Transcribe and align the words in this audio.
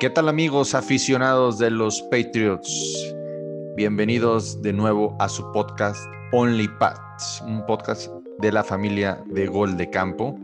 ¿Qué 0.00 0.10
tal 0.10 0.28
amigos 0.28 0.76
aficionados 0.76 1.58
de 1.58 1.72
los 1.72 2.02
Patriots? 2.02 3.12
Bienvenidos 3.74 4.62
de 4.62 4.72
nuevo 4.72 5.16
a 5.18 5.28
su 5.28 5.50
podcast 5.50 5.98
Only 6.30 6.68
Pats, 6.78 7.42
un 7.44 7.66
podcast 7.66 8.08
de 8.38 8.52
la 8.52 8.62
familia 8.62 9.20
de 9.26 9.48
Gol 9.48 9.76
de 9.76 9.90
Campo. 9.90 10.38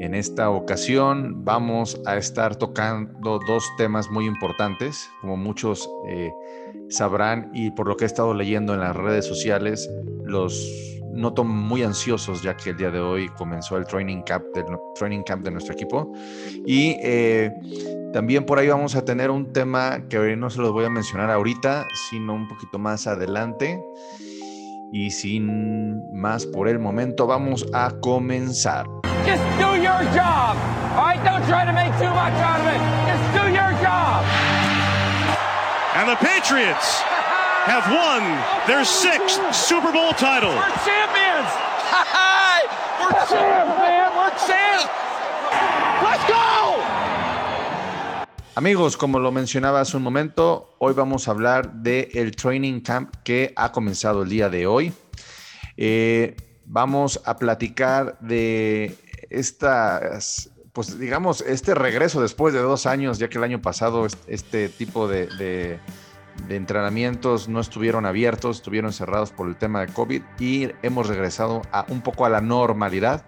En 0.00 0.16
esta 0.16 0.50
ocasión 0.50 1.44
vamos 1.44 2.00
a 2.06 2.16
estar 2.16 2.56
tocando 2.56 3.38
dos 3.46 3.64
temas 3.78 4.10
muy 4.10 4.26
importantes, 4.26 5.08
como 5.20 5.36
muchos 5.36 5.88
eh, 6.08 6.32
sabrán 6.88 7.52
y 7.54 7.70
por 7.70 7.86
lo 7.86 7.96
que 7.96 8.02
he 8.02 8.08
estado 8.08 8.34
leyendo 8.34 8.74
en 8.74 8.80
las 8.80 8.96
redes 8.96 9.26
sociales, 9.26 9.88
los 10.24 10.95
noto 11.16 11.44
muy 11.44 11.82
ansiosos 11.82 12.42
ya 12.42 12.56
que 12.56 12.70
el 12.70 12.76
día 12.76 12.90
de 12.90 13.00
hoy 13.00 13.28
comenzó 13.30 13.76
el 13.76 13.86
training 13.86 14.22
camp 14.22 14.44
de, 14.54 14.64
training 14.94 15.22
camp 15.22 15.44
de 15.44 15.50
nuestro 15.50 15.74
equipo 15.74 16.12
y 16.66 16.96
eh, 17.02 17.52
también 18.12 18.46
por 18.46 18.58
ahí 18.58 18.68
vamos 18.68 18.94
a 18.96 19.04
tener 19.04 19.30
un 19.30 19.52
tema 19.52 20.08
que 20.08 20.36
no 20.36 20.48
se 20.48 20.60
los 20.60 20.72
voy 20.72 20.86
a 20.86 20.88
mencionar 20.90 21.30
ahorita, 21.30 21.86
sino 22.08 22.34
un 22.34 22.48
poquito 22.48 22.78
más 22.78 23.06
adelante. 23.06 23.78
Y 24.92 25.10
sin 25.10 26.00
más 26.14 26.46
por 26.46 26.68
el 26.68 26.78
momento, 26.78 27.26
vamos 27.26 27.66
a 27.74 27.92
comenzar. 28.00 28.86
Just 29.26 29.42
do 29.58 29.76
your 29.76 30.02
job. 30.14 30.56
All 30.96 31.04
right, 31.04 31.22
don't 31.24 31.44
try 31.46 31.66
to 31.66 31.72
make 31.72 31.92
too 31.98 32.08
much 32.08 32.32
out 32.40 32.60
of 32.60 32.66
it. 32.72 32.80
Just 33.04 33.24
do 33.34 33.52
your 33.52 33.72
job. 33.82 34.24
And 35.96 36.08
the 36.08 36.16
Patriots 36.16 37.02
have 37.66 37.90
won 37.90 38.22
their 38.68 38.84
sixth 38.84 39.42
Super 39.52 39.90
Bowl 39.90 40.12
title. 40.12 40.54
We're 40.54 40.86
champions. 40.86 41.50
We're 43.00 43.10
champs, 43.26 43.74
man. 43.82 44.06
We're 44.14 44.30
champs. 44.46 44.86
Let's 46.00 46.24
go. 46.30 46.76
Amigos, 48.54 48.96
como 48.96 49.18
lo 49.18 49.32
mencionaba 49.32 49.80
hace 49.80 49.96
un 49.96 50.04
momento, 50.04 50.76
hoy 50.78 50.94
vamos 50.94 51.26
a 51.26 51.32
hablar 51.32 51.72
del 51.72 52.08
el 52.14 52.36
training 52.36 52.80
camp 52.80 53.14
que 53.24 53.52
ha 53.56 53.72
comenzado 53.72 54.22
el 54.22 54.28
día 54.28 54.48
de 54.48 54.66
hoy. 54.68 54.92
Eh, 55.76 56.36
vamos 56.64 57.20
a 57.24 57.36
platicar 57.36 58.16
de 58.20 58.96
estas, 59.28 60.50
pues 60.72 60.98
digamos, 60.98 61.40
este 61.40 61.74
regreso 61.74 62.22
después 62.22 62.54
de 62.54 62.60
dos 62.60 62.86
años, 62.86 63.18
ya 63.18 63.28
que 63.28 63.38
el 63.38 63.44
año 63.44 63.60
pasado 63.60 64.06
este 64.28 64.68
tipo 64.68 65.08
de, 65.08 65.26
de 65.36 65.80
entrenamientos 66.48 67.48
no 67.48 67.60
estuvieron 67.60 68.06
abiertos, 68.06 68.56
estuvieron 68.56 68.92
cerrados 68.92 69.32
por 69.32 69.48
el 69.48 69.56
tema 69.56 69.80
de 69.80 69.92
COVID 69.92 70.22
y 70.38 70.70
hemos 70.82 71.08
regresado 71.08 71.62
a 71.72 71.86
un 71.88 72.00
poco 72.00 72.24
a 72.26 72.28
la 72.28 72.40
normalidad. 72.40 73.24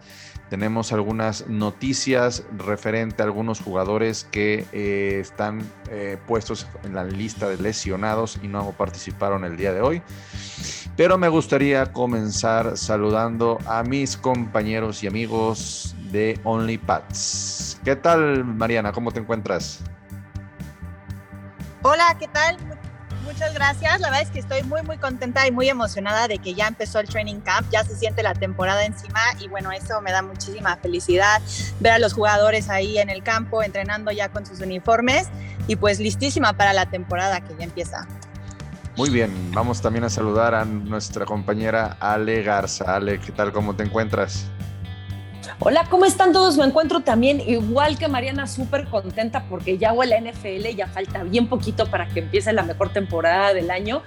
Tenemos 0.51 0.93
algunas 0.93 1.47
noticias 1.47 2.43
referente 2.57 3.23
a 3.23 3.27
algunos 3.27 3.61
jugadores 3.61 4.27
que 4.31 4.65
eh, 4.73 5.19
están 5.21 5.61
eh, 5.91 6.17
puestos 6.27 6.67
en 6.85 6.95
la 6.95 7.05
lista 7.05 7.49
de 7.49 7.59
lesionados 7.59 8.39
y 8.43 8.49
no 8.49 8.73
participaron 8.73 9.45
el 9.45 9.59
día 9.59 9.75
de 9.75 9.83
hoy. 9.83 10.03
Pero 10.97 11.19
me 11.19 11.29
gustaría 11.29 11.93
comenzar 11.93 12.79
saludando 12.79 13.59
a 13.67 13.83
mis 13.83 14.17
compañeros 14.17 15.03
y 15.03 15.07
amigos 15.07 15.95
de 16.11 16.41
OnlyPads. 16.45 17.81
¿Qué 17.85 17.97
tal, 17.97 18.45
Mariana? 18.45 18.93
¿Cómo 18.93 19.13
te 19.13 19.21
encuentras? 19.21 19.81
Hola, 21.83 22.17
¿qué 22.19 22.27
tal? 22.29 22.78
Muchas 23.29 23.53
gracias. 23.53 24.01
La 24.01 24.09
verdad 24.09 24.23
es 24.23 24.31
que 24.31 24.39
estoy 24.39 24.63
muy, 24.63 24.83
muy 24.83 24.97
contenta 24.97 25.47
y 25.47 25.51
muy 25.51 25.69
emocionada 25.69 26.29
de 26.29 26.39
que 26.39 26.55
ya 26.55 26.67
empezó 26.67 26.99
el 26.99 27.09
training 27.09 27.41
camp, 27.41 27.69
ya 27.71 27.85
se 27.85 27.95
siente 27.95 28.23
la 28.23 28.35
temporada 28.35 28.85
encima 28.85 29.21
y 29.39 29.49
bueno, 29.49 29.71
eso 29.71 30.01
me 30.01 30.11
da 30.11 30.23
muchísima 30.23 30.77
felicidad 30.77 31.43
ver 31.79 31.93
a 31.93 31.99
los 31.99 32.15
jugadores 32.15 32.71
ahí 32.71 32.99
en 32.99 33.11
el 33.11 33.23
campo 33.23 33.63
entrenando 33.63 34.11
ya 34.11 34.31
con 34.31 34.47
sus 34.47 34.61
uniformes 34.61 35.29
y 35.67 35.77
pues 35.77 36.01
listísima 36.01 36.55
para 36.55 36.73
la 36.73 36.87
temporada 36.87 37.41
que 37.43 37.55
ya 37.59 37.65
empieza. 37.65 38.07
Muy 38.97 39.11
bien, 39.11 39.53
vamos 39.53 39.81
también 39.81 40.05
a 40.05 40.11
saludar 40.11 40.55
a 40.55 40.65
nuestra 40.65 41.25
compañera 41.25 41.99
Ale 42.01 42.43
Garza. 42.43 42.97
Ale, 42.97 43.21
¿qué 43.21 43.31
tal? 43.31 43.53
¿Cómo 43.53 43.77
te 43.77 43.85
encuentras? 43.85 44.47
Hola, 45.61 45.87
¿cómo 45.89 46.05
están 46.05 46.33
todos? 46.33 46.57
Me 46.57 46.65
encuentro 46.65 47.01
también 47.01 47.41
igual 47.41 47.99
que 47.99 48.09
Mariana, 48.09 48.47
súper 48.47 48.87
contenta 48.89 49.45
porque 49.49 49.79
ya 49.79 49.93
huele 49.93 50.21
la 50.21 50.31
NFL, 50.31 50.77
ya 50.77 50.87
falta 50.87 51.23
bien 51.25 51.49
poquito 51.49 51.87
para 51.87 52.07
que 52.09 52.21
empiece 52.21 52.53
la 52.53 52.63
mejor 52.63 52.91
temporada 52.91 53.55
del 53.55 53.71
año. 53.71 54.03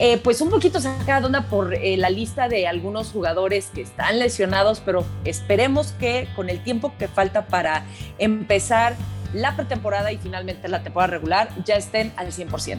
Eh, 0.00 0.18
pues 0.18 0.40
un 0.40 0.50
poquito 0.50 0.80
sacada 0.80 1.20
de 1.20 1.26
onda 1.26 1.42
por 1.42 1.74
eh, 1.74 1.96
la 1.96 2.08
lista 2.08 2.48
de 2.48 2.68
algunos 2.68 3.10
jugadores 3.10 3.70
que 3.74 3.82
están 3.82 4.18
lesionados, 4.18 4.80
pero 4.80 5.04
esperemos 5.24 5.92
que 5.92 6.28
con 6.36 6.48
el 6.48 6.62
tiempo 6.62 6.92
que 6.98 7.08
falta 7.08 7.46
para 7.46 7.84
empezar 8.18 8.96
la 9.34 9.56
pretemporada 9.56 10.12
y 10.12 10.18
finalmente 10.18 10.68
la 10.68 10.82
temporada 10.82 11.12
regular 11.12 11.48
ya 11.64 11.74
estén 11.74 12.12
al 12.16 12.28
100%. 12.28 12.78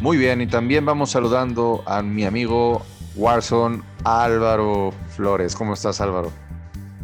Muy 0.00 0.16
bien, 0.16 0.40
y 0.40 0.46
también 0.46 0.86
vamos 0.86 1.10
saludando 1.10 1.82
a 1.86 2.02
mi 2.02 2.24
amigo 2.24 2.82
Warson 3.16 3.84
Álvaro 4.04 4.92
Flores. 5.14 5.54
¿Cómo 5.54 5.74
estás 5.74 6.00
Álvaro? 6.00 6.32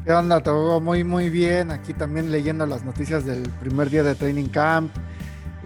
¿Qué 0.08 0.14
onda? 0.14 0.40
Todo 0.40 0.80
muy, 0.80 1.04
muy 1.04 1.28
bien. 1.28 1.70
Aquí 1.70 1.92
también 1.92 2.32
leyendo 2.32 2.64
las 2.64 2.82
noticias 2.82 3.26
del 3.26 3.42
primer 3.60 3.90
día 3.90 4.02
de 4.02 4.14
training 4.14 4.48
camp, 4.48 4.90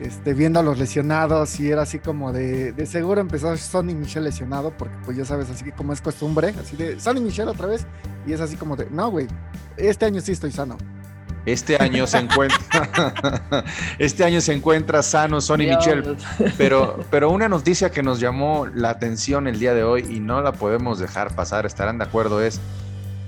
este, 0.00 0.34
viendo 0.34 0.58
a 0.58 0.64
los 0.64 0.80
lesionados 0.80 1.60
y 1.60 1.70
era 1.70 1.82
así 1.82 2.00
como 2.00 2.32
de, 2.32 2.72
de 2.72 2.86
seguro 2.86 3.20
empezó 3.20 3.56
Sonny 3.56 3.94
Michel 3.94 4.25
lesionado, 4.25 4.76
porque 4.76 4.97
pues 5.04 5.16
ya 5.16 5.25
sabes, 5.25 5.48
así 5.48 5.70
como 5.70 5.92
es 5.92 6.00
costumbre, 6.00 6.53
así 6.60 6.75
de 6.75 6.98
Sonny 6.98 7.20
Michel 7.20 7.47
otra 7.47 7.69
vez, 7.69 7.86
y 8.26 8.32
es 8.32 8.41
así 8.41 8.56
como 8.56 8.75
de, 8.75 8.91
no, 8.91 9.12
güey, 9.12 9.28
este 9.76 10.06
año 10.06 10.20
sí 10.20 10.32
estoy 10.32 10.50
sano. 10.50 10.76
Este 11.47 11.76
año 11.80 12.09
se 12.09 12.19
encuentra, 12.19 13.64
este 14.00 14.24
año 14.24 14.41
se 14.41 14.54
encuentra 14.54 15.04
sano 15.04 15.41
Sonny 15.41 15.69
Michel, 15.69 16.16
pero, 16.59 16.98
pero 17.12 17.30
una 17.30 17.48
noticia 17.48 17.92
que 17.92 18.03
nos 18.03 18.19
llamó 18.19 18.66
la 18.66 18.91
atención 18.91 19.47
el 19.47 19.60
día 19.60 19.72
de 19.72 19.84
hoy 19.84 20.04
y 20.10 20.19
no 20.19 20.42
la 20.42 20.50
podemos 20.50 20.98
dejar 20.98 21.32
pasar, 21.32 21.64
estarán 21.64 21.98
de 21.98 22.04
acuerdo, 22.06 22.42
es 22.42 22.60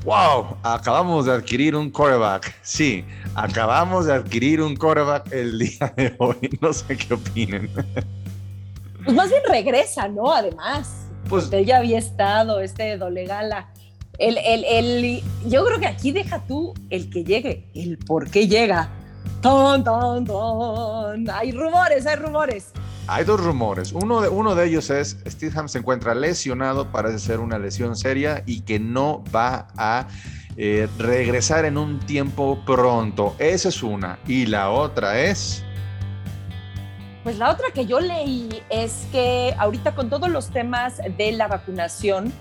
wow, 0.05 0.57
acabamos 0.63 1.27
de 1.27 1.33
adquirir 1.33 1.75
un 1.75 1.91
quarterback. 1.91 2.55
Sí, 2.63 3.05
acabamos 3.35 4.07
de 4.07 4.15
adquirir 4.15 4.61
un 4.61 4.77
quarterback 4.77 5.33
el 5.33 5.59
día 5.59 5.93
de 5.97 6.15
hoy. 6.19 6.37
No 6.61 6.73
sé 6.73 6.97
qué 6.97 7.15
opinen. 7.15 7.71
Pues 9.05 9.17
más 9.17 9.29
bien 9.29 9.43
regresa, 9.49 10.09
¿no? 10.09 10.33
Además, 10.33 11.07
pues 11.29 11.53
él 11.53 11.67
ya 11.67 11.79
había 11.79 11.99
estado, 11.99 12.61
este 12.61 12.97
Dolegala. 12.97 13.69
El, 14.19 14.39
el, 14.39 14.65
el, 14.65 15.23
yo 15.47 15.65
creo 15.65 15.81
que 15.81 15.87
aquí 15.87 16.13
deja 16.13 16.39
tú 16.47 16.73
el 16.91 17.11
que 17.11 17.25
llegue, 17.25 17.67
el 17.75 17.99
por 17.99 18.31
qué 18.31 18.47
llega. 18.47 18.89
Ton, 19.43 19.83
ton, 19.83 20.25
ton. 20.25 21.31
Hay 21.31 21.53
rumores, 21.53 22.07
hay 22.07 22.17
rumores. 22.17 22.73
Hay 23.07 23.25
dos 23.25 23.43
rumores. 23.45 23.93
Uno 23.93 24.23
de, 24.23 24.29
uno 24.29 24.55
de 24.55 24.67
ellos 24.67 24.89
es 24.89 25.19
Stidham 25.27 25.69
se 25.69 25.79
encuentra 25.79 26.15
lesionado, 26.15 26.91
parece 26.91 27.19
ser 27.19 27.41
una 27.41 27.59
lesión 27.59 27.97
seria 27.97 28.43
y 28.47 28.63
que 28.63 28.79
no 28.79 29.23
va 29.35 29.69
a 29.77 30.09
eh, 30.57 30.89
regresar 30.99 31.67
en 31.67 31.77
un 31.77 32.01
tiempo 32.01 32.63
pronto. 32.65 33.37
Esa 33.39 33.69
es 33.69 33.83
una. 33.83 34.19
Y 34.27 34.47
la 34.47 34.71
otra 34.71 35.21
es... 35.21 35.63
Pues 37.25 37.37
la 37.37 37.51
otra 37.51 37.67
que 37.75 37.87
yo 37.87 38.01
leí 38.01 38.63
es 38.71 39.07
que 39.13 39.55
ahorita 39.59 39.95
con 39.95 40.09
todos 40.09 40.31
los 40.31 40.51
temas 40.51 40.99
de 41.17 41.33
la 41.33 41.49
vacunación 41.49 42.33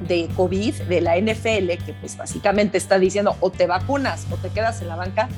de 0.00 0.28
COVID 0.36 0.74
de 0.82 1.00
la 1.00 1.18
NFL, 1.18 1.84
que 1.84 1.96
pues 2.00 2.16
básicamente 2.16 2.78
está 2.78 2.98
diciendo 2.98 3.36
o 3.40 3.50
te 3.50 3.66
vacunas 3.66 4.26
o 4.30 4.36
te 4.36 4.50
quedas 4.50 4.80
en 4.80 4.88
la 4.88 4.96
banca, 4.96 5.28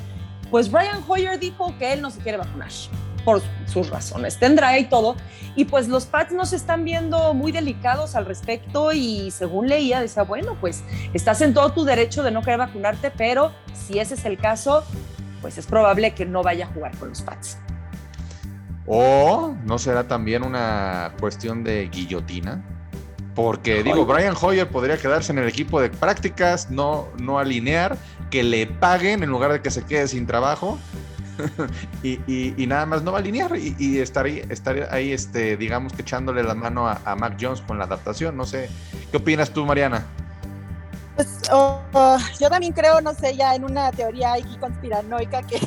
pues 0.49 0.69
Brian 0.69 1.01
Hoyer 1.07 1.39
dijo 1.39 1.73
que 1.79 1.93
él 1.93 2.01
no 2.01 2.11
se 2.11 2.19
quiere 2.19 2.37
vacunar 2.37 2.69
por 3.23 3.41
sus 3.65 3.89
razones 3.89 4.37
tendrá 4.37 4.77
y 4.77 4.85
todo. 4.85 5.15
Y 5.55 5.65
pues 5.65 5.87
los 5.87 6.05
Pats 6.05 6.31
nos 6.31 6.53
están 6.53 6.85
viendo 6.85 7.33
muy 7.33 7.51
delicados 7.51 8.15
al 8.15 8.25
respecto 8.25 8.93
y 8.93 9.31
según 9.31 9.67
leía 9.67 9.99
decía, 9.99 10.23
bueno, 10.23 10.55
pues 10.61 10.83
estás 11.13 11.41
en 11.41 11.53
todo 11.53 11.73
tu 11.73 11.83
derecho 11.83 12.23
de 12.23 12.31
no 12.31 12.41
querer 12.41 12.59
vacunarte, 12.59 13.11
pero 13.11 13.51
si 13.73 13.99
ese 13.99 14.13
es 14.13 14.25
el 14.25 14.37
caso, 14.37 14.83
pues 15.41 15.57
es 15.57 15.65
probable 15.65 16.13
que 16.13 16.25
no 16.25 16.41
vaya 16.41 16.65
a 16.65 16.67
jugar 16.69 16.95
con 16.97 17.09
los 17.09 17.21
Pats. 17.21 17.57
¿O 18.87 19.55
no 19.65 19.77
será 19.77 20.07
también 20.07 20.43
una 20.43 21.13
cuestión 21.19 21.63
de 21.63 21.87
guillotina? 21.89 22.63
Porque 23.35 23.83
digo, 23.83 24.05
Brian 24.05 24.35
Hoyer 24.39 24.67
podría 24.67 24.97
quedarse 24.97 25.31
en 25.31 25.39
el 25.39 25.47
equipo 25.47 25.79
de 25.79 25.89
prácticas, 25.89 26.69
no, 26.69 27.07
no 27.17 27.39
alinear, 27.39 27.97
que 28.29 28.43
le 28.43 28.67
paguen 28.67 29.23
en 29.23 29.29
lugar 29.29 29.53
de 29.53 29.61
que 29.61 29.71
se 29.71 29.83
quede 29.83 30.07
sin 30.07 30.27
trabajo 30.27 30.77
y, 32.03 32.65
nada 32.67 32.85
más 32.85 33.03
no 33.03 33.11
va 33.11 33.19
a 33.19 33.21
alinear 33.21 33.51
y, 33.57 33.99
estar, 33.99 34.25
ahí, 34.25 34.41
ahí, 34.89 35.11
este, 35.11 35.57
digamos 35.57 35.93
que 35.93 36.01
echándole 36.01 36.43
la 36.43 36.55
mano 36.55 36.87
a, 36.87 37.15
Mac 37.15 37.37
Jones 37.39 37.61
con 37.61 37.77
la 37.77 37.85
adaptación. 37.85 38.37
No 38.37 38.45
sé, 38.45 38.69
¿qué 39.11 39.17
opinas 39.17 39.51
tú, 39.51 39.65
Mariana? 39.65 40.05
Pues 41.15 41.41
oh, 41.51 41.81
oh, 41.93 42.17
yo 42.39 42.49
también 42.49 42.73
creo, 42.73 43.01
no 43.01 43.13
sé, 43.13 43.35
ya 43.35 43.53
en 43.53 43.65
una 43.65 43.91
teoría 43.91 44.33
conspiranoica 44.59 45.41
que 45.43 45.59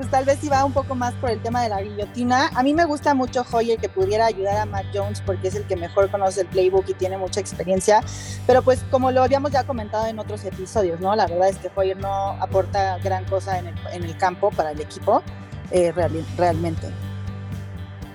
pues 0.00 0.10
tal 0.10 0.24
vez 0.24 0.42
iba 0.42 0.64
un 0.64 0.72
poco 0.72 0.94
más 0.94 1.12
por 1.16 1.28
el 1.28 1.42
tema 1.42 1.62
de 1.62 1.68
la 1.68 1.82
guillotina. 1.82 2.48
A 2.54 2.62
mí 2.62 2.72
me 2.72 2.86
gusta 2.86 3.12
mucho 3.12 3.44
Hoyer 3.52 3.78
que 3.78 3.90
pudiera 3.90 4.24
ayudar 4.24 4.56
a 4.56 4.64
Matt 4.64 4.86
Jones 4.94 5.22
porque 5.26 5.48
es 5.48 5.54
el 5.54 5.64
que 5.64 5.76
mejor 5.76 6.10
conoce 6.10 6.40
el 6.40 6.46
playbook 6.46 6.88
y 6.88 6.94
tiene 6.94 7.18
mucha 7.18 7.38
experiencia, 7.38 8.00
pero 8.46 8.62
pues 8.62 8.82
como 8.90 9.10
lo 9.10 9.22
habíamos 9.22 9.50
ya 9.50 9.64
comentado 9.64 10.06
en 10.06 10.18
otros 10.18 10.42
episodios, 10.46 11.00
¿no? 11.00 11.14
La 11.14 11.26
verdad 11.26 11.50
es 11.50 11.58
que 11.58 11.70
Hoyer 11.74 11.98
no 11.98 12.30
aporta 12.40 12.96
gran 13.00 13.26
cosa 13.26 13.58
en 13.58 13.66
el, 13.66 13.74
en 13.92 14.04
el 14.04 14.16
campo 14.16 14.50
para 14.50 14.70
el 14.70 14.80
equipo. 14.80 15.22
eh, 15.70 15.92
realmente. 16.38 16.88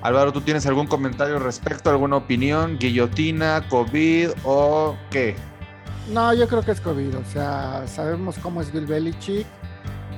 Álvaro, 0.02 0.34
¿tú 0.34 0.42
tienes 0.42 0.66
algún 0.66 0.88
comentario 0.88 1.38
respecto, 1.38 1.92
alguna 1.92 2.16
opinión? 2.18 2.80
¿Guillotina, 2.80 3.64
COVID 3.70 4.32
o 4.44 4.98
qué? 5.12 5.36
No, 6.10 6.34
yo 6.34 6.48
creo 6.48 6.64
que 6.64 6.72
es 6.72 6.82
COVID. 6.82 7.16
O 7.16 7.26
sea, 7.26 7.84
sabemos 7.86 8.38
cómo 8.40 8.60
es 8.60 8.74
Bill 8.74 8.88
Belichick 8.88 9.46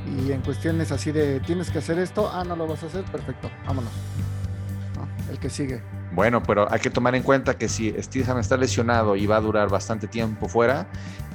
y 0.08 0.32
en 0.32 0.42
cuestiones 0.42 0.92
así 0.92 1.12
de 1.12 1.40
tienes 1.42 1.70
que 1.70 1.80
hacer 1.80 2.00
esto, 2.00 2.30
ah, 2.32 2.44
no 2.44 2.56
lo 2.56 2.68
vas 2.68 2.84
a 2.84 2.88
hacer, 2.88 3.04
perfecto, 3.06 3.50
vámonos. 3.66 3.92
el 5.30 5.40
que 5.40 5.50
sigue. 5.50 5.82
Bueno, 6.14 6.42
pero 6.42 6.72
hay 6.72 6.80
que 6.80 6.90
tomar 6.90 7.14
en 7.16 7.22
cuenta 7.22 7.58
que 7.58 7.68
si 7.68 7.94
Stephen 8.02 8.38
está 8.38 8.58
lesionado 8.58 9.16
y 9.16 9.28
va 9.28 9.38
a 9.38 9.42
durar 9.42 9.70
bastante 9.70 10.08
tiempo 10.08 10.48
fuera, 10.48 10.88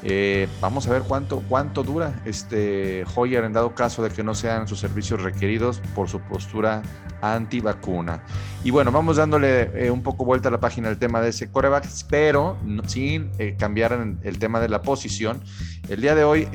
eh, 0.02 0.48
vamos 0.60 0.88
a 0.88 0.90
ver 0.90 1.02
cuánto, 1.02 1.42
cuánto 1.48 1.84
dura 1.84 2.20
este 2.24 3.04
Hoyer 3.14 3.44
en 3.44 3.52
dado 3.52 3.74
caso 3.74 4.02
de 4.02 4.10
que 4.10 4.24
no 4.24 4.34
sean 4.34 4.66
sus 4.66 4.80
servicios 4.80 5.22
requeridos 5.22 5.80
por 5.94 6.08
su 6.08 6.20
postura 6.20 6.82
antivacuna. 7.22 8.24
Y 8.64 8.70
bueno, 8.70 8.92
vamos 8.92 9.16
dándole 9.16 9.86
eh, 9.86 9.90
un 9.90 10.02
poco 10.02 10.24
vuelta 10.24 10.48
a 10.48 10.52
la 10.52 10.60
página 10.60 10.88
del 10.88 10.98
tema 10.98 11.22
de 11.22 11.30
ese 11.30 11.50
coreback, 11.50 11.86
pero 12.10 12.58
sin 12.86 13.30
eh, 13.38 13.56
cambiar 13.58 13.98
el 14.22 14.38
tema 14.38 14.60
de 14.60 14.68
la 14.68 14.82
posición. 14.82 15.40
El 15.88 16.00
día 16.00 16.14
de 16.14 16.24
hoy 16.24 16.48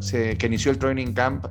se, 0.00 0.36
que 0.36 0.46
inició 0.46 0.70
el 0.70 0.78
training 0.78 1.12
camp, 1.12 1.46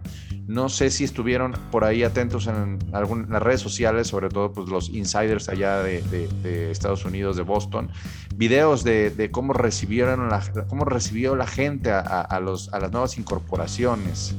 no 0.48 0.68
sé 0.68 0.90
si 0.90 1.06
estuvieron 1.06 1.54
por 1.72 1.86
ahí 1.86 2.04
atentos 2.04 2.48
en 2.48 2.80
algunas 2.92 3.42
redes 3.42 3.62
sociales, 3.62 4.08
sobre 4.08 4.30
todo 4.30 4.52
pues, 4.52 4.68
los 4.68 4.90
insiders 4.90 5.48
allá 5.48 5.82
de, 5.82 6.02
Estados 6.70 7.06
Unidos, 7.06 7.38
de 7.38 7.44
Boston, 7.44 7.90
videos 8.36 8.84
de, 8.84 9.30
cómo 9.32 9.54
recibieron 9.54 10.30
la, 10.30 10.44
cómo 10.68 10.86
recibió 10.86 11.36
la 11.36 11.48
gente 11.48 11.92
a, 11.92 12.40
los, 12.42 12.74
a 12.74 12.80
las 12.80 12.92
nuevas 12.92 13.18
incorporaciones. 13.18 14.36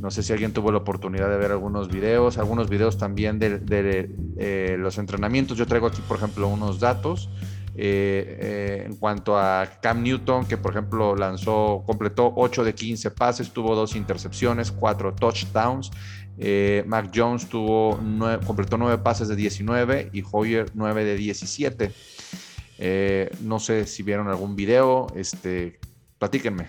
No 0.00 0.10
sé 0.10 0.22
si 0.22 0.32
alguien 0.32 0.52
tuvo 0.54 0.72
la 0.72 0.78
oportunidad 0.78 1.28
de 1.28 1.36
ver 1.36 1.52
algunos 1.52 1.88
videos, 1.88 2.38
algunos 2.38 2.70
videos 2.70 2.96
también 2.96 3.38
de, 3.38 4.10
eh, 4.38 4.76
los 4.78 4.96
entrenamientos. 4.96 5.58
Yo 5.58 5.66
traigo 5.66 5.88
aquí, 5.88 6.00
por 6.08 6.16
ejemplo, 6.16 6.48
unos 6.48 6.80
datos. 6.80 7.28
Eh, 7.76 8.38
eh, 8.40 8.82
en 8.86 8.96
cuanto 8.96 9.38
a 9.38 9.78
Cam 9.80 10.02
Newton, 10.02 10.46
que 10.46 10.56
por 10.56 10.72
ejemplo 10.72 11.14
lanzó, 11.14 11.84
completó 11.86 12.32
8 12.34 12.64
de 12.64 12.74
15 12.74 13.10
pases, 13.10 13.50
tuvo 13.52 13.74
dos 13.74 13.94
intercepciones, 13.94 14.72
4 14.72 15.14
touchdowns. 15.14 15.90
Mac 16.86 17.10
Jones 17.14 17.46
tuvo 17.48 18.00
completó 18.46 18.78
9 18.78 19.02
pases 19.02 19.28
de 19.28 19.36
19 19.36 20.08
y 20.14 20.24
Hoyer 20.32 20.70
9 20.72 21.04
de 21.04 21.16
17. 21.16 21.92
no 23.42 23.60
sé 23.60 23.86
si 23.86 24.02
vieron 24.02 24.28
algún 24.28 24.56
video, 24.56 25.08
este, 25.14 25.78
platíquenme. 26.18 26.68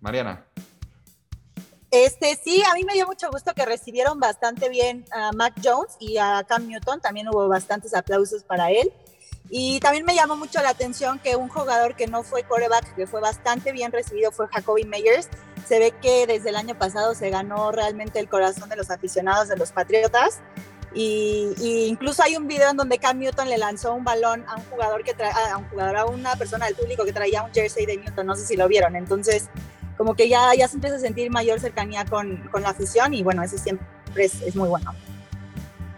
Mariana. 0.00 0.44
Este, 1.94 2.36
sí, 2.42 2.60
a 2.68 2.74
mí 2.74 2.82
me 2.82 2.94
dio 2.94 3.06
mucho 3.06 3.30
gusto 3.30 3.54
que 3.54 3.64
recibieron 3.64 4.18
bastante 4.18 4.68
bien 4.68 5.04
a 5.12 5.30
Mac 5.30 5.54
Jones 5.62 5.94
y 6.00 6.18
a 6.18 6.42
Cam 6.42 6.66
Newton. 6.66 7.00
También 7.00 7.28
hubo 7.28 7.46
bastantes 7.46 7.94
aplausos 7.94 8.42
para 8.42 8.72
él. 8.72 8.92
Y 9.48 9.78
también 9.78 10.04
me 10.04 10.16
llamó 10.16 10.34
mucho 10.34 10.60
la 10.60 10.70
atención 10.70 11.20
que 11.20 11.36
un 11.36 11.48
jugador 11.48 11.94
que 11.94 12.08
no 12.08 12.24
fue 12.24 12.42
coreback, 12.42 12.96
que 12.96 13.06
fue 13.06 13.20
bastante 13.20 13.70
bien 13.70 13.92
recibido, 13.92 14.32
fue 14.32 14.48
Jacoby 14.48 14.86
Meyers. 14.86 15.28
Se 15.68 15.78
ve 15.78 15.92
que 16.02 16.26
desde 16.26 16.48
el 16.48 16.56
año 16.56 16.76
pasado 16.76 17.14
se 17.14 17.30
ganó 17.30 17.70
realmente 17.70 18.18
el 18.18 18.28
corazón 18.28 18.68
de 18.68 18.74
los 18.74 18.90
aficionados 18.90 19.46
de 19.46 19.56
los 19.56 19.70
Patriotas. 19.70 20.40
Y, 20.94 21.54
incluso 21.86 22.24
hay 22.24 22.36
un 22.36 22.48
video 22.48 22.70
en 22.70 22.76
donde 22.76 22.98
Cam 22.98 23.20
Newton 23.20 23.48
le 23.48 23.58
lanzó 23.58 23.94
un 23.94 24.02
balón 24.02 24.44
a 24.48 24.56
un 24.56 24.64
jugador 24.64 25.04
que 25.04 25.14
a 25.22 25.56
un 25.58 25.68
jugador, 25.68 25.96
a 25.96 26.06
una 26.06 26.34
persona 26.34 26.66
del 26.66 26.74
público 26.74 27.04
que 27.04 27.12
traía 27.12 27.44
un 27.44 27.52
jersey 27.52 27.86
de 27.86 27.98
Newton, 27.98 28.26
no 28.26 28.34
sé 28.34 28.44
si 28.44 28.56
lo 28.56 28.66
vieron. 28.66 28.96
Entonces, 28.96 29.48
como 29.96 30.14
que 30.14 30.28
ya, 30.28 30.54
ya 30.56 30.68
se 30.68 30.76
empieza 30.76 30.96
a 30.96 31.00
sentir 31.00 31.30
mayor 31.30 31.60
cercanía 31.60 32.04
con, 32.04 32.48
con 32.50 32.62
la 32.62 32.70
afición 32.70 33.14
y 33.14 33.22
bueno, 33.22 33.42
eso 33.42 33.58
siempre 33.58 33.86
es, 34.16 34.40
es 34.42 34.56
muy 34.56 34.68
bueno. 34.68 34.92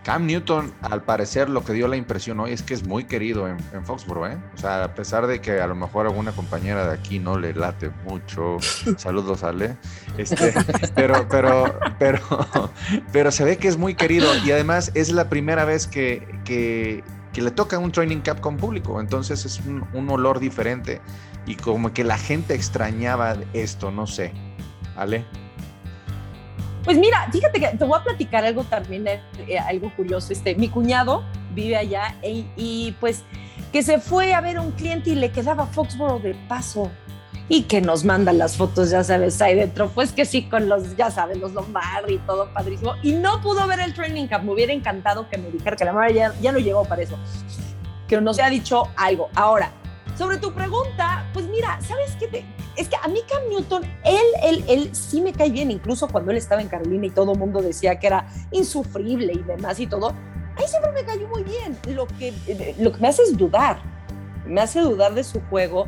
Cam 0.06 0.24
Newton, 0.24 0.72
al 0.82 1.02
parecer, 1.02 1.48
lo 1.48 1.64
que 1.64 1.72
dio 1.72 1.88
la 1.88 1.96
impresión 1.96 2.38
hoy 2.38 2.52
es 2.52 2.62
que 2.62 2.74
es 2.74 2.86
muy 2.86 3.06
querido 3.06 3.48
en, 3.48 3.56
en 3.72 3.84
Foxborough, 3.84 4.26
¿eh? 4.26 4.38
O 4.54 4.56
sea, 4.56 4.84
a 4.84 4.94
pesar 4.94 5.26
de 5.26 5.40
que 5.40 5.60
a 5.60 5.66
lo 5.66 5.74
mejor 5.74 6.06
alguna 6.06 6.30
compañera 6.30 6.86
de 6.86 6.94
aquí 6.94 7.18
no 7.18 7.36
le 7.36 7.52
late 7.52 7.90
mucho, 8.04 8.58
saludos 8.98 9.42
Ale, 9.42 9.76
este, 10.16 10.54
pero, 10.94 11.26
pero, 11.28 11.76
pero, 11.98 12.20
pero 13.10 13.32
se 13.32 13.42
ve 13.42 13.56
que 13.56 13.66
es 13.66 13.76
muy 13.76 13.96
querido 13.96 14.28
y 14.44 14.52
además 14.52 14.92
es 14.94 15.10
la 15.10 15.28
primera 15.28 15.64
vez 15.64 15.88
que, 15.88 16.24
que, 16.44 17.02
le 17.34 17.50
toca 17.50 17.76
un 17.78 17.90
training 17.90 18.20
cap 18.20 18.40
con 18.40 18.58
público, 18.58 19.00
entonces 19.00 19.44
es 19.44 19.58
un, 19.66 19.84
un 19.92 20.08
olor 20.08 20.38
diferente 20.38 21.00
y 21.46 21.54
como 21.54 21.92
que 21.92 22.04
la 22.04 22.18
gente 22.18 22.54
extrañaba 22.54 23.36
esto, 23.52 23.90
no 23.90 24.06
sé. 24.06 24.32
Ale. 24.96 25.24
Pues 26.84 26.98
mira, 26.98 27.28
fíjate 27.32 27.58
que 27.58 27.68
te 27.68 27.84
voy 27.84 27.98
a 27.98 28.04
platicar 28.04 28.44
algo 28.44 28.64
también, 28.64 29.06
eh, 29.08 29.20
eh, 29.48 29.58
algo 29.58 29.92
curioso. 29.94 30.32
Este, 30.32 30.54
mi 30.54 30.68
cuñado 30.68 31.24
vive 31.54 31.76
allá 31.76 32.14
e, 32.22 32.44
y 32.56 32.94
pues 33.00 33.22
que 33.72 33.82
se 33.82 33.98
fue 33.98 34.34
a 34.34 34.40
ver 34.40 34.58
a 34.58 34.60
un 34.60 34.72
cliente 34.72 35.10
y 35.10 35.14
le 35.14 35.30
quedaba 35.30 35.66
Foxboro 35.66 36.18
de 36.18 36.34
paso 36.48 36.90
y 37.48 37.62
que 37.62 37.80
nos 37.80 38.04
manda 38.04 38.32
las 38.32 38.56
fotos, 38.56 38.90
ya 38.90 39.04
sabes, 39.04 39.40
ahí 39.40 39.54
dentro, 39.54 39.88
pues 39.88 40.12
que 40.12 40.24
sí, 40.24 40.48
con 40.48 40.68
los, 40.68 40.96
ya 40.96 41.10
sabes, 41.10 41.38
los 41.38 41.52
Lombardi 41.52 42.14
y 42.14 42.18
todo 42.18 42.52
padrísimo. 42.52 42.94
Y 43.02 43.12
no 43.12 43.40
pudo 43.40 43.66
ver 43.66 43.80
el 43.80 43.94
training 43.94 44.26
camp, 44.26 44.44
me 44.44 44.52
hubiera 44.52 44.72
encantado 44.72 45.28
que 45.28 45.38
me 45.38 45.50
dijera 45.50 45.76
que 45.76 45.84
la 45.84 45.92
madre 45.92 46.14
ya, 46.14 46.34
ya 46.40 46.52
no 46.52 46.58
llegó 46.58 46.84
para 46.84 47.02
eso, 47.02 47.16
que 48.08 48.20
nos 48.20 48.38
ha 48.40 48.48
dicho 48.48 48.88
algo. 48.96 49.28
Ahora, 49.34 49.70
sobre 50.16 50.38
tu 50.38 50.52
pregunta, 50.52 51.28
pues 51.32 51.46
mira, 51.46 51.78
¿sabes 51.80 52.16
qué? 52.18 52.44
es 52.76 52.88
que 52.88 52.96
a 52.96 53.08
mí 53.08 53.20
Cam 53.28 53.48
Newton, 53.48 53.84
él, 54.04 54.26
él, 54.42 54.64
él 54.68 54.94
sí 54.94 55.20
me 55.20 55.32
cae 55.32 55.50
bien, 55.50 55.70
incluso 55.70 56.08
cuando 56.08 56.30
él 56.30 56.36
estaba 56.36 56.60
en 56.60 56.68
Carolina 56.68 57.06
y 57.06 57.10
todo 57.10 57.32
el 57.32 57.38
mundo 57.38 57.62
decía 57.62 57.98
que 57.98 58.06
era 58.06 58.26
insufrible 58.50 59.32
y 59.32 59.42
demás 59.42 59.80
y 59.80 59.86
todo, 59.86 60.14
ahí 60.56 60.66
siempre 60.66 60.92
me 60.92 61.04
cayó 61.04 61.26
muy 61.28 61.42
bien. 61.42 61.76
Lo 61.88 62.06
que, 62.06 62.34
lo 62.78 62.92
que 62.92 63.00
me 63.00 63.08
hace 63.08 63.22
es 63.22 63.36
dudar, 63.36 63.78
me 64.46 64.60
hace 64.60 64.80
dudar 64.80 65.14
de 65.14 65.24
su 65.24 65.40
juego 65.48 65.86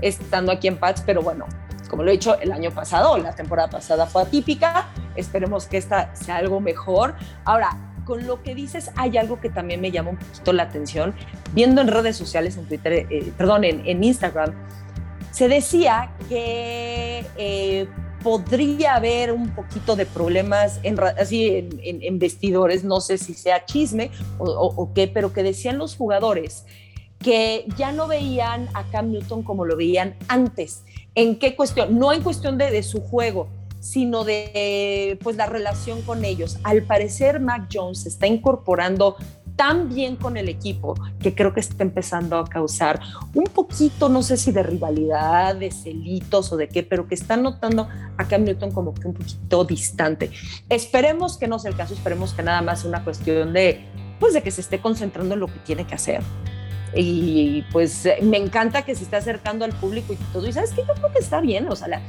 estando 0.00 0.52
aquí 0.52 0.68
en 0.68 0.78
Pats, 0.78 1.02
pero 1.04 1.22
bueno, 1.22 1.46
como 1.88 2.02
lo 2.02 2.10
he 2.10 2.12
dicho 2.12 2.38
el 2.38 2.52
año 2.52 2.70
pasado, 2.70 3.18
la 3.18 3.34
temporada 3.34 3.68
pasada 3.68 4.06
fue 4.06 4.22
atípica, 4.22 4.88
esperemos 5.16 5.66
que 5.66 5.78
esta 5.78 6.14
sea 6.14 6.36
algo 6.36 6.60
mejor. 6.60 7.14
Ahora, 7.44 7.76
con 8.08 8.26
lo 8.26 8.42
que 8.42 8.54
dices, 8.54 8.90
hay 8.96 9.18
algo 9.18 9.38
que 9.38 9.50
también 9.50 9.82
me 9.82 9.90
llama 9.90 10.12
un 10.12 10.16
poquito 10.16 10.54
la 10.54 10.62
atención. 10.62 11.14
Viendo 11.52 11.82
en 11.82 11.88
redes 11.88 12.16
sociales, 12.16 12.56
en 12.56 12.64
Twitter, 12.64 13.06
eh, 13.10 13.32
perdón, 13.36 13.64
en, 13.64 14.02
Instagram, 14.02 14.54
se 15.30 15.46
decía 15.46 16.10
que 16.26 17.26
eh, 17.36 17.86
podría 18.22 18.94
haber 18.94 19.30
un 19.30 19.50
poquito 19.50 19.94
de 19.94 20.06
problemas 20.06 20.80
en, 20.84 20.98
así 21.20 21.68
en, 21.82 22.18
vestidores, 22.18 22.82
no 22.82 23.02
sé 23.02 23.18
si 23.18 23.34
sea 23.34 23.66
chisme 23.66 24.10
o, 24.38 24.90
qué, 24.94 25.06
pero 25.06 25.34
que 25.34 25.42
decían 25.42 25.76
los 25.76 25.94
jugadores 25.94 26.64
que 27.18 27.66
ya 27.76 27.92
no 27.92 28.06
veían 28.06 28.70
a 28.72 28.84
Cam 28.84 29.10
Newton 29.10 29.42
como 29.42 29.66
lo 29.66 29.76
veían 29.76 30.16
antes. 30.28 30.82
¿En 31.14 31.38
qué 31.38 31.54
cuestión? 31.54 31.98
No 31.98 32.14
en 32.14 32.22
cuestión 32.22 32.56
de, 32.56 32.70
de 32.70 32.82
su 32.82 33.02
juego, 33.02 33.48
sino 33.80 34.24
de 34.24 35.18
pues 35.22 35.36
la 35.36 35.46
relación 35.46 36.02
con 36.02 36.24
ellos. 36.24 36.58
Al 36.64 36.82
parecer 36.82 37.40
Mac 37.40 37.68
Jones 37.72 38.06
está 38.06 38.26
incorporando 38.26 39.16
tan 39.58 39.88
bien 39.88 40.14
con 40.14 40.36
el 40.36 40.48
equipo 40.48 40.94
que 41.20 41.34
creo 41.34 41.52
que 41.52 41.58
está 41.58 41.82
empezando 41.82 42.38
a 42.38 42.44
causar 42.44 43.00
un 43.34 43.44
poquito, 43.44 44.08
no 44.08 44.22
sé 44.22 44.36
si 44.36 44.52
de 44.52 44.62
rivalidad, 44.62 45.56
de 45.56 45.72
celitos 45.72 46.52
o 46.52 46.56
de 46.56 46.68
qué, 46.68 46.84
pero 46.84 47.08
que 47.08 47.16
está 47.16 47.36
notando 47.36 47.88
a 48.16 48.28
Cam 48.28 48.44
Newton 48.44 48.70
como 48.70 48.94
que 48.94 49.08
un 49.08 49.14
poquito 49.14 49.64
distante. 49.64 50.30
Esperemos 50.68 51.36
que 51.36 51.48
no 51.48 51.58
sea 51.58 51.72
el 51.72 51.76
caso, 51.76 51.92
esperemos 51.92 52.34
que 52.34 52.44
nada 52.44 52.62
más 52.62 52.82
sea 52.82 52.88
una 52.88 53.02
cuestión 53.02 53.52
de, 53.52 53.84
pues 54.20 54.32
de 54.32 54.42
que 54.42 54.52
se 54.52 54.60
esté 54.60 54.80
concentrando 54.80 55.34
en 55.34 55.40
lo 55.40 55.48
que 55.48 55.58
tiene 55.66 55.84
que 55.84 55.96
hacer. 55.96 56.22
Y 56.94 57.64
pues 57.72 58.08
me 58.22 58.36
encanta 58.36 58.82
que 58.82 58.94
se 58.94 59.02
esté 59.04 59.16
acercando 59.16 59.64
al 59.64 59.72
público 59.72 60.12
y 60.12 60.16
todo. 60.32 60.46
Y 60.46 60.52
sabes 60.52 60.70
que 60.70 60.82
yo 60.86 60.94
creo 60.94 61.12
que 61.12 61.18
está 61.18 61.40
bien, 61.40 61.68
o 61.68 61.74
sea, 61.74 61.88
la, 61.88 62.00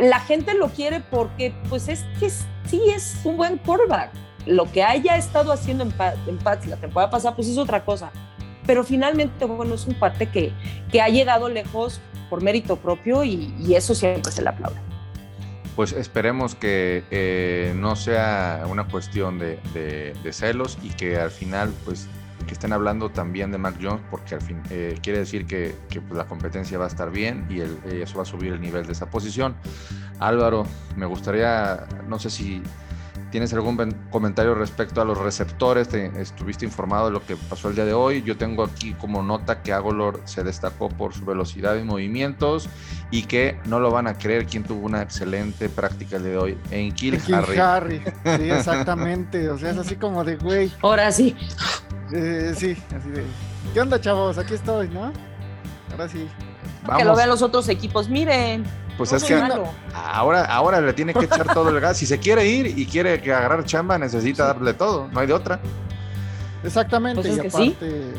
la 0.00 0.20
gente 0.20 0.54
lo 0.54 0.68
quiere 0.68 1.00
porque 1.00 1.54
pues 1.68 1.88
es 1.88 2.04
que 2.18 2.30
sí 2.30 2.80
es 2.94 3.20
un 3.24 3.36
buen 3.36 3.58
quarterback. 3.58 4.10
Lo 4.46 4.70
que 4.70 4.82
haya 4.82 5.16
estado 5.16 5.52
haciendo 5.52 5.84
en, 5.84 5.94
en 6.26 6.38
Pats 6.38 6.66
la 6.66 6.76
temporada 6.76 7.10
pasada 7.10 7.36
pues 7.36 7.48
es 7.48 7.58
otra 7.58 7.84
cosa. 7.84 8.10
Pero 8.66 8.84
finalmente, 8.84 9.44
bueno, 9.44 9.74
es 9.74 9.86
un 9.86 9.94
parte 9.94 10.26
que, 10.28 10.52
que 10.90 11.00
ha 11.00 11.08
llegado 11.08 11.48
lejos 11.48 12.00
por 12.30 12.42
mérito 12.42 12.76
propio 12.76 13.24
y, 13.24 13.74
eso 13.74 13.94
siempre 13.94 14.30
se 14.30 14.42
le 14.42 14.48
aplaude. 14.48 14.76
Pues 15.74 15.92
esperemos 15.92 16.54
que 16.54 17.02
eh, 17.10 17.72
no 17.76 17.96
sea 17.96 18.64
una 18.68 18.86
cuestión 18.86 19.38
de 19.38 20.32
celos 20.32 20.78
y 20.82 20.90
que 20.90 21.16
al 21.16 21.30
final 21.30 21.72
pues 21.84 22.08
que 22.44 22.54
estén 22.54 22.72
hablando 22.72 23.10
también 23.10 23.50
de 23.50 23.58
Mac 23.58 23.76
Jones, 23.80 24.02
porque 24.10 24.34
al 24.34 24.42
fin 24.42 24.60
eh, 24.70 24.98
quiere 25.02 25.20
decir 25.20 25.46
que, 25.46 25.74
pues, 25.90 26.12
la 26.12 26.24
competencia 26.24 26.78
va 26.78 26.84
a 26.84 26.88
estar 26.88 27.10
bien 27.10 27.46
y 27.48 27.60
el, 27.60 27.78
eso 27.84 28.16
va 28.16 28.22
a 28.22 28.26
subir 28.26 28.52
el 28.52 28.60
nivel 28.60 28.86
de 28.86 28.92
esa 28.92 29.06
posición. 29.06 29.54
Álvaro, 30.18 30.64
me 30.96 31.06
gustaría, 31.06 31.86
no 32.08 32.18
sé 32.18 32.30
si 32.30 32.62
¿Tienes 33.32 33.50
algún 33.54 33.78
comentario 34.10 34.54
respecto 34.54 35.00
a 35.00 35.06
los 35.06 35.16
receptores? 35.16 35.88
¿Te 35.88 36.12
estuviste 36.20 36.66
informado 36.66 37.06
de 37.06 37.12
lo 37.12 37.24
que 37.24 37.34
pasó 37.36 37.70
el 37.70 37.74
día 37.74 37.86
de 37.86 37.94
hoy? 37.94 38.22
Yo 38.22 38.36
tengo 38.36 38.62
aquí 38.62 38.92
como 38.92 39.22
nota 39.22 39.62
que 39.62 39.72
Agolor 39.72 40.20
se 40.26 40.44
destacó 40.44 40.90
por 40.90 41.14
su 41.14 41.24
velocidad 41.24 41.76
y 41.76 41.82
movimientos 41.82 42.68
y 43.10 43.22
que 43.22 43.58
no 43.64 43.80
lo 43.80 43.90
van 43.90 44.06
a 44.06 44.18
creer 44.18 44.44
quien 44.44 44.64
tuvo 44.64 44.84
una 44.84 45.00
excelente 45.00 45.70
práctica 45.70 46.16
el 46.16 46.24
día 46.24 46.32
de 46.32 46.38
hoy 46.38 46.58
en 46.70 46.92
Kill, 46.92 47.18
Harry. 47.32 47.58
Harry. 47.58 48.02
Sí, 48.04 48.50
exactamente. 48.50 49.48
o 49.48 49.56
sea, 49.56 49.70
es 49.70 49.78
así 49.78 49.96
como 49.96 50.24
de 50.24 50.36
güey. 50.36 50.70
Ahora 50.82 51.10
sí. 51.10 51.34
Eh, 52.12 52.52
sí, 52.56 52.76
así 52.96 53.08
de. 53.10 53.24
¿Qué 53.72 53.80
onda, 53.80 54.00
chavos? 54.00 54.38
Aquí 54.38 54.54
estoy, 54.54 54.88
¿no? 54.88 55.12
Ahora 55.90 56.08
sí. 56.08 56.28
Que 56.96 57.04
lo 57.04 57.16
vean 57.16 57.28
los 57.28 57.42
otros 57.42 57.68
equipos. 57.68 58.08
Miren, 58.08 58.64
pues 58.98 59.12
es 59.12 59.24
que 59.24 59.40
ahora, 59.94 60.44
ahora 60.44 60.80
le 60.80 60.92
tiene 60.92 61.14
que 61.14 61.24
echar 61.24 61.52
todo 61.52 61.70
el 61.70 61.80
gas. 61.80 61.96
Si 61.96 62.06
se 62.06 62.18
quiere 62.18 62.46
ir 62.46 62.78
y 62.78 62.86
quiere 62.86 63.14
agarrar 63.14 63.64
chamba, 63.64 63.98
necesita 63.98 64.46
darle 64.46 64.74
todo, 64.74 65.08
no 65.08 65.20
hay 65.20 65.26
de 65.26 65.32
otra. 65.32 65.60
Exactamente, 66.62 67.22
pues 67.22 67.36
y 67.36 67.40
aparte. 67.40 68.12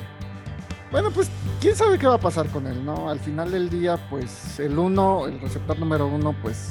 Bueno, 0.92 1.10
pues 1.12 1.30
quién 1.60 1.76
sabe 1.76 1.98
qué 1.98 2.08
va 2.08 2.16
a 2.16 2.20
pasar 2.20 2.48
con 2.50 2.68
él, 2.68 2.86
¿no? 2.86 3.10
Al 3.10 3.20
final 3.20 3.52
del 3.52 3.70
día, 3.70 3.98
pues 4.10 4.60
el 4.60 4.78
uno, 4.78 5.26
el 5.26 5.40
receptor 5.42 5.80
número 5.80 6.08
uno, 6.08 6.36
pues 6.42 6.70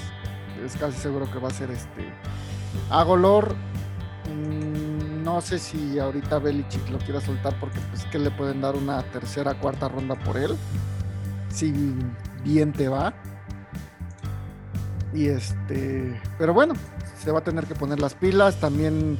es 0.64 0.76
casi 0.76 0.98
seguro 0.98 1.30
que 1.30 1.38
va 1.38 1.48
a 1.48 1.52
ser 1.52 1.70
este 1.70 2.12
Agolor. 2.90 3.54
Mm, 4.28 4.71
no 5.22 5.40
sé 5.40 5.58
si 5.58 5.98
ahorita 5.98 6.38
Belichick 6.38 6.88
lo 6.90 6.98
quiera 6.98 7.20
soltar 7.20 7.58
porque 7.60 7.78
pues 7.90 8.04
que 8.06 8.18
le 8.18 8.30
pueden 8.30 8.60
dar 8.60 8.76
una 8.76 9.02
tercera, 9.02 9.54
cuarta 9.54 9.88
ronda 9.88 10.14
por 10.16 10.36
él. 10.36 10.56
Si 11.48 11.72
bien 12.44 12.72
te 12.72 12.88
va. 12.88 13.14
Y 15.14 15.26
este, 15.26 16.20
pero 16.38 16.54
bueno, 16.54 16.74
se 17.22 17.30
va 17.30 17.40
a 17.40 17.44
tener 17.44 17.66
que 17.66 17.74
poner 17.74 18.00
las 18.00 18.14
pilas. 18.14 18.58
También 18.60 19.18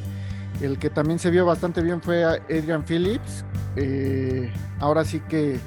el 0.61 0.78
que 0.78 0.90
también 0.90 1.18
se 1.18 1.30
vio 1.30 1.44
bastante 1.44 1.82
bien 1.82 2.00
fue 2.02 2.25
Adrian 2.25 2.85
Phillips. 2.85 3.44
Eh, 3.76 4.52
ahora 4.80 5.04
sí 5.04 5.21
que 5.21 5.59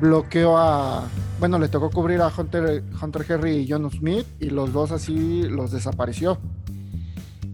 bloqueó 0.00 0.56
a, 0.58 1.04
bueno, 1.38 1.58
le 1.58 1.68
tocó 1.68 1.90
cubrir 1.90 2.20
a 2.20 2.32
Hunter, 2.36 2.82
Hunter 3.00 3.26
Henry 3.28 3.56
y 3.58 3.70
John 3.70 3.90
Smith 3.90 4.26
y 4.40 4.50
los 4.50 4.72
dos 4.72 4.92
así 4.92 5.42
los 5.42 5.70
desapareció. 5.70 6.38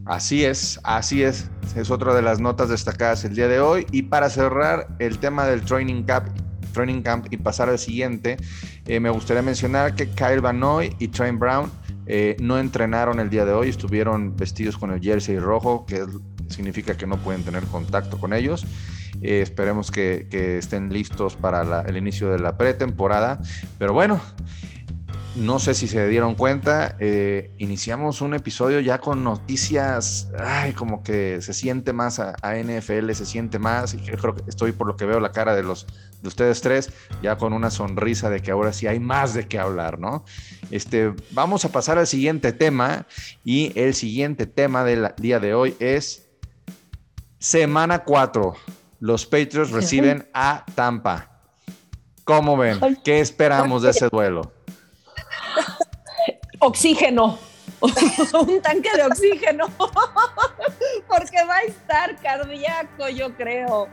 Así 0.06 0.44
es, 0.44 0.80
así 0.82 1.22
es. 1.22 1.48
Es 1.76 1.90
otra 1.90 2.14
de 2.14 2.22
las 2.22 2.40
notas 2.40 2.68
destacadas 2.68 3.24
el 3.24 3.34
día 3.34 3.48
de 3.48 3.60
hoy. 3.60 3.86
Y 3.92 4.02
para 4.02 4.28
cerrar 4.30 4.88
el 4.98 5.18
tema 5.18 5.46
del 5.46 5.62
Training 5.62 6.02
Camp, 6.04 6.28
training 6.72 7.02
camp 7.02 7.26
y 7.30 7.36
pasar 7.36 7.68
al 7.68 7.78
siguiente, 7.78 8.36
eh, 8.86 9.00
me 9.00 9.10
gustaría 9.10 9.42
mencionar 9.42 9.94
que 9.94 10.08
Kyle 10.08 10.40
Van 10.40 10.58
Noy 10.58 10.94
y 10.98 11.08
Trent 11.08 11.38
Brown 11.38 11.70
eh, 12.06 12.36
no 12.40 12.58
entrenaron 12.58 13.20
el 13.20 13.30
día 13.30 13.44
de 13.44 13.52
hoy, 13.52 13.68
estuvieron 13.68 14.36
vestidos 14.36 14.76
con 14.76 14.90
el 14.90 15.00
jersey 15.00 15.38
rojo, 15.38 15.86
que 15.86 16.04
significa 16.48 16.96
que 16.96 17.06
no 17.06 17.16
pueden 17.18 17.44
tener 17.44 17.64
contacto 17.64 18.18
con 18.18 18.32
ellos. 18.32 18.66
Eh, 19.22 19.42
esperemos 19.42 19.90
que, 19.90 20.26
estén 20.58 20.92
listos 20.92 21.36
para 21.36 21.82
el 21.82 21.96
inicio 21.96 22.30
de 22.30 22.38
la 22.38 22.56
pretemporada. 22.56 23.40
Pero 23.78 23.92
bueno, 23.92 24.20
no 25.36 25.60
sé 25.60 25.74
si 25.74 25.86
se 25.86 26.08
dieron 26.08 26.34
cuenta, 26.34 26.96
eh, 26.98 27.52
iniciamos 27.58 28.20
un 28.20 28.34
episodio 28.34 28.80
ya 28.80 28.98
con 28.98 29.22
noticias, 29.22 30.28
ay, 30.38 30.72
como 30.72 31.02
que 31.04 31.40
se 31.40 31.52
siente 31.52 31.92
más 31.92 32.18
a, 32.18 32.34
NFL, 32.42 33.12
se 33.12 33.24
siente 33.24 33.58
más, 33.58 33.94
y 33.94 33.98
creo 33.98 34.34
que 34.34 34.42
estoy 34.48 34.72
por 34.72 34.88
lo 34.88 34.96
que 34.96 35.06
veo 35.06 35.20
la 35.20 35.30
cara 35.30 35.54
de 35.54 35.62
los 35.62 35.86
de 36.20 36.28
ustedes 36.28 36.60
tres, 36.60 36.92
ya 37.22 37.36
con 37.36 37.52
una 37.52 37.70
sonrisa 37.70 38.28
de 38.28 38.40
que 38.40 38.50
ahora 38.50 38.72
sí 38.72 38.86
hay 38.86 38.98
más 38.98 39.32
de 39.32 39.46
qué 39.46 39.58
hablar, 39.58 39.98
¿no? 39.98 40.24
Este, 40.70 41.14
vamos 41.30 41.64
a 41.64 41.70
pasar 41.70 41.96
al 41.96 42.06
siguiente 42.06 42.52
tema, 42.52 43.06
y 43.44 43.72
el 43.78 43.94
siguiente 43.94 44.46
tema 44.46 44.84
del 44.84 45.12
día 45.16 45.38
de 45.38 45.54
hoy 45.54 45.76
es 45.78 46.28
semana 47.38 48.00
4. 48.00 48.54
Los 48.98 49.24
Patriots 49.24 49.70
reciben 49.70 50.28
a 50.34 50.64
Tampa. 50.74 51.30
¿Cómo 52.24 52.56
ven? 52.56 52.78
¿Qué 53.02 53.20
esperamos 53.20 53.82
de 53.82 53.90
ese 53.90 54.08
duelo? 54.08 54.52
Oxígeno. 56.60 57.38
un 58.46 58.62
tanque 58.62 58.90
de 58.94 59.04
oxígeno. 59.04 59.66
Porque 61.08 61.44
va 61.48 61.56
a 61.56 61.62
estar 61.62 62.16
cardíaco, 62.16 63.08
yo 63.08 63.34
creo. 63.34 63.88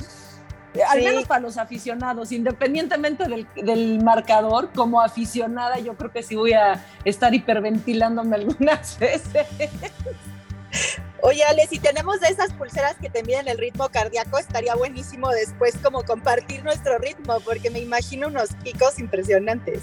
Al 0.90 1.02
menos 1.02 1.26
para 1.26 1.42
los 1.42 1.58
aficionados, 1.58 2.32
independientemente 2.32 3.24
del, 3.56 4.04
marcador, 4.04 4.70
como 4.76 5.02
aficionada, 5.02 5.80
yo 5.80 5.96
creo 5.96 6.12
que 6.12 6.22
sí 6.22 6.36
voy 6.36 6.54
a 6.54 6.86
estar 7.04 7.34
hiperventilándome 7.34 8.36
algunas 8.36 9.00
veces. 9.00 9.50
Oye, 11.24 11.44
Ale, 11.46 11.66
si 11.66 11.80
tenemos 11.80 12.20
de 12.20 12.28
esas 12.28 12.54
pulseras 12.54 12.96
que 13.02 13.10
te 13.10 13.24
miden 13.24 13.48
el 13.48 13.58
ritmo 13.58 13.90
cardíaco, 13.90 14.38
estaría 14.38 14.76
buenísimo 14.76 15.30
después 15.30 15.76
como 15.82 16.04
compartir 16.04 16.64
nuestro 16.64 17.00
ritmo, 17.00 17.40
porque 17.40 17.72
me 17.72 17.80
imagino 17.80 18.28
unos 18.28 18.50
picos 18.64 19.00
impresionantes 19.00 19.82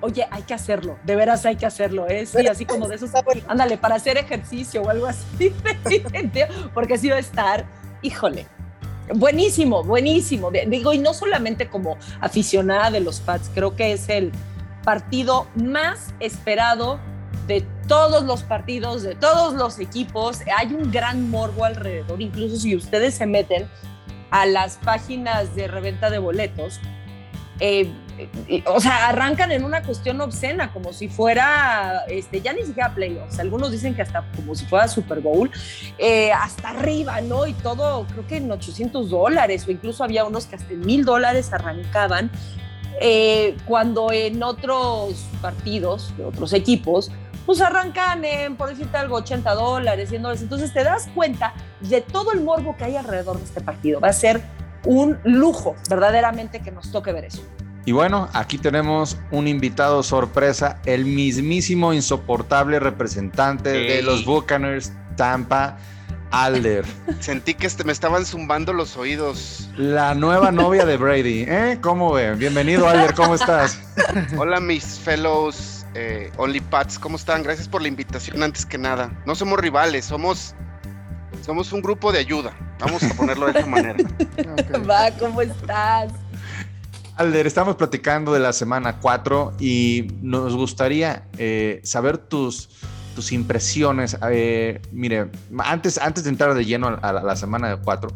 oye, 0.00 0.26
hay 0.30 0.42
que 0.42 0.54
hacerlo, 0.54 0.98
de 1.04 1.16
veras 1.16 1.46
hay 1.46 1.56
que 1.56 1.66
hacerlo, 1.66 2.08
¿eh? 2.08 2.26
Sí, 2.26 2.46
así 2.46 2.64
como 2.64 2.88
de 2.88 2.96
esos, 2.96 3.10
ándale, 3.48 3.76
para 3.76 3.96
hacer 3.96 4.16
ejercicio 4.16 4.82
o 4.82 4.90
algo 4.90 5.06
así, 5.06 5.54
porque 6.74 6.98
sí 6.98 7.08
va 7.08 7.16
a 7.16 7.20
estar, 7.20 7.66
híjole, 8.02 8.46
buenísimo, 9.14 9.82
buenísimo. 9.82 10.50
Digo, 10.50 10.92
y 10.92 10.98
no 10.98 11.14
solamente 11.14 11.68
como 11.68 11.96
aficionada 12.20 12.90
de 12.90 13.00
los 13.00 13.20
Pats, 13.20 13.50
creo 13.54 13.76
que 13.76 13.92
es 13.92 14.08
el 14.08 14.32
partido 14.84 15.46
más 15.54 16.14
esperado 16.20 17.00
de 17.46 17.64
todos 17.88 18.24
los 18.24 18.42
partidos, 18.42 19.02
de 19.02 19.14
todos 19.14 19.54
los 19.54 19.78
equipos. 19.78 20.40
Hay 20.56 20.74
un 20.74 20.90
gran 20.90 21.30
morbo 21.30 21.64
alrededor, 21.64 22.20
incluso 22.20 22.56
si 22.56 22.74
ustedes 22.74 23.14
se 23.14 23.26
meten 23.26 23.68
a 24.30 24.46
las 24.46 24.76
páginas 24.78 25.54
de 25.54 25.68
reventa 25.68 26.10
de 26.10 26.18
boletos, 26.18 26.80
eh, 27.60 27.90
o 28.66 28.80
sea, 28.80 29.08
arrancan 29.08 29.52
en 29.52 29.64
una 29.64 29.82
cuestión 29.82 30.20
obscena, 30.20 30.72
como 30.72 30.92
si 30.92 31.08
fuera, 31.08 32.04
este, 32.08 32.40
ya 32.40 32.52
ni 32.52 32.62
siquiera 32.62 32.94
playoffs, 32.94 33.38
algunos 33.38 33.70
dicen 33.70 33.94
que 33.94 34.02
hasta 34.02 34.24
como 34.34 34.54
si 34.54 34.64
fuera 34.66 34.88
Super 34.88 35.20
Bowl, 35.20 35.50
eh, 35.98 36.32
hasta 36.32 36.70
arriba, 36.70 37.20
¿no? 37.20 37.46
Y 37.46 37.52
todo, 37.52 38.06
creo 38.06 38.26
que 38.26 38.36
en 38.38 38.50
800 38.50 39.10
dólares, 39.10 39.66
o 39.66 39.70
incluso 39.70 40.02
había 40.04 40.24
unos 40.24 40.46
que 40.46 40.56
hasta 40.56 40.72
en 40.72 40.80
mil 40.80 41.04
dólares 41.04 41.52
arrancaban, 41.52 42.30
eh, 43.00 43.56
cuando 43.66 44.10
en 44.10 44.42
otros 44.42 45.26
partidos, 45.42 46.16
de 46.16 46.24
otros 46.24 46.54
equipos, 46.54 47.10
pues 47.44 47.60
arrancan 47.60 48.24
en, 48.24 48.56
por 48.56 48.70
decirte 48.70 48.96
algo, 48.96 49.16
80 49.16 49.54
dólares, 49.54 50.08
100 50.08 50.22
dólares. 50.22 50.42
Entonces 50.42 50.72
te 50.72 50.82
das 50.82 51.08
cuenta 51.14 51.54
de 51.80 52.00
todo 52.00 52.32
el 52.32 52.40
morbo 52.40 52.76
que 52.76 52.84
hay 52.84 52.96
alrededor 52.96 53.38
de 53.38 53.44
este 53.44 53.60
partido. 53.60 54.00
Va 54.00 54.08
a 54.08 54.12
ser 54.12 54.42
un 54.86 55.18
lujo, 55.24 55.76
verdaderamente, 55.90 56.60
que 56.60 56.70
nos 56.70 56.90
toque 56.90 57.12
ver 57.12 57.26
eso. 57.26 57.42
Y 57.84 57.92
bueno, 57.92 58.28
aquí 58.32 58.58
tenemos 58.58 59.16
un 59.30 59.46
invitado 59.46 60.02
sorpresa, 60.02 60.80
el 60.86 61.04
mismísimo 61.04 61.92
insoportable 61.92 62.80
representante 62.80 63.68
de 63.68 64.02
los 64.02 64.24
Buccaneers 64.24 64.92
Tampa, 65.16 65.76
Alder. 66.32 66.84
Sentí 67.20 67.54
que 67.54 67.68
este, 67.68 67.84
me 67.84 67.92
estaban 67.92 68.24
zumbando 68.24 68.72
los 68.72 68.96
oídos. 68.96 69.70
La 69.76 70.14
nueva 70.14 70.50
novia 70.50 70.84
de 70.84 70.96
Brady, 70.96 71.44
¿eh? 71.46 71.78
¿Cómo 71.80 72.12
ven? 72.12 72.38
Bienvenido, 72.38 72.88
Alder, 72.88 73.14
¿cómo 73.14 73.36
estás? 73.36 73.80
Hola, 74.36 74.58
mis 74.58 74.98
fellows 74.98 75.86
eh, 75.94 76.32
Only 76.36 76.60
Pats, 76.60 76.98
¿cómo 76.98 77.16
están? 77.16 77.44
Gracias 77.44 77.68
por 77.68 77.82
la 77.82 77.88
invitación 77.88 78.42
antes 78.42 78.66
que 78.66 78.78
nada. 78.78 79.12
No 79.26 79.36
somos 79.36 79.60
rivales, 79.60 80.04
somos, 80.04 80.56
somos 81.42 81.72
un 81.72 81.82
grupo 81.82 82.10
de 82.10 82.18
ayuda. 82.18 82.52
Vamos 82.78 83.02
a 83.02 83.14
ponerlo 83.14 83.46
de 83.46 83.58
esa 83.58 83.66
manera. 83.66 83.96
Va, 84.88 85.10
¿cómo 85.18 85.42
estás? 85.42 86.12
Alder, 87.16 87.46
estamos 87.46 87.76
platicando 87.76 88.32
de 88.34 88.40
la 88.40 88.52
semana 88.52 88.98
4 89.00 89.54
y 89.58 90.08
nos 90.20 90.54
gustaría 90.54 91.24
eh, 91.38 91.80
saber 91.82 92.18
tus, 92.18 92.68
tus 93.14 93.32
impresiones. 93.32 94.18
Eh, 94.30 94.82
mire, 94.92 95.30
antes, 95.58 95.96
antes 95.96 96.24
de 96.24 96.30
entrar 96.30 96.52
de 96.52 96.64
lleno 96.64 96.98
a 97.00 97.12
la, 97.12 97.36
semana 97.36 97.78
4, 97.82 98.10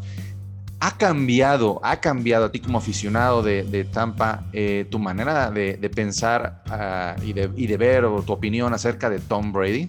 ¿ha 0.80 0.98
cambiado, 0.98 1.80
ha 1.82 1.98
cambiado 1.98 2.44
a 2.44 2.52
ti 2.52 2.60
como 2.60 2.76
aficionado 2.76 3.42
de, 3.42 3.88
Tampa 3.90 4.44
eh, 4.52 4.86
tu 4.90 4.98
manera 4.98 5.50
de, 5.50 5.90
pensar 5.94 6.62
ah, 6.68 7.16
y, 7.24 7.32
de, 7.32 7.50
y 7.56 7.66
de 7.66 7.76
ver 7.78 8.04
o 8.04 8.22
tu 8.22 8.34
opinión 8.34 8.74
acerca 8.74 9.08
de 9.08 9.18
Tom 9.18 9.50
Brady? 9.50 9.88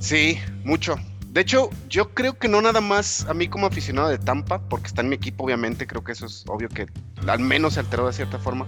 Sí, 0.00 0.38
mucho. 0.64 0.96
De 1.34 1.40
hecho, 1.40 1.68
yo 1.88 2.14
creo 2.14 2.38
que 2.38 2.46
no 2.46 2.62
nada 2.62 2.80
más 2.80 3.26
a 3.28 3.34
mí 3.34 3.48
como 3.48 3.66
aficionado 3.66 4.08
de 4.08 4.18
Tampa, 4.18 4.60
porque 4.68 4.86
está 4.86 5.00
en 5.00 5.08
mi 5.08 5.16
equipo, 5.16 5.42
obviamente, 5.42 5.84
creo 5.84 6.04
que 6.04 6.12
eso 6.12 6.26
es 6.26 6.44
obvio 6.46 6.68
que 6.68 6.86
al 7.26 7.40
menos 7.40 7.74
se 7.74 7.80
alteró 7.80 8.06
de 8.06 8.12
cierta 8.12 8.38
forma. 8.38 8.66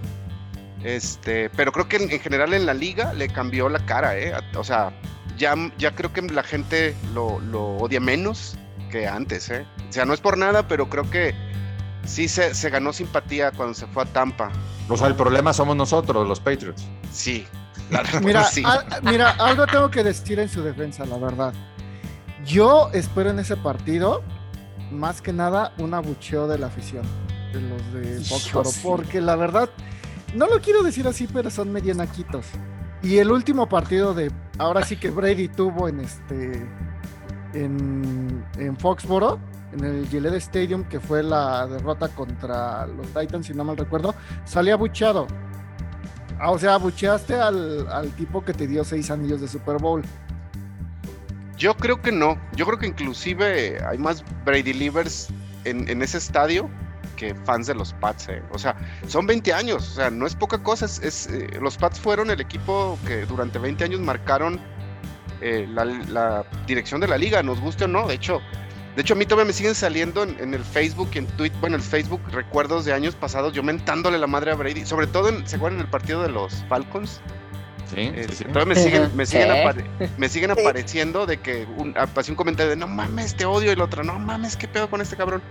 Este, 0.82 1.48
pero 1.50 1.70
creo 1.70 1.88
que 1.88 1.96
en, 1.98 2.08
general 2.18 2.54
en 2.54 2.66
la 2.66 2.74
liga 2.74 3.14
le 3.14 3.28
cambió 3.28 3.68
la 3.68 3.78
cara, 3.86 4.18
¿eh? 4.18 4.34
O 4.56 4.64
sea, 4.64 4.92
ya, 5.38 5.54
ya 5.78 5.94
creo 5.94 6.12
que 6.12 6.22
la 6.22 6.42
gente 6.42 6.96
lo, 7.14 7.36
odia 7.78 8.00
menos 8.00 8.58
que 8.90 9.06
antes, 9.06 9.48
¿eh? 9.48 9.64
O 9.88 9.92
sea, 9.92 10.04
no 10.04 10.12
es 10.12 10.20
por 10.20 10.36
nada, 10.36 10.66
pero 10.66 10.90
creo 10.90 11.08
que 11.08 11.36
sí 12.04 12.26
se, 12.26 12.68
ganó 12.68 12.92
simpatía 12.92 13.52
cuando 13.52 13.74
se 13.74 13.86
fue 13.86 14.02
a 14.02 14.06
Tampa. 14.06 14.50
O 14.88 14.96
sea, 14.96 15.06
el 15.06 15.14
problema 15.14 15.52
somos 15.52 15.76
nosotros, 15.76 16.26
los 16.26 16.40
Patriots. 16.40 16.84
Sí. 17.12 17.46
mira, 18.22 18.44
mira, 19.04 19.30
algo 19.38 19.68
tengo 19.68 19.88
que 19.88 20.02
decir 20.02 20.40
en 20.40 20.48
su 20.48 20.64
defensa, 20.64 21.06
la 21.06 21.18
verdad 21.18 21.54
Yo 22.46 22.90
espero 22.92 23.30
en 23.30 23.40
ese 23.40 23.56
partido, 23.56 24.22
más 24.92 25.20
que 25.20 25.32
nada, 25.32 25.72
un 25.78 25.94
abucheo 25.94 26.46
de 26.46 26.58
la 26.58 26.68
afición, 26.68 27.04
de 27.52 27.60
los 27.60 27.92
de 27.92 28.20
Foxboro, 28.24 28.70
sí. 28.70 28.80
porque 28.84 29.20
la 29.20 29.34
verdad, 29.34 29.68
no 30.34 30.46
lo 30.46 30.60
quiero 30.60 30.82
decir 30.84 31.08
así, 31.08 31.26
pero 31.26 31.50
son 31.50 31.72
medio 31.72 31.92
naquitos. 31.94 32.46
Y 33.02 33.18
el 33.18 33.32
último 33.32 33.68
partido 33.68 34.14
de, 34.14 34.30
ahora 34.58 34.84
sí 34.84 34.96
que 34.96 35.10
Brady 35.10 35.48
tuvo 35.48 35.88
en 35.88 36.00
este, 36.00 36.66
en, 37.52 38.44
en 38.58 38.76
Foxboro, 38.76 39.40
en 39.72 39.84
el 39.84 40.08
Gillette 40.08 40.34
Stadium, 40.36 40.84
que 40.84 41.00
fue 41.00 41.24
la 41.24 41.66
derrota 41.66 42.08
contra 42.08 42.86
los 42.86 43.08
Titans, 43.08 43.46
si 43.46 43.54
no 43.54 43.64
mal 43.64 43.76
recuerdo, 43.76 44.14
salía 44.44 44.74
abucheado. 44.74 45.26
Ah, 46.38 46.52
O 46.52 46.58
sea, 46.58 46.74
abucheaste 46.74 47.34
al, 47.34 47.88
al 47.88 48.10
tipo 48.10 48.44
que 48.44 48.52
te 48.52 48.66
dio 48.66 48.84
seis 48.84 49.10
anillos 49.10 49.40
de 49.40 49.48
Super 49.48 49.78
Bowl. 49.78 50.02
Yo 51.56 51.76
creo 51.76 52.00
que 52.00 52.12
no. 52.12 52.40
Yo 52.54 52.66
creo 52.66 52.78
que 52.78 52.86
inclusive 52.86 53.78
hay 53.84 53.98
más 53.98 54.24
Brady 54.44 54.72
Livers 54.72 55.28
en, 55.64 55.88
en 55.88 56.02
ese 56.02 56.18
estadio 56.18 56.70
que 57.16 57.34
fans 57.34 57.66
de 57.66 57.74
los 57.74 57.92
Pats. 57.94 58.28
eh. 58.28 58.42
O 58.52 58.58
sea, 58.58 58.76
son 59.08 59.26
20 59.26 59.52
años. 59.52 59.90
O 59.90 59.94
sea, 59.94 60.10
no 60.10 60.26
es 60.26 60.36
poca 60.36 60.62
cosa. 60.62 60.86
Es, 60.86 61.26
eh, 61.26 61.48
los 61.60 61.76
Pats 61.76 61.98
fueron 61.98 62.30
el 62.30 62.40
equipo 62.40 62.98
que 63.06 63.26
durante 63.26 63.58
20 63.58 63.84
años 63.84 64.00
marcaron 64.00 64.60
eh, 65.40 65.66
la, 65.68 66.44
dirección 66.66 67.00
de 67.00 67.08
la 67.08 67.18
liga, 67.18 67.42
nos 67.42 67.60
guste 67.60 67.84
o 67.84 67.88
no. 67.88 68.06
De 68.06 68.14
hecho, 68.14 68.40
de 68.94 69.02
hecho 69.02 69.14
a 69.14 69.16
mí 69.16 69.26
todavía 69.26 69.46
me 69.46 69.52
siguen 69.52 69.74
saliendo 69.74 70.22
en, 70.22 70.38
en 70.38 70.54
el 70.54 70.64
Facebook 70.64 71.10
y 71.14 71.18
en 71.18 71.26
Twitter, 71.26 71.58
bueno, 71.60 71.76
en 71.76 71.82
el 71.82 71.86
Facebook 71.86 72.20
recuerdos 72.30 72.84
de 72.84 72.92
años 72.92 73.14
pasados 73.14 73.52
yo 73.52 73.62
mentándole 73.62 74.18
la 74.18 74.26
madre 74.26 74.52
a 74.52 74.54
Brady. 74.54 74.86
Sobre 74.86 75.06
todo, 75.06 75.28
en, 75.28 75.46
¿se 75.46 75.56
acuerdan 75.56 75.80
en 75.80 75.86
el 75.86 75.90
partido 75.90 76.22
de 76.22 76.28
los 76.28 76.64
Falcons? 76.68 77.20
Sí, 77.86 77.94
sí, 77.96 78.12
Este, 78.16 78.34
sí. 78.34 78.44
todavía 78.44 78.74
me 78.74 78.80
siguen, 78.80 79.10
me 79.16 79.26
siguen, 79.26 79.46
Sí. 79.48 79.58
apare- 79.58 80.10
me 80.18 80.28
siguen 80.28 80.52
Sí. 80.54 80.60
apareciendo 80.60 81.26
de 81.26 81.38
que 81.38 81.66
un, 81.76 81.94
pasé 82.14 82.32
un 82.32 82.36
comentario 82.36 82.70
de 82.70 82.76
no 82.76 82.86
mames, 82.88 83.36
te 83.36 83.44
odio, 83.44 83.68
y 83.70 83.72
el 83.74 83.80
otro, 83.80 84.02
no 84.04 84.18
mames, 84.18 84.56
qué 84.56 84.66
pedo 84.68 84.90
con 84.90 85.00
este 85.00 85.16
cabrón. 85.16 85.42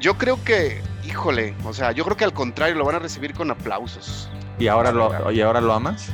Yo 0.00 0.16
creo 0.18 0.42
que, 0.44 0.80
híjole, 1.04 1.54
o 1.64 1.72
sea, 1.72 1.92
yo 1.92 2.04
creo 2.04 2.16
que 2.16 2.24
al 2.24 2.32
contrario 2.32 2.74
lo 2.76 2.84
van 2.84 2.96
a 2.96 2.98
recibir 3.00 3.34
con 3.34 3.50
aplausos. 3.50 4.30
¿Y 4.58 4.68
ahora, 4.68 4.92
lo, 4.92 5.30
¿Y 5.32 5.40
ahora 5.40 5.60
lo 5.60 5.72
amas? 5.72 6.08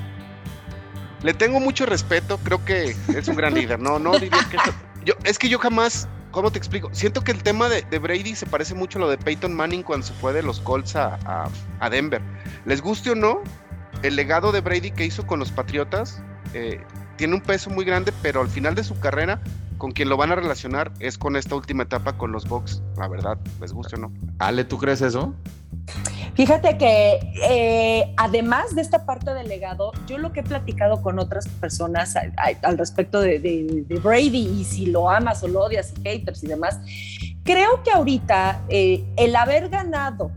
Le 1.23 1.35
tengo 1.35 1.59
mucho 1.61 1.85
respeto, 1.85 2.39
creo 2.39 2.65
que 2.65 2.95
es 3.15 3.29
un 3.29 3.37
gran 3.37 3.53
líder. 3.55 3.79
No, 3.81 3.99
no 3.99 4.13
diría 4.19 4.39
que 4.51 4.57
yo, 5.05 5.15
es 5.25 5.39
que 5.39 5.49
yo 5.49 5.59
jamás, 5.59 6.09
¿cómo 6.31 6.51
te 6.53 6.59
explico? 6.59 6.89
Siento 6.93 7.23
que 7.23 7.33
el 7.33 7.43
tema 7.43 7.69
de, 7.69 7.83
de 7.83 7.99
Brady 7.99 8.35
se 8.37 8.47
parece 8.47 8.75
mucho 8.75 8.99
a 8.99 9.01
lo 9.03 9.11
de 9.11 9.19
Peyton 9.19 9.53
Manning 9.53 9.83
cuando 9.83 10.07
se 10.07 10.13
fue 10.15 10.33
de 10.33 10.43
los 10.43 10.61
Colts 10.61 10.95
a, 10.97 11.19
a- 11.27 11.49
a 11.81 11.91
Denver. 11.91 12.23
Les 12.67 12.81
guste 12.81 13.11
o 13.11 13.15
no, 13.17 13.43
el 14.03 14.17
legado 14.17 14.53
de 14.53 14.61
Brady 14.61 14.91
que 14.91 15.05
hizo 15.05 15.27
con 15.27 15.39
los 15.39 15.51
Patriotas 15.51 16.23
eh, 16.55 16.81
tiene 17.17 17.35
un 17.35 17.41
peso 17.41 17.71
muy 17.71 17.85
grande, 17.85 18.13
pero 18.23 18.41
al 18.41 18.49
final 18.49 18.75
de 18.75 18.85
su 18.85 18.99
carrera, 18.99 19.41
con 19.77 19.93
quien 19.93 20.09
lo 20.09 20.17
van 20.17 20.33
a 20.33 20.35
relacionar 20.35 20.93
es 21.01 21.19
con 21.19 21.37
esta 21.37 21.55
última 21.55 21.83
etapa 21.85 22.15
con 22.15 22.33
los 22.33 22.49
Bucks. 22.49 22.83
La 22.97 23.09
verdad, 23.09 23.39
les 23.61 23.73
guste 23.73 23.97
o 23.97 23.99
no. 23.99 24.13
Ale, 24.39 24.65
¿tú 24.65 24.79
crees 24.79 25.01
eso? 25.03 25.35
Fíjate 26.35 26.79
que 26.79 27.19
eh, 27.51 28.15
además 28.17 28.75
de 28.77 28.83
esta 28.83 29.05
parte 29.05 29.35
del 29.35 29.49
legado, 29.49 29.91
yo 30.07 30.19
lo 30.19 30.33
que 30.33 30.41
he 30.41 30.43
platicado 30.45 31.03
con 31.03 31.19
otras 31.19 31.49
personas 31.49 32.15
al, 32.17 32.79
respecto 32.79 33.21
de, 33.21 33.41
de- 33.41 33.85
de 33.89 33.99
Brady 33.99 34.47
y 34.61 34.65
si 34.65 34.87
lo 34.87 35.11
amas 35.11 35.43
o 35.43 35.49
lo 35.49 35.61
odias, 35.65 35.93
y 35.99 36.09
haters 36.09 36.45
y 36.45 36.47
demás, 36.47 36.79
creo 37.43 37.83
que 37.83 37.91
ahorita 37.91 38.63
eh, 38.69 39.05
el 39.17 39.35
haber 39.35 39.69
ganado 39.69 40.31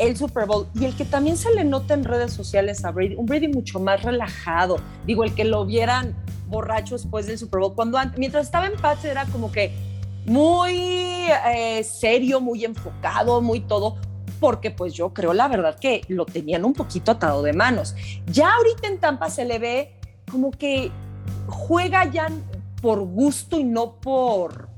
el 0.00 0.16
Super 0.16 0.46
Bowl 0.46 0.66
y 0.74 0.84
el 0.86 0.96
que 0.96 1.04
también 1.04 1.36
se 1.36 1.54
le 1.54 1.62
nota 1.64 1.94
en 1.94 2.04
redes 2.04 2.32
sociales 2.32 2.84
a 2.84 2.90
Brady, 2.90 3.14
un 3.16 3.26
Brady 3.26 3.48
mucho 3.48 3.78
más 3.78 4.02
relajado, 4.02 4.76
digo, 5.06 5.24
el 5.24 5.34
que 5.34 5.44
lo 5.44 5.66
vieran 5.66 6.14
borracho 6.48 6.96
después 6.96 7.26
del 7.26 7.38
Super 7.38 7.60
Bowl, 7.60 7.74
cuando 7.74 7.98
an- 7.98 8.14
mientras 8.16 8.46
estaba 8.46 8.66
en 8.66 8.76
Pats 8.76 9.04
era 9.04 9.24
como 9.26 9.52
que 9.52 9.72
muy 10.26 11.28
eh, 11.54 11.84
serio, 11.84 12.40
muy 12.40 12.64
enfocado, 12.64 13.40
muy 13.40 13.60
todo, 13.60 13.96
porque 14.40 14.70
pues 14.70 14.94
yo 14.94 15.12
creo 15.12 15.32
la 15.34 15.48
verdad 15.48 15.78
que 15.78 16.00
lo 16.08 16.24
tenían 16.24 16.64
un 16.64 16.72
poquito 16.72 17.12
atado 17.12 17.42
de 17.42 17.52
manos. 17.52 17.94
Ya 18.26 18.54
ahorita 18.54 18.88
en 18.88 18.98
Tampa 18.98 19.28
se 19.30 19.44
le 19.44 19.58
ve 19.58 19.94
como 20.30 20.50
que 20.50 20.90
juega 21.46 22.04
ya 22.10 22.28
por 22.80 23.00
gusto 23.00 23.60
y 23.60 23.64
no 23.64 23.96
por, 24.00 24.69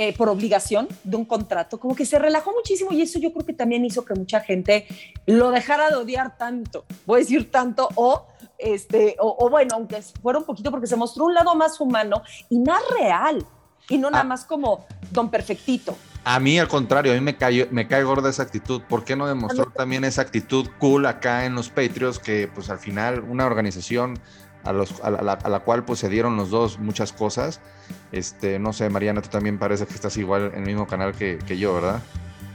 eh, 0.00 0.14
por 0.16 0.28
obligación 0.28 0.86
de 1.02 1.16
un 1.16 1.24
contrato, 1.24 1.80
como 1.80 1.96
que 1.96 2.06
se 2.06 2.20
relajó 2.20 2.52
muchísimo 2.52 2.92
y 2.92 3.02
eso 3.02 3.18
yo 3.18 3.32
creo 3.32 3.44
que 3.44 3.52
también 3.52 3.84
hizo 3.84 4.04
que 4.04 4.14
mucha 4.14 4.38
gente 4.40 4.86
lo 5.26 5.50
dejara 5.50 5.90
de 5.90 5.96
odiar 5.96 6.36
tanto, 6.38 6.84
voy 7.04 7.16
a 7.16 7.24
decir 7.24 7.50
tanto, 7.50 7.88
o, 7.96 8.26
este, 8.58 9.16
o, 9.18 9.36
o 9.40 9.50
bueno, 9.50 9.74
aunque 9.74 10.00
fuera 10.22 10.38
un 10.38 10.44
poquito 10.44 10.70
porque 10.70 10.86
se 10.86 10.94
mostró 10.94 11.24
un 11.24 11.34
lado 11.34 11.54
más 11.56 11.80
humano 11.80 12.22
y 12.48 12.60
más 12.60 12.80
real, 12.96 13.44
y 13.88 13.98
no 13.98 14.08
nada 14.10 14.22
Ah. 14.22 14.26
más 14.28 14.44
como 14.44 14.86
don 15.10 15.30
perfectito. 15.30 15.96
A 16.24 16.38
mí, 16.38 16.58
al 16.58 16.68
contrario, 16.68 17.10
a 17.12 17.14
mí 17.14 17.20
me 17.22 17.36
cae, 17.36 17.66
me 17.70 17.88
cae 17.88 18.04
gorda 18.04 18.28
esa 18.28 18.42
actitud. 18.42 18.82
¿Por 18.88 19.02
qué 19.02 19.16
no 19.16 19.26
demostró 19.26 19.66
también 19.74 20.04
esa 20.04 20.20
actitud 20.22 20.68
cool 20.78 21.06
acá 21.06 21.46
en 21.46 21.54
los 21.54 21.70
Patriots? 21.70 22.18
Que 22.18 22.48
pues 22.54 22.68
al 22.68 22.78
final 22.78 23.20
una 23.20 23.46
organización 23.46 24.18
a, 24.64 24.72
los, 24.72 25.00
a, 25.02 25.10
la, 25.10 25.60
cual 25.60 25.84
pues 25.84 25.98
se 25.98 26.08
dieron 26.08 26.36
los 26.36 26.50
dos 26.50 26.78
muchas 26.78 27.12
cosas. 27.12 27.60
Este, 28.12 28.58
no 28.58 28.72
sé, 28.72 28.90
Mariana, 28.90 29.22
tú 29.22 29.28
también 29.28 29.58
parece 29.58 29.86
que 29.86 29.94
estás 29.94 30.16
igual 30.16 30.52
en 30.54 30.60
el 30.60 30.66
mismo 30.66 30.86
canal 30.86 31.14
que, 31.14 31.38
que 31.38 31.58
yo, 31.58 31.74
¿verdad? 31.74 32.02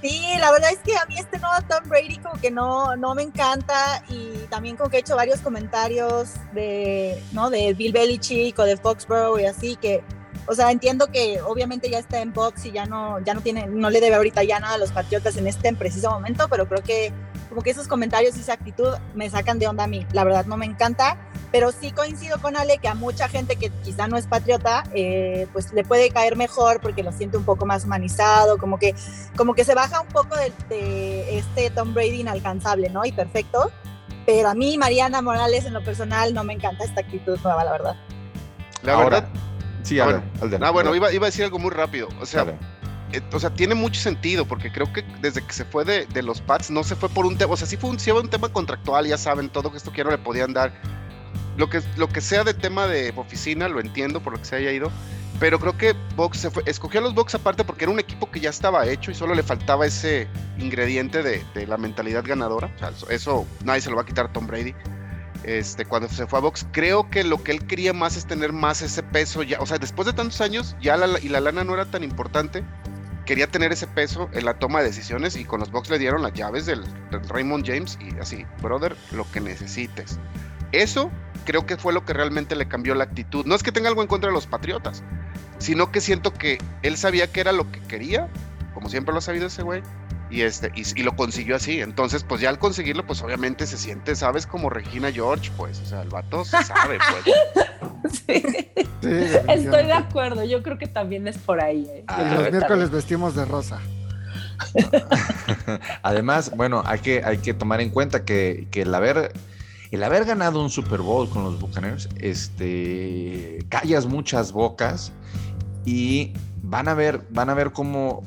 Sí, 0.03 0.21
la 0.37 0.51
verdad 0.51 0.71
es 0.71 0.79
que 0.79 0.97
a 0.97 1.05
mí 1.05 1.15
este 1.17 1.39
nuevo 1.39 1.55
Tom 1.69 1.87
Brady 1.87 2.17
como 2.17 2.35
que 2.41 2.51
no, 2.51 2.97
no 2.97 3.15
me 3.15 3.23
encanta 3.23 4.03
y 4.09 4.33
también 4.49 4.75
como 4.75 4.89
que 4.89 4.97
he 4.97 4.99
hecho 4.99 5.15
varios 5.15 5.39
comentarios 5.39 6.33
de, 6.51 7.23
¿no? 7.31 7.49
de 7.49 7.73
Bill 7.73 7.93
Belichick 7.93 8.59
o 8.59 8.63
de 8.63 8.75
Foxborough 8.75 9.39
y 9.39 9.45
así 9.45 9.77
que, 9.77 10.03
o 10.45 10.56
sea, 10.56 10.71
entiendo 10.71 11.08
que 11.08 11.41
obviamente 11.41 11.89
ya 11.89 11.99
está 11.99 12.19
en 12.19 12.34
box 12.34 12.65
y 12.65 12.71
ya 12.71 12.86
no, 12.86 13.19
ya 13.19 13.34
no 13.34 13.41
tiene, 13.41 13.67
no 13.67 13.89
le 13.89 14.01
debe 14.01 14.15
ahorita 14.15 14.43
ya 14.43 14.60
nada 14.60 14.75
a 14.75 14.77
los 14.77 14.91
Patriotas 14.91 15.38
en 15.38 15.47
este 15.47 15.73
preciso 15.73 16.12
momento, 16.12 16.47
pero 16.49 16.67
creo 16.67 16.84
que 16.84 17.13
como 17.49 17.62
que 17.62 17.69
esos 17.69 17.88
comentarios 17.88 18.36
y 18.36 18.39
esa 18.39 18.53
actitud 18.53 18.89
me 19.13 19.29
sacan 19.29 19.60
de 19.60 19.67
onda 19.67 19.84
a 19.84 19.88
mí. 19.88 20.08
La 20.12 20.23
verdad 20.23 20.45
no 20.45 20.58
me 20.58 20.65
encanta, 20.65 21.17
pero 21.51 21.71
sí 21.71 21.91
coincido 21.91 22.41
con 22.41 22.58
Ale 22.58 22.79
que 22.79 22.88
a 22.88 22.95
mucha 22.95 23.29
gente 23.29 23.56
que 23.56 23.69
quizá 23.69 24.08
no 24.08 24.17
es 24.17 24.25
patriota, 24.25 24.84
eh, 24.93 25.47
pues 25.53 25.71
le 25.71 25.84
puede 25.84 26.10
caer 26.10 26.36
mejor 26.36 26.82
porque 26.82 27.03
lo 27.03 27.12
siente 27.12 27.38
un 27.38 27.45
poco 27.45 27.65
más 27.65 27.86
humanizado, 27.86 28.58
como 28.58 28.79
que 28.79 28.95
como 29.38 29.53
que 29.53 29.63
se 29.63 29.75
baja 29.75 30.01
un 30.01 30.08
poco 30.08 30.36
de, 30.36 30.51
de 30.67 31.38
este 31.38 31.69
Tom 31.69 31.93
Brady 31.93 32.21
inalcanzable, 32.21 32.89
¿no? 32.89 33.06
Y 33.06 33.12
perfecto. 33.12 33.71
Pero 34.25 34.49
a 34.49 34.53
mí, 34.53 34.77
Mariana 34.77 35.21
Morales, 35.21 35.65
en 35.65 35.73
lo 35.73 35.84
personal, 35.84 36.34
no 36.34 36.43
me 36.43 36.53
encanta 36.53 36.86
esta 36.86 37.01
actitud 37.01 37.38
nueva, 37.43 37.63
la 37.63 37.71
verdad. 37.71 37.95
La 38.82 38.93
Ahora, 38.93 39.21
verdad, 39.21 39.29
Sí, 39.83 39.99
Ah, 39.99 40.05
Ale, 40.05 40.13
bueno. 40.13 40.31
Alden, 40.41 40.63
ah, 40.63 40.71
bueno, 40.71 40.89
Alden, 40.89 41.03
iba, 41.03 41.13
iba 41.13 41.25
a 41.27 41.29
decir 41.29 41.43
algo 41.45 41.59
muy 41.59 41.71
rápido. 41.71 42.07
O 42.19 42.25
sea, 42.25 42.45
eh, 43.11 43.21
o 43.31 43.39
sea, 43.39 43.51
tiene 43.51 43.75
mucho 43.75 44.01
sentido 44.01 44.45
porque 44.45 44.71
creo 44.71 44.91
que 44.91 45.03
desde 45.21 45.45
que 45.45 45.53
se 45.53 45.65
fue 45.65 45.85
de, 45.85 46.05
de 46.07 46.23
los 46.23 46.41
Pats 46.41 46.71
no 46.71 46.83
se 46.83 46.95
fue 46.95 47.09
por 47.09 47.25
un 47.25 47.37
tema, 47.37 47.53
o 47.53 47.57
sea, 47.57 47.67
sí 47.67 47.77
fue 47.77 47.91
un, 47.91 47.99
sí 47.99 48.09
fue 48.11 48.21
un 48.21 48.29
tema 48.29 48.49
contractual, 48.49 49.05
ya 49.05 49.17
saben, 49.17 49.49
todo 49.49 49.71
que 49.71 49.77
esto 49.77 49.91
quiero 49.91 50.09
le 50.09 50.17
podían 50.17 50.53
dar. 50.53 50.73
Lo 51.55 51.69
que, 51.69 51.81
lo 51.97 52.09
que 52.09 52.19
sea 52.21 52.43
de 52.43 52.55
tema 52.55 52.87
de 52.87 53.13
oficina, 53.15 53.67
lo 53.67 53.79
entiendo 53.79 54.19
por 54.21 54.33
lo 54.33 54.39
que 54.39 54.45
se 54.45 54.55
haya 54.55 54.71
ido, 54.71 54.91
pero 55.39 55.59
creo 55.59 55.77
que 55.77 55.93
Box 56.15 56.37
se 56.39 56.49
fue, 56.49 56.63
escogió 56.65 56.99
a 56.99 57.03
los 57.03 57.13
Box 57.13 57.35
aparte 57.35 57.63
porque 57.63 57.83
era 57.85 57.91
un 57.91 57.99
equipo 57.99 58.31
que 58.31 58.39
ya 58.39 58.49
estaba 58.49 58.87
hecho 58.87 59.11
y 59.11 59.13
solo 59.13 59.35
le 59.35 59.43
faltaba 59.43 59.85
ese 59.85 60.27
ingrediente 60.57 61.21
de, 61.21 61.43
de 61.53 61.67
la 61.67 61.77
mentalidad 61.77 62.23
ganadora. 62.25 62.71
O 62.75 62.79
sea, 62.79 62.89
eso, 62.89 63.09
eso 63.09 63.47
nadie 63.63 63.81
se 63.81 63.91
lo 63.91 63.95
va 63.97 64.01
a 64.01 64.05
quitar 64.05 64.25
a 64.25 64.33
Tom 64.33 64.47
Brady. 64.47 64.73
Este, 65.43 65.86
cuando 65.86 66.08
se 66.08 66.25
fue 66.25 66.39
a 66.39 66.41
Box, 66.41 66.65
creo 66.71 67.10
que 67.10 67.23
lo 67.23 67.43
que 67.43 67.51
él 67.51 67.67
quería 67.67 67.93
más 67.93 68.15
es 68.15 68.25
tener 68.25 68.53
más 68.53 68.82
ese 68.82 69.03
peso 69.03 69.43
ya, 69.43 69.60
o 69.60 69.65
sea, 69.65 69.77
después 69.77 70.06
de 70.06 70.13
tantos 70.13 70.39
años, 70.39 70.75
ya 70.82 70.95
la, 70.95 71.19
y 71.19 71.27
la 71.27 71.41
lana 71.41 71.65
no 71.65 71.73
era 71.73 71.86
tan 71.86 72.03
importante, 72.03 72.63
quería 73.25 73.47
tener 73.47 73.71
ese 73.73 73.88
peso 73.88 74.29
en 74.34 74.45
la 74.45 74.53
toma 74.53 74.79
de 74.79 74.86
decisiones 74.86 75.36
y 75.36 75.43
con 75.43 75.60
los 75.60 75.71
Bucks 75.71 75.89
le 75.89 75.99
dieron 75.99 76.21
las 76.21 76.34
llaves 76.34 76.65
del, 76.65 76.84
del 77.12 77.27
Raymond 77.27 77.65
James 77.65 77.97
y 77.99 78.17
así, 78.19 78.45
brother, 78.62 78.95
lo 79.12 79.29
que 79.32 79.41
necesites. 79.41 80.17
Eso 80.71 81.12
creo 81.45 81.65
que 81.65 81.77
fue 81.77 81.93
lo 81.93 82.06
que 82.06 82.13
realmente 82.13 82.56
le 82.56 82.67
cambió 82.67 82.95
la 82.95 83.03
actitud. 83.03 83.45
No 83.45 83.56
es 83.56 83.63
que 83.63 83.71
tenga 83.71 83.89
algo 83.89 84.01
en 84.01 84.08
contra 84.08 84.29
de 84.29 84.34
los 84.34 84.47
Patriotas, 84.47 85.03
sino 85.60 85.91
que 85.91 86.01
siento 86.01 86.34
que 86.34 86.58
él 86.82 86.97
sabía 86.97 87.32
que 87.32 87.41
era 87.41 87.51
lo 87.51 87.71
que 87.71 87.82
quería, 87.82 88.29
como 88.73 88.89
siempre 88.89 89.13
lo 89.13 89.19
ha 89.19 89.21
sabido 89.21 89.47
ese 89.47 89.63
güey, 89.63 89.84
y, 90.33 90.41
este, 90.41 90.71
y, 90.75 90.83
y 90.99 91.03
lo 91.03 91.15
consiguió 91.15 91.55
así. 91.55 91.79
Entonces, 91.79 92.23
pues 92.23 92.41
ya 92.41 92.49
al 92.49 92.57
conseguirlo, 92.57 93.05
pues 93.05 93.21
obviamente 93.21 93.67
se 93.67 93.77
siente, 93.77 94.15
¿sabes? 94.15 94.47
Como 94.47 94.69
Regina 94.69 95.11
George, 95.11 95.51
pues, 95.55 95.79
o 95.79 95.85
sea, 95.85 96.01
el 96.01 96.09
vato 96.09 96.43
se 96.43 96.61
sabe, 96.63 96.97
pues. 96.97 97.35
Sí. 98.25 98.43
Sí, 99.01 99.09
Estoy 99.47 99.85
de 99.85 99.93
acuerdo, 99.93 100.43
yo 100.43 100.61
creo 100.61 100.77
que 100.77 100.87
también 100.87 101.27
es 101.27 101.37
por 101.37 101.61
ahí. 101.61 101.87
¿eh? 101.89 102.03
Ah, 102.07 102.35
los 102.35 102.51
miércoles 102.51 102.89
vestimos 102.89 103.35
de 103.35 103.45
rosa. 103.45 103.79
Además, 106.03 106.51
bueno, 106.55 106.83
hay 106.85 106.99
que, 106.99 107.23
hay 107.23 107.37
que 107.37 107.53
tomar 107.53 107.79
en 107.81 107.89
cuenta 107.89 108.25
que, 108.25 108.67
que 108.71 108.81
el 108.81 108.93
haber 108.93 109.31
el 109.91 110.03
haber 110.03 110.25
ganado 110.25 110.61
un 110.61 110.69
Super 110.69 111.01
Bowl 111.01 111.29
con 111.29 111.43
los 111.43 111.59
Buccaneers, 111.59 112.09
este, 112.19 113.59
callas 113.69 114.05
muchas 114.05 114.51
bocas 114.51 115.11
y 115.85 116.33
van 116.73 116.88
a 116.88 116.95
ver, 116.95 117.21
van 117.29 117.51
a 117.51 117.53
ver 117.53 117.71
cómo 117.71 118.23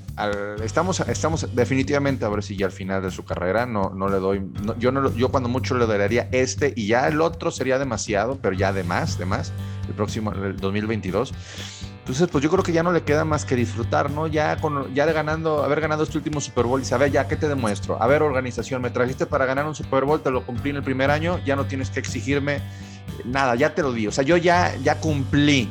estamos, 0.62 1.00
estamos 1.00 1.52
definitivamente 1.56 2.24
a 2.24 2.28
ver 2.28 2.44
si 2.44 2.56
ya 2.56 2.66
al 2.66 2.72
final 2.72 3.02
de 3.02 3.10
su 3.10 3.24
carrera 3.24 3.66
no, 3.66 3.90
no 3.90 4.08
le 4.08 4.18
doy, 4.18 4.40
yo 4.78 4.92
no, 4.92 5.12
yo 5.16 5.30
cuando 5.30 5.48
mucho 5.48 5.76
le 5.76 5.84
daría 5.84 6.28
este 6.30 6.72
y 6.76 6.86
ya 6.86 7.08
el 7.08 7.20
otro 7.20 7.50
sería 7.50 7.76
demasiado, 7.80 8.38
pero 8.40 8.54
ya 8.54 8.72
de 8.72 8.84
más, 8.84 9.18
de 9.18 9.24
más, 9.24 9.52
el 9.88 9.94
próximo, 9.94 10.30
el 10.30 10.56
2022. 10.58 11.34
Entonces, 11.98 12.28
pues 12.30 12.44
yo 12.44 12.48
creo 12.48 12.62
que 12.62 12.70
ya 12.70 12.84
no 12.84 12.92
le 12.92 13.02
queda 13.02 13.24
más 13.24 13.44
que 13.44 13.56
disfrutar, 13.56 14.12
¿no? 14.12 14.28
Ya 14.28 14.58
con 14.58 14.94
ya 14.94 15.06
ganando, 15.06 15.64
haber 15.64 15.80
ganado 15.80 16.04
este 16.04 16.16
último 16.16 16.40
Super 16.40 16.66
Bowl 16.66 16.80
y 16.80 16.84
saber 16.84 17.10
ya 17.10 17.26
qué 17.26 17.34
te 17.34 17.48
demuestro. 17.48 18.00
A 18.00 18.06
ver, 18.06 18.22
organización, 18.22 18.80
me 18.80 18.90
trajiste 18.90 19.26
para 19.26 19.44
ganar 19.44 19.66
un 19.66 19.74
Super 19.74 20.04
Bowl, 20.04 20.22
te 20.22 20.30
lo 20.30 20.46
cumplí 20.46 20.70
en 20.70 20.76
el 20.76 20.84
primer 20.84 21.10
año, 21.10 21.40
ya 21.44 21.56
no 21.56 21.66
tienes 21.66 21.90
que 21.90 21.98
exigirme 21.98 22.60
nada, 23.24 23.56
ya 23.56 23.74
te 23.74 23.82
lo 23.82 23.92
di. 23.92 24.06
O 24.06 24.12
sea, 24.12 24.22
yo 24.22 24.36
ya, 24.36 24.76
ya 24.84 25.00
cumplí. 25.00 25.68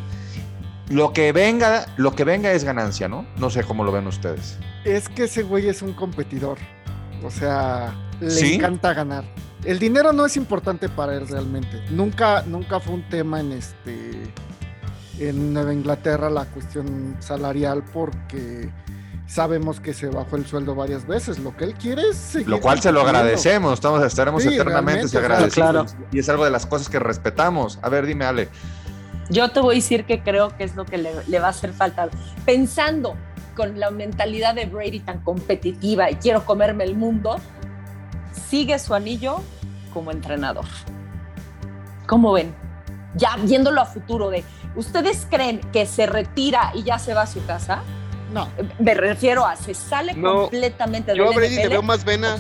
Lo 0.90 1.14
que 1.14 1.32
venga, 1.32 1.88
lo 1.98 2.14
que 2.14 2.24
venga 2.24 2.52
es 2.54 2.64
ganancia, 2.64 3.08
¿no? 3.08 3.26
No 3.38 3.50
sé 3.50 3.64
cómo 3.64 3.84
lo 3.84 3.92
ven 3.92 4.06
ustedes. 4.08 4.58
Es 4.84 5.10
que 5.10 5.24
ese 5.24 5.44
güey 5.44 5.68
es 5.68 5.82
un 5.82 5.94
competidor. 5.94 6.58
O 7.24 7.32
sea, 7.32 7.96
le 8.20 8.30
¿Sí? 8.30 8.56
encanta 8.56 8.94
ganar. 8.94 9.24
El 9.64 9.80
dinero 9.80 10.14
no 10.14 10.28
es 10.28 10.38
importante 10.38 10.88
para 10.90 11.16
él 11.16 11.28
realmente. 11.28 11.84
Nunca, 11.90 12.44
nunca 12.46 12.80
fue 12.80 12.94
un 12.94 13.10
tema 13.10 13.40
en 13.40 13.52
este 13.54 14.12
en 15.18 15.54
Nueva 15.54 15.74
Inglaterra 15.74 16.30
la 16.30 16.46
cuestión 16.46 17.16
salarial 17.20 17.84
porque 17.94 18.70
sabemos 19.28 19.80
que 19.80 19.94
se 19.94 20.08
bajó 20.08 20.36
el 20.36 20.46
sueldo 20.46 20.76
varias 20.76 21.08
veces. 21.08 21.40
Lo 21.40 21.56
que 21.58 21.64
él 21.64 21.74
quiere 21.74 22.04
es 22.12 22.18
seguir 22.18 22.50
Lo 22.50 22.60
cual 22.62 22.80
se 22.82 22.92
lo 22.92 23.02
agradecemos, 23.02 23.74
estamos, 23.74 24.04
estaremos 24.04 24.44
Sí, 24.44 24.54
eternamente 24.54 25.18
agradecidos. 25.18 25.54
claro. 25.54 25.86
Y 26.12 26.20
es 26.20 26.30
algo 26.30 26.46
de 26.46 26.52
las 26.52 26.68
cosas 26.68 26.90
que 26.90 27.00
respetamos. 27.00 27.80
A 27.82 27.90
ver, 27.90 28.06
dime, 28.06 28.26
Ale. 28.26 28.50
Yo 29.30 29.50
te 29.50 29.60
voy 29.60 29.76
a 29.76 29.78
decir 29.78 30.06
que 30.06 30.22
creo 30.22 30.56
que 30.56 30.64
es 30.64 30.76
lo 30.76 30.86
que 30.86 30.98
le, 30.98 31.12
le 31.28 31.40
va 31.40 31.48
a 31.48 31.50
hacer 31.50 31.74
falta. 31.74 32.10
Pensando 32.46 33.16
con 33.56 33.80
la 33.80 33.90
mentalidad 33.90 34.54
de 34.54 34.66
Brady 34.66 35.00
tan 35.00 35.22
competitiva 35.22 36.12
y 36.12 36.16
quiero 36.16 36.46
comerme 36.46 36.84
el 36.84 36.96
mundo, 36.96 37.38
sigue 38.50 38.78
su 38.78 38.94
anillo 38.94 39.42
como 39.94 40.12
entrenador. 40.12 40.66
¿Cómo 42.06 42.34
ven? 42.34 42.54
Ya 43.16 43.38
viéndolo 43.38 43.82
a 43.82 43.86
futuro 43.86 44.30
de, 44.30 44.44
¿ustedes 44.76 45.26
creen 45.30 45.62
que 45.72 45.86
se 45.86 46.06
retira 46.06 46.72
y 46.76 46.84
ya 46.84 47.00
se 47.00 47.14
va 47.14 47.24
a 47.24 47.28
su 47.28 47.44
casa? 47.46 47.82
No, 48.34 48.50
Me 48.80 48.94
refiero 48.94 49.46
a, 49.46 49.56
se 49.56 49.74
sale 49.74 50.14
No, 50.14 50.42
completamente 50.42 51.12
de 51.12 51.18
Yo 51.18 51.30
a 51.30 51.34
Brady 51.34 51.56
le 51.56 51.70
veo 51.70 51.82
más 51.82 52.04
vena. 52.04 52.38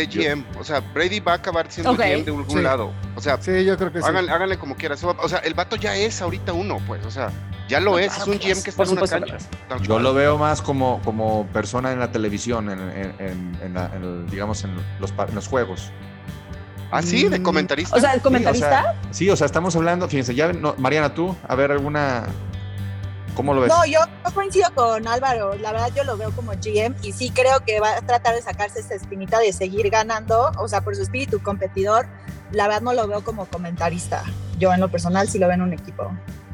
De 0.00 0.06
GM. 0.06 0.44
O 0.58 0.64
sea, 0.64 0.80
Brady 0.80 1.20
va 1.20 1.32
a 1.32 1.36
acabar 1.36 1.66
siendo. 1.70 1.94
GM 1.94 2.24
de 2.24 2.30
algún 2.30 2.48
Sí. 2.50 2.60
lado. 2.62 2.92
O 3.14 3.20
sea, 3.20 3.40
sí, 3.40 3.64
yo 3.64 3.76
creo 3.76 3.92
que 3.92 4.00
sí. 4.00 4.06
háganle, 4.08 4.30
háganle 4.32 4.58
como 4.58 4.76
quieras. 4.76 5.02
O 5.04 5.28
sea, 5.28 5.38
el 5.38 5.54
vato 5.54 5.76
ya 5.76 5.96
es 5.96 6.20
ahorita 6.22 6.52
uno, 6.52 6.78
pues. 6.86 7.04
O 7.06 7.10
sea, 7.10 7.30
ya 7.68 7.80
lo 7.80 7.98
es. 7.98 8.06
Es 8.08 8.14
claro 8.14 8.32
un 8.32 8.38
GM 8.38 8.62
que 8.62 8.70
está 8.70 8.82
en 8.84 8.90
una 8.90 9.06
cancha. 9.06 9.36
Yo 9.82 9.98
lo 9.98 10.14
veo 10.14 10.38
más 10.38 10.62
como, 10.62 11.00
como 11.02 11.46
persona 11.52 11.92
en 11.92 11.98
la 12.00 12.12
televisión, 12.12 12.70
en, 12.70 12.78
en- 12.80 13.14
en- 13.18 13.58
en 13.62 13.74
la- 13.74 13.90
digamos, 14.30 14.62
en 14.64 14.76
los, 15.00 15.12
pa- 15.12 15.26
en 15.26 15.34
los 15.34 15.48
juegos. 15.48 15.90
Ah, 16.92 17.02
sí, 17.02 17.28
de 17.28 17.40
Mm, 17.40 17.42
comentarista. 17.42 17.96
O 17.96 18.00
sea, 18.00 18.10
el 18.12 18.16
Sí, 18.16 18.20
o 18.20 18.22
comentarista, 18.22 18.68
sea, 18.82 18.94
Sí, 19.10 19.28
o 19.28 19.34
sea, 19.36 19.46
estamos 19.46 19.74
hablando, 19.74 20.06
fíjense, 20.08 20.34
ya, 20.36 20.52
no, 20.52 20.74
Mariana, 20.78 21.12
tú, 21.14 21.34
a 21.48 21.54
ver, 21.56 21.72
alguna, 21.72 22.26
¿cómo 23.36 23.54
lo 23.54 23.60
ves? 23.60 23.68
No, 23.68 23.84
yo, 23.86 24.00
coincido 24.34 24.66
con 24.74 25.06
Álvaro. 25.06 25.54
La 25.56 25.70
verdad, 25.72 25.90
yo 25.94 26.02
lo 26.04 26.16
veo 26.16 26.32
como 26.32 26.52
GM 26.52 26.96
y 27.02 27.12
sí 27.12 27.30
creo 27.30 27.60
que 27.64 27.78
va 27.78 27.96
a 27.96 28.00
tratar 28.02 28.34
de 28.34 28.42
sacarse 28.42 28.80
esa 28.80 28.94
espinita 28.94 29.38
de 29.38 29.52
seguir 29.52 29.88
ganando. 29.90 30.50
O 30.58 30.66
sea, 30.66 30.80
por 30.80 30.96
su 30.96 31.02
espíritu 31.02 31.40
competidor, 31.42 32.06
la 32.50 32.64
verdad 32.66 32.82
no 32.82 32.92
lo 32.94 33.06
veo 33.06 33.22
como 33.22 33.46
comentarista. 33.46 34.24
Yo, 34.58 34.72
en 34.72 34.80
lo 34.80 34.90
personal, 34.90 35.28
sí 35.28 35.38
lo 35.38 35.46
veo 35.46 35.54
en 35.54 35.62
un 35.62 35.72
equipo. 35.74 36.10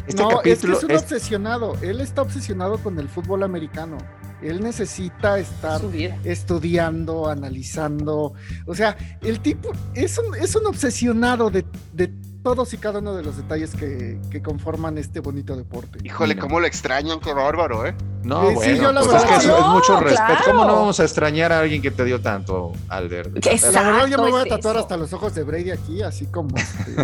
este 0.06 0.22
no, 0.22 0.30
es 0.30 0.42
que 0.42 0.52
es 0.52 0.64
un 0.84 0.90
es- 0.90 1.02
obsesionado. 1.02 1.76
Él 1.80 2.00
está 2.00 2.22
obsesionado 2.22 2.78
con 2.78 2.98
el 2.98 3.08
fútbol 3.08 3.42
americano. 3.44 3.96
Él 4.42 4.60
necesita 4.60 5.38
estar 5.38 5.80
estudiando, 6.24 7.28
analizando. 7.28 8.34
O 8.66 8.74
sea, 8.74 8.96
el 9.22 9.40
tipo 9.40 9.70
es 9.94 10.18
un, 10.18 10.34
es 10.34 10.56
un 10.56 10.66
obsesionado 10.66 11.48
de, 11.50 11.64
de 11.92 12.10
todos 12.42 12.74
y 12.74 12.78
cada 12.78 12.98
uno 12.98 13.14
de 13.14 13.22
los 13.22 13.36
detalles 13.36 13.74
que, 13.74 14.18
que 14.30 14.42
conforman 14.42 14.98
este 14.98 15.20
bonito 15.20 15.56
deporte. 15.56 15.98
Híjole, 16.02 16.36
cómo 16.36 16.58
lo 16.60 16.66
extrañan, 16.66 17.20
qué 17.20 17.32
bárbaro, 17.32 17.86
¿eh? 17.86 17.94
No, 18.24 18.50
Eh, 18.50 18.54
sí, 18.54 18.56
bueno, 18.56 18.74
yo 18.74 18.92
la 18.92 19.00
pues 19.00 19.12
verdad 19.12 19.36
es 19.36 19.44
que 19.46 19.52
es, 19.52 19.66
mucho 19.66 20.00
respeto. 20.00 20.40
¿Cómo 20.46 20.64
no 20.64 20.74
vamos 20.74 21.00
a 21.00 21.04
extrañar 21.04 21.52
a 21.52 21.60
alguien 21.60 21.80
que 21.82 21.90
te 21.90 22.04
dio 22.04 22.20
tanto? 22.20 22.72
Exacto. 22.90 23.72
La 23.72 23.82
verdad, 23.82 24.06
yo 24.08 24.22
me 24.22 24.30
voy 24.30 24.40
a 24.40 24.44
tatuar 24.44 24.76
eso. 24.76 24.82
hasta 24.82 24.96
los 24.96 25.12
ojos 25.12 25.34
de 25.34 25.42
Brady 25.44 25.70
aquí, 25.70 26.02
así 26.02 26.26
como. 26.26 26.56
este, 26.56 26.96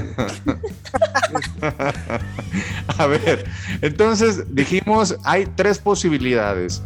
A 2.99 3.07
ver, 3.07 3.49
entonces 3.81 4.55
dijimos, 4.55 5.17
hay 5.25 5.47
tres 5.47 5.79
posibilidades. 5.79 6.83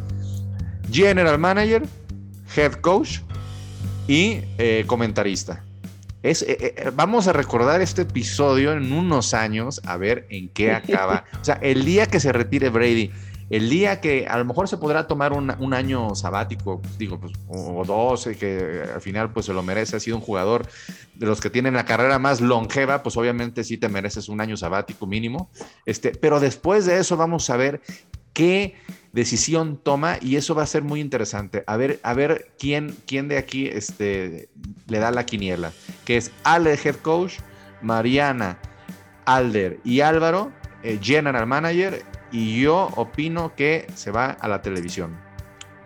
General 0.90 1.38
Manager, 1.38 1.82
Head 2.54 2.74
Coach 2.74 3.20
y 4.06 4.42
eh, 4.58 4.84
comentarista. 4.86 5.64
Es, 6.22 6.42
eh, 6.42 6.56
eh, 6.60 6.90
vamos 6.94 7.26
a 7.26 7.32
recordar 7.32 7.80
este 7.80 8.02
episodio 8.02 8.72
en 8.72 8.92
unos 8.92 9.34
años, 9.34 9.80
a 9.84 9.96
ver 9.96 10.26
en 10.30 10.48
qué 10.48 10.72
acaba. 10.72 11.24
O 11.40 11.44
sea, 11.44 11.58
el 11.60 11.84
día 11.84 12.06
que 12.06 12.20
se 12.20 12.32
retire 12.32 12.68
Brady, 12.68 13.10
el 13.50 13.68
día 13.68 14.00
que 14.00 14.26
a 14.28 14.38
lo 14.38 14.44
mejor 14.44 14.68
se 14.68 14.76
podrá 14.76 15.06
tomar 15.08 15.32
un, 15.32 15.52
un 15.58 15.74
año 15.74 16.14
sabático, 16.14 16.80
digo, 16.98 17.18
pues, 17.18 17.32
o, 17.48 17.84
dos, 17.84 18.28
que 18.38 18.82
al 18.94 19.00
final 19.00 19.32
pues 19.32 19.46
se 19.46 19.52
lo 19.52 19.62
merece, 19.62 19.96
ha 19.96 20.00
sido 20.00 20.16
un 20.16 20.22
jugador 20.22 20.66
de 21.14 21.26
los 21.26 21.40
que 21.40 21.50
tienen 21.50 21.74
la 21.74 21.84
carrera 21.84 22.18
más 22.18 22.40
longeva, 22.40 23.02
pues 23.02 23.16
obviamente 23.16 23.64
sí 23.64 23.76
te 23.76 23.88
mereces 23.88 24.28
un 24.28 24.40
año 24.40 24.56
sabático 24.56 25.06
mínimo. 25.06 25.50
Este, 25.84 26.12
pero 26.12 26.38
después 26.38 26.86
de 26.86 26.98
eso 26.98 27.16
vamos 27.16 27.50
a 27.50 27.56
ver 27.56 27.82
qué 28.32 28.76
decisión 29.12 29.78
toma 29.82 30.16
y 30.20 30.36
eso 30.36 30.54
va 30.54 30.62
a 30.62 30.66
ser 30.66 30.82
muy 30.82 31.00
interesante. 31.00 31.64
A 31.66 31.76
ver, 31.76 32.00
a 32.02 32.14
ver 32.14 32.52
quién, 32.58 32.96
quién 33.06 33.28
de 33.28 33.38
aquí 33.38 33.66
este, 33.66 34.48
le 34.88 34.98
da 34.98 35.10
la 35.10 35.26
quiniela, 35.26 35.72
que 36.04 36.16
es 36.16 36.30
Ale, 36.44 36.78
head 36.82 36.96
coach, 36.96 37.34
Mariana, 37.82 38.58
Alder 39.24 39.78
y 39.84 40.00
Álvaro, 40.00 40.52
eh, 40.82 40.98
general 41.00 41.46
manager, 41.46 42.04
y 42.30 42.60
yo 42.60 42.88
opino 42.96 43.54
que 43.54 43.86
se 43.94 44.10
va 44.10 44.30
a 44.30 44.48
la 44.48 44.62
televisión. 44.62 45.16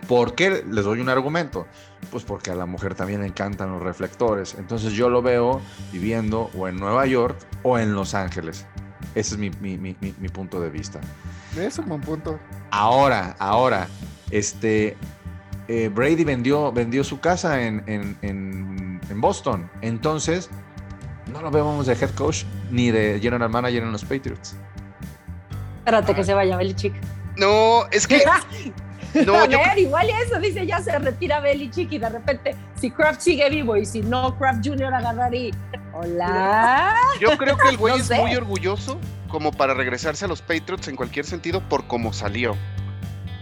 ¿Por 0.08 0.34
qué? 0.36 0.64
Les 0.70 0.84
doy 0.84 1.00
un 1.00 1.08
argumento. 1.08 1.66
Pues 2.10 2.22
porque 2.22 2.52
a 2.52 2.54
la 2.54 2.66
mujer 2.66 2.94
también 2.94 3.22
le 3.22 3.26
encantan 3.26 3.72
los 3.72 3.82
reflectores. 3.82 4.54
Entonces 4.54 4.92
yo 4.92 5.08
lo 5.08 5.22
veo 5.22 5.60
viviendo 5.92 6.50
o 6.56 6.68
en 6.68 6.76
Nueva 6.76 7.06
York 7.06 7.36
o 7.64 7.78
en 7.78 7.94
Los 7.94 8.14
Ángeles. 8.14 8.66
Ese 9.16 9.34
es 9.34 9.38
mi, 9.38 9.50
mi- 9.60 9.78
mi- 9.78 9.96
mi- 10.00 10.14
mi 10.18 10.28
punto 10.28 10.60
de 10.60 10.68
vista. 10.70 11.00
es 11.58 11.78
un 11.78 11.86
buen 11.88 12.02
punto. 12.02 12.38
Ahora, 12.70 13.34
ahora, 13.38 13.88
este 14.30 14.96
eh, 15.68 15.88
Brady 15.88 16.22
vendió, 16.22 16.70
vendió 16.70 17.02
su 17.02 17.18
casa 17.18 17.62
en, 17.62 17.82
en- 17.86 18.16
en- 18.22 19.00
en 19.08 19.20
Boston. 19.20 19.68
Entonces, 19.80 20.50
no 21.32 21.40
lo 21.40 21.50
vemos 21.50 21.86
de 21.86 21.94
head 21.94 22.10
coach 22.10 22.44
ni 22.70 22.90
de 22.90 23.18
general 23.20 23.48
manager 23.50 23.82
en 23.82 23.90
los 23.90 24.04
Patriots. 24.04 24.54
Espérate 25.78 26.14
que 26.14 26.22
se 26.22 26.34
vaya 26.34 26.56
Belichick. 26.56 26.94
No, 27.36 27.86
es 27.90 28.06
que. 28.06 28.22
No, 29.26 29.34
a 29.36 29.46
yo, 29.46 29.58
ver, 29.58 29.78
igual 29.78 30.08
eso, 30.26 30.38
dice, 30.40 30.66
ya 30.66 30.80
se 30.80 30.98
retira 30.98 31.40
Belichick 31.40 31.90
y 31.92 31.98
de 31.98 32.08
repente, 32.08 32.54
si 32.80 32.90
Kraft 32.90 33.20
sigue 33.20 33.48
vivo 33.50 33.76
y 33.76 33.86
si 33.86 34.00
no, 34.02 34.36
Kraft 34.38 34.66
Jr. 34.66 34.92
agarrar 34.94 35.34
y... 35.34 35.52
Hola. 35.92 36.94
yo 37.20 37.36
creo 37.38 37.56
que 37.56 37.68
el 37.70 37.76
güey 37.76 37.94
No 37.94 38.00
es 38.00 38.06
sé. 38.06 38.18
muy 38.20 38.34
orgulloso 38.36 38.98
como 39.28 39.50
para 39.52 39.74
regresarse 39.74 40.24
a 40.24 40.28
los 40.28 40.42
Patriots 40.42 40.88
en 40.88 40.96
cualquier 40.96 41.24
sentido 41.24 41.60
por 41.68 41.86
cómo 41.86 42.12
salió. 42.12 42.56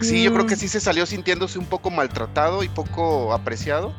Sí, 0.01 0.23
yo 0.23 0.33
creo 0.33 0.47
que 0.47 0.55
Mm. 0.57 0.59
sí 0.59 0.69
se 0.69 0.81
salió 0.81 1.07
sintiéndose 1.07 1.59
un 1.59 1.67
poco 1.67 1.91
maltratado 1.91 2.63
y 2.63 2.69
poco 2.69 3.33
apreciado. 3.33 3.95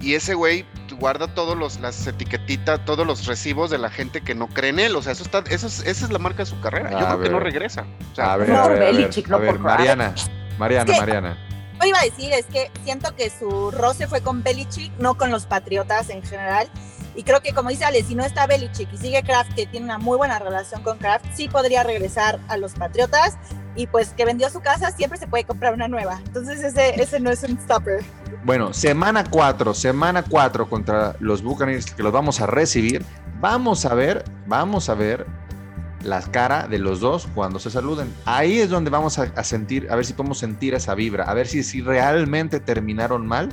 Y 0.00 0.14
ese 0.14 0.34
güey 0.34 0.64
guarda 0.98 1.28
todos 1.34 1.56
los 1.56 1.80
las 1.80 2.06
etiquetitas, 2.06 2.84
todos 2.84 3.06
los 3.06 3.26
recibos 3.26 3.70
de 3.70 3.78
la 3.78 3.90
gente 3.90 4.20
que 4.20 4.34
no 4.34 4.48
cree 4.48 4.70
en 4.70 4.78
él. 4.80 4.96
O 4.96 5.02
sea, 5.02 5.12
eso 5.12 5.24
está, 5.24 5.42
eso 5.50 5.66
es- 5.66 5.80
esa 5.86 6.04
es 6.04 6.10
la 6.12 6.18
marca 6.18 6.38
de 6.44 6.46
su 6.46 6.60
carrera. 6.60 6.90
Yo 6.90 6.98
A 6.98 7.06
creo 7.06 7.20
que 7.22 7.30
no 7.30 7.40
regresa. 7.40 7.84
O 8.12 8.14
sea, 8.14 8.32
A 8.34 8.36
ver, 8.36 8.48
no 8.50 8.58
a 8.58 8.62
por 8.64 8.72
ver, 8.72 8.82
a 8.82 8.84
ver, 8.86 8.94
Belichick, 8.96 9.28
no 9.28 9.36
a 9.36 9.38
ver, 9.40 9.50
por 9.52 9.62
Kraft. 9.62 9.78
Mariana, 9.78 10.14
Mariana, 10.58 10.90
Es 10.92 10.98
que- 10.98 11.00
Mariana. 11.06 11.38
Yo 11.80 11.88
iba 11.88 11.98
a 11.98 12.04
decir 12.04 12.32
es 12.32 12.46
que 12.46 12.70
siento 12.84 13.14
que 13.16 13.28
su 13.30 13.70
roce 13.70 14.06
fue 14.06 14.22
con 14.22 14.42
Belichick, 14.42 14.92
no 14.98 15.16
con 15.18 15.30
los 15.30 15.44
Patriotas 15.46 16.08
en 16.08 16.22
general. 16.22 16.68
Y 17.16 17.22
creo 17.24 17.40
que, 17.42 17.52
como 17.52 17.68
dice 17.68 17.84
Ale, 17.84 18.02
si 18.02 18.14
no 18.14 18.24
está 18.24 18.46
Belichick 18.46 18.92
y 18.92 18.96
sigue 18.96 19.22
Kraft, 19.22 19.54
que 19.54 19.66
tiene 19.66 19.84
una 19.86 19.98
muy 19.98 20.16
buena 20.16 20.38
relación 20.38 20.82
con 20.82 20.98
Kraft, 20.98 21.26
sí 21.34 21.48
podría 21.48 21.82
regresar 21.82 22.40
a 22.48 22.56
los 22.56 22.72
Patriotas. 22.72 23.36
Y 23.76 23.86
pues 23.88 24.10
que 24.10 24.24
vendió 24.24 24.48
su 24.50 24.60
casa, 24.60 24.92
siempre 24.92 25.18
se 25.18 25.26
puede 25.26 25.44
comprar 25.44 25.74
una 25.74 25.88
nueva. 25.88 26.20
Entonces 26.26 26.62
ese, 26.62 27.00
ese 27.00 27.18
no 27.20 27.30
es 27.30 27.42
un 27.42 27.58
stopper. 27.60 28.02
Bueno, 28.44 28.72
semana 28.72 29.24
4, 29.28 29.74
semana 29.74 30.22
4 30.22 30.68
contra 30.70 31.16
los 31.18 31.42
Buccaneers 31.42 31.90
que 31.92 32.02
los 32.02 32.12
vamos 32.12 32.40
a 32.40 32.46
recibir. 32.46 33.04
Vamos 33.40 33.84
a 33.84 33.94
ver, 33.94 34.24
vamos 34.46 34.88
a 34.88 34.94
ver 34.94 35.26
la 36.04 36.22
cara 36.22 36.68
de 36.68 36.78
los 36.78 37.00
dos 37.00 37.26
cuando 37.34 37.58
se 37.58 37.70
saluden. 37.70 38.12
Ahí 38.24 38.60
es 38.60 38.70
donde 38.70 38.90
vamos 38.90 39.18
a, 39.18 39.32
a 39.34 39.44
sentir, 39.44 39.88
a 39.90 39.96
ver 39.96 40.04
si 40.04 40.12
podemos 40.12 40.38
sentir 40.38 40.74
esa 40.74 40.94
vibra, 40.94 41.24
a 41.24 41.34
ver 41.34 41.46
si, 41.46 41.62
si 41.62 41.80
realmente 41.80 42.60
terminaron 42.60 43.26
mal 43.26 43.48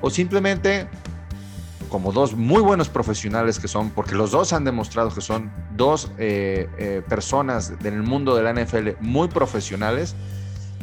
o 0.00 0.10
simplemente 0.10 0.88
como 1.88 2.10
dos 2.10 2.34
muy 2.34 2.60
buenos 2.60 2.88
profesionales 2.88 3.60
que 3.60 3.68
son, 3.68 3.90
porque 3.90 4.16
los 4.16 4.32
dos 4.32 4.52
han 4.52 4.64
demostrado 4.64 5.14
que 5.14 5.20
son 5.20 5.52
dos 5.76 6.10
eh, 6.18 6.68
eh, 6.76 7.02
personas 7.08 7.78
del 7.78 8.02
mundo 8.02 8.34
de 8.34 8.42
la 8.42 8.52
NFL 8.52 9.00
muy 9.00 9.28
profesionales, 9.28 10.16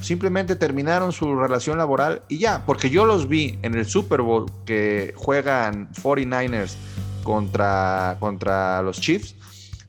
simplemente 0.02 0.56
terminaron 0.56 1.12
su 1.12 1.36
relación 1.36 1.78
laboral 1.78 2.24
y 2.30 2.38
ya, 2.38 2.64
porque 2.66 2.90
yo 2.90 3.06
los 3.06 3.28
vi 3.28 3.60
en 3.62 3.76
el 3.76 3.86
Super 3.86 4.22
Bowl 4.22 4.50
que 4.66 5.14
juegan 5.18 5.92
49ers 5.92 6.76
contra, 7.24 8.16
contra 8.20 8.82
los 8.82 9.02
Chiefs. 9.02 9.36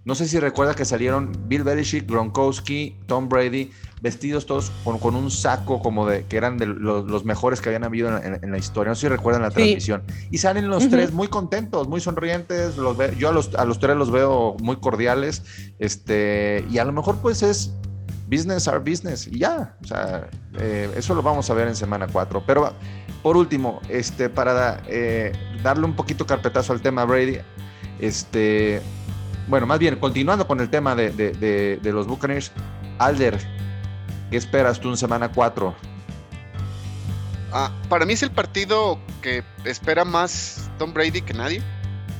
No 0.05 0.17
sé 0.17 0.27
si 0.27 0.41
recuerda 0.41 0.75
que 0.75 0.85
salieron 0.85 1.33
Bill 1.47 1.63
Belichick, 1.63 2.09
Gronkowski, 2.11 2.97
Tom 3.07 3.29
Brady, 3.29 3.71
vestidos 4.01 4.47
todos 4.47 4.73
con, 4.83 5.15
un 5.15 5.31
saco 5.31 5.81
como 5.81 6.09
de 6.09 6.25
que 6.25 6.37
eran 6.37 6.59
de 6.59 6.67
los, 6.67 7.25
mejores 7.25 7.61
que 7.61 7.69
habían 7.69 7.85
habido 7.85 8.09
en, 8.19 8.51
la 8.51 8.59
historia. 8.59 8.91
No 8.91 8.95
sé 8.97 9.03
si 9.03 9.09
recuerdan 9.09 9.43
la 9.43 9.51
transmisión. 9.51 10.03
Y 10.31 10.39
salen 10.39 10.69
los 10.69 10.89
tres 10.89 11.13
muy 11.13 11.29
contentos, 11.29 11.87
muy 11.87 12.01
sonrientes. 12.01 12.77
Los 12.77 12.97
yo 13.17 13.29
a 13.29 13.33
los, 13.33 13.55
a 13.55 13.65
los 13.65 13.79
tres 13.79 13.97
los 13.97 14.11
veo 14.11 14.57
muy 14.61 14.77
cordiales. 14.77 15.45
Este, 15.79 16.65
y 16.69 16.79
a 16.79 16.85
lo 16.85 16.93
mejor 16.93 17.19
pues 17.19 17.45
es 17.45 17.73
business 18.29 18.67
are 18.67 18.79
business 18.79 19.29
y 19.29 19.39
ya. 19.39 19.77
O 19.83 19.87
sea, 19.87 20.29
eh, 20.59 20.91
eso 20.97 21.15
lo 21.15 21.23
vamos 21.23 21.49
a 21.49 21.55
ver 21.55 21.69
en 21.69 21.77
semana 21.77 22.09
4. 22.11 22.43
Pero 22.45 22.73
por 23.23 23.37
último, 23.37 23.81
este, 23.89 24.29
para 24.29 24.83
eh, 24.89 25.33
darle 25.63 25.85
un 25.85 25.95
poquito 25.95 26.27
carpetazo 26.27 26.73
al 26.73 26.81
tema 26.81 27.05
Brady, 27.05 27.39
este 28.01 28.83
bueno, 29.49 29.67
más 29.67 29.79
bien, 29.79 29.97
continuando 29.97 30.47
con 30.47 30.61
el 30.61 30.71
tema 30.71 30.95
de, 30.95 31.81
los 31.83 32.07
Buccaneers, 32.07 32.53
Alder, 32.99 33.39
¿qué 34.31 34.37
esperas 34.37 34.81
tú 34.81 34.91
en 34.91 34.97
semana 34.97 35.31
4? 35.31 35.75
Ah, 37.53 37.71
para 37.89 38.07
mí 38.07 38.15
es 38.15 38.23
el 38.23 38.31
partido 38.31 38.99
que 39.21 39.45
espera 39.65 40.05
más 40.05 40.71
Tom 40.79 40.95
Brady 40.95 41.21
que 41.23 41.35
nadie. 41.35 41.63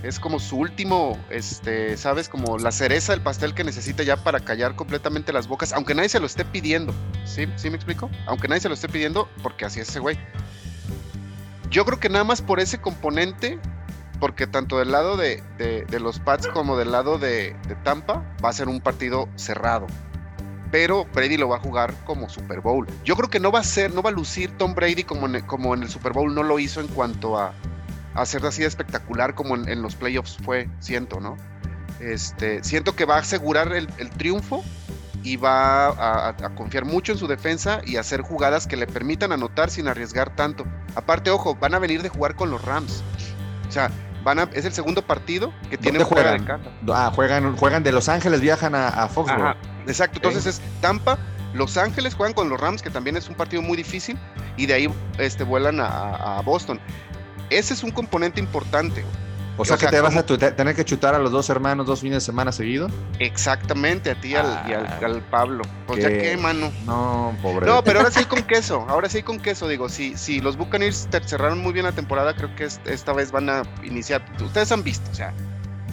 Es 0.03 0.19
como 0.19 0.41
su 0.41 0.59
último, 0.59 1.17
este, 1.31 1.97
¿sabes? 1.97 2.29
Como 2.29 2.59
la 2.59 2.73
cereza 2.73 3.13
del 3.13 3.23
pastel 3.23 3.55
que 3.55 3.63
necesita 3.63 4.03
ya 4.03 4.17
para 4.17 4.41
callar 4.41 4.75
completamente 4.75 5.33
las 5.33 5.47
bocas, 5.47 5.73
aunque 5.73 5.95
nadie 5.95 6.09
se 6.09 6.19
lo 6.19 6.27
esté 6.27 6.45
pidiendo. 6.45 6.93
¿Sí? 7.25 7.47
¿Sí 7.57 7.71
me 7.71 7.77
explico? 7.77 8.11
Aunque 8.27 8.49
nadie 8.49 8.61
se 8.61 8.69
lo 8.69 8.75
esté 8.75 8.89
pidiendo, 8.89 9.29
porque 9.43 9.65
así 9.65 9.79
es 9.79 9.89
ese 9.89 10.01
güey. 10.01 10.19
Yo 11.71 11.87
creo 11.87 12.01
que 12.01 12.09
nada 12.09 12.25
más 12.25 12.43
por 12.43 12.61
ese 12.61 12.81
componente 12.81 13.61
porque 14.23 14.47
tanto 14.47 14.79
del 14.79 14.93
lado 14.93 15.17
de, 15.17 15.43
los 15.99 16.21
Pats 16.21 16.47
como 16.47 16.77
del 16.77 16.93
lado 16.93 17.19
de, 17.19 17.57
Tampa 17.83 18.23
va 18.43 18.51
a 18.51 18.53
ser 18.53 18.69
un 18.69 18.81
partido 18.81 19.29
cerrado. 19.35 19.89
Pero 20.71 21.07
Brady 21.13 21.37
lo 21.39 21.49
va 21.49 21.57
a 21.57 21.59
jugar 21.59 21.93
como 22.05 22.29
Super 22.29 22.61
Bowl. 22.61 22.87
Yo 23.03 23.17
creo 23.17 23.29
que 23.29 23.41
no 23.41 23.51
va 23.51 23.59
a 23.59 23.65
ser, 23.65 23.93
no 23.93 24.01
va 24.01 24.11
a 24.11 24.13
lucir 24.13 24.57
Tom 24.57 24.77
Brady 24.77 25.03
como 25.03 25.27
en, 25.27 25.41
como 25.41 25.75
en 25.75 25.83
el 25.83 25.89
Super 25.89 26.13
Bowl 26.13 26.33
no 26.33 26.45
lo 26.45 26.61
hizo 26.61 26.81
en 26.81 26.87
cuanto 26.87 27.37
a, 27.37 27.53
a 28.15 28.25
ser 28.25 28.47
así 28.47 28.63
espectacular 28.63 29.35
como 29.35 29.57
en, 29.57 29.83
los 29.83 29.97
playoffs 29.97 30.39
fue, 30.45 30.69
siento, 30.79 31.19
¿no? 31.19 31.37
Este, 31.99 32.63
siento 32.63 32.95
que 32.95 33.07
va 33.07 33.17
a 33.17 33.21
asegurar 33.23 33.73
el, 33.73 33.89
triunfo 34.11 34.63
y 35.25 35.35
va 35.35 35.89
a, 35.89 36.29
a, 36.29 36.55
confiar 36.55 36.85
mucho 36.85 37.11
en 37.11 37.19
su 37.19 37.27
defensa 37.27 37.81
y 37.85 37.97
hacer 37.97 38.21
jugadas 38.21 38.69
que 38.69 38.77
le 38.77 38.87
permitan 38.87 39.33
anotar 39.33 39.69
sin 39.69 39.89
arriesgar 39.89 40.37
tanto. 40.37 40.65
Aparte, 40.95 41.31
ojo, 41.31 41.57
van 41.57 41.75
a 41.75 41.81
venir 41.81 42.03
de 42.03 42.09
jugar 42.09 42.37
con 42.37 42.53
los 42.53 42.65
Rams. 42.65 43.03
O 43.69 43.73
sea, 43.73 43.91
es 44.53 44.65
el 44.65 44.73
segundo 44.73 45.03
partido 45.03 45.53
que 45.71 45.79
tienen 45.79 46.05
juegan? 46.05 46.47
Ah, 46.89 47.13
juegan, 47.15 47.57
juegan 47.57 47.83
de 47.83 47.93
Los 47.93 48.09
Ángeles, 48.09 48.41
viajan 48.41 48.75
a, 48.75 48.89
a 48.89 49.09
Foxborough. 49.09 49.57
exacto, 49.87 50.19
entonces 50.19 50.47
es 50.47 50.63
Tampa, 50.81 51.19
Los 51.55 51.77
Ángeles 51.77 52.15
juegan 52.15 52.35
con 52.35 52.49
los 52.49 52.61
Rams, 52.61 52.83
que 52.83 52.91
también 52.91 53.17
es 53.17 53.29
un 53.29 53.35
partido 53.35 53.63
muy 53.63 53.77
difícil, 53.77 54.19
y 54.57 54.67
de 54.67 54.75
ahí 54.75 54.95
este, 55.19 55.45
vuelan 55.45 55.81
a, 55.81 56.41
Boston. 56.45 56.81
Ese 57.51 57.75
es 57.75 57.83
un 57.83 57.91
componente 57.91 58.41
importante. 58.41 59.05
O 59.57 59.65
sea, 59.65 59.77
que 59.77 59.87
te 59.87 60.01
vas 60.01 60.17
a 60.17 60.25
tener 60.25 60.75
que 60.75 60.85
chutar 60.85 61.15
a 61.15 61.19
los 61.19 61.31
dos 61.31 61.51
hermanos 61.51 61.87
dos 61.87 62.01
fines 62.01 62.17
de 62.17 62.21
semana 62.21 62.53
seguido. 62.53 62.89
Exactamente, 63.19 64.11
a 64.11 64.21
ti 64.21 64.29
y 64.29 64.35
al, 64.35 64.47
ah, 64.47 65.21
Pablo. 65.31 65.63
Pues 65.87 66.03
ya 66.03 66.09
qué, 66.09 66.37
mano. 66.37 66.73
No, 66.87 67.37
pobre. 67.43 67.67
No, 67.67 67.85
pero 67.85 68.01
ahora 68.01 68.11
sí 68.11 68.25
con 68.25 68.43
queso. 68.43 68.87
Ahora 68.89 69.09
sí 69.09 69.23
con 69.23 69.41
queso. 69.41 69.69
Digo, 69.69 69.89
si, 69.89 70.17
si 70.17 70.41
los 70.41 70.57
Buccaneers 70.57 71.09
cerraron 71.27 71.59
muy 71.59 71.73
bien 71.73 71.85
la 71.85 71.93
temporada, 71.93 72.35
creo 72.35 72.55
que 72.57 72.65
esta 72.65 73.13
vez 73.13 73.31
van 73.31 73.51
a 73.51 73.63
iniciar. 73.83 74.25
Ustedes 74.43 74.73
han 74.73 74.83
visto, 74.83 75.11
o 75.11 75.15
sea, 75.15 75.35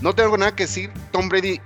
no 0.01 0.13
tengo 0.13 0.37
nada 0.37 0.55
que 0.55 0.63
decir. 0.63 0.91
Tom 1.11 1.27
Brady 1.27 1.59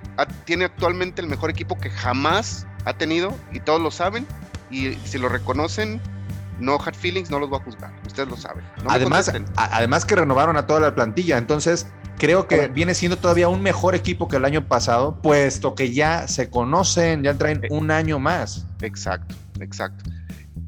tiene 0.45 0.65
actualmente 0.65 1.21
el 1.21 1.27
mejor 1.27 1.51
equipo 1.51 1.77
que 1.79 1.89
jamás 1.91 2.65
ha 2.85 2.93
tenido 2.93 3.35
y 3.51 3.59
todos 3.59 3.81
lo 3.81 3.91
saben. 3.91 4.25
Y 4.71 4.95
si 5.05 5.19
lo 5.19 5.29
reconocen, 5.29 6.01
no 6.63 6.77
hard 6.77 6.95
feelings, 6.95 7.29
no 7.29 7.39
los 7.39 7.49
voy 7.49 7.59
a 7.59 7.63
juzgar. 7.63 7.93
Ustedes 8.05 8.29
lo 8.29 8.37
saben. 8.37 8.63
además, 8.87 9.31
además 9.55 10.05
que 10.05 10.15
renovaron 10.15 10.57
a 10.57 10.65
toda 10.65 10.79
la 10.79 10.95
plantilla, 10.95 11.37
entonces 11.37 11.87
creo 12.17 12.47
que 12.47 12.67
viene 12.67 12.93
siendo 12.93 13.17
todavía 13.17 13.49
un 13.49 13.61
mejor 13.61 13.95
equipo 13.95 14.27
que 14.27 14.37
el 14.37 14.45
año 14.45 14.67
pasado, 14.67 15.19
puesto 15.21 15.75
que 15.75 15.93
ya 15.93 16.27
se 16.27 16.49
conocen, 16.49 17.23
ya 17.23 17.33
traen 17.33 17.61
un 17.69 17.91
año 17.91 18.19
más. 18.19 18.65
Exacto, 18.81 19.35
exacto. 19.59 20.09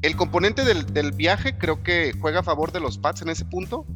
El 0.02 0.16
componente 0.16 0.64
del, 0.64 1.12
viaje 1.12 1.56
creo 1.56 1.82
que 1.82 2.14
juega 2.20 2.40
a 2.40 2.42
favor 2.42 2.72
de 2.72 2.80
los 2.80 2.98
Pats 2.98 3.22
en 3.22 3.30
ese 3.30 3.44
punto, 3.44 3.86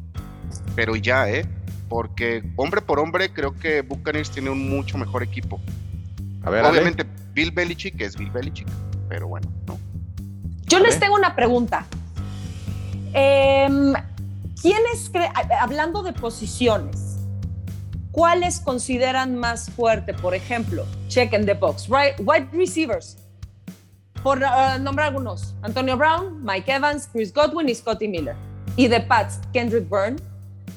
pero 0.75 0.95
ya, 0.95 1.29
¿eh? 1.29 1.45
Porque 1.87 2.43
hombre 2.55 2.81
por 2.81 2.99
hombre 2.99 3.31
creo 3.31 3.53
que 3.55 3.81
Buccaneers 3.81 4.31
tiene 4.31 4.49
un 4.49 4.69
mucho 4.69 4.97
mejor 4.97 5.21
equipo. 5.21 5.59
A 6.43 6.49
ver, 6.49 6.65
Obviamente 6.65 7.05
Bill 7.33 7.51
Belichick 7.51 8.01
es 8.01 8.17
Bill 8.17 8.31
Belichick, 8.31 8.67
pero 9.07 9.27
bueno, 9.27 9.51
no. 9.67 9.77
Yo 10.71 10.79
les 10.79 10.97
tengo 11.01 11.15
una 11.15 11.35
pregunta. 11.35 11.85
Em, 13.11 13.93
¿Quiénes, 14.61 15.11
hablando 15.59 16.01
de 16.01 16.13
posiciones, 16.13 17.17
cuáles 18.13 18.61
consideran 18.61 19.35
más 19.35 19.69
fuerte? 19.69 20.13
Por 20.13 20.33
ejemplo, 20.33 20.85
check 21.09 21.33
in 21.33 21.45
the 21.45 21.55
box, 21.55 21.89
right? 21.89 22.17
Wide 22.25 22.47
receivers. 22.53 23.17
Por 24.23 24.37
uh, 24.37 24.79
nombrar 24.79 25.09
algunos, 25.09 25.55
Antonio 25.61 25.97
Brown, 25.97 26.41
Mike 26.41 26.71
Evans, 26.71 27.09
Chris 27.11 27.33
Godwin 27.33 27.67
y 27.67 27.75
Scotty 27.75 28.07
Miller. 28.07 28.37
Y 28.77 28.87
de 28.87 29.01
Pats, 29.01 29.41
Kendrick 29.51 29.89
Byrne, 29.89 30.21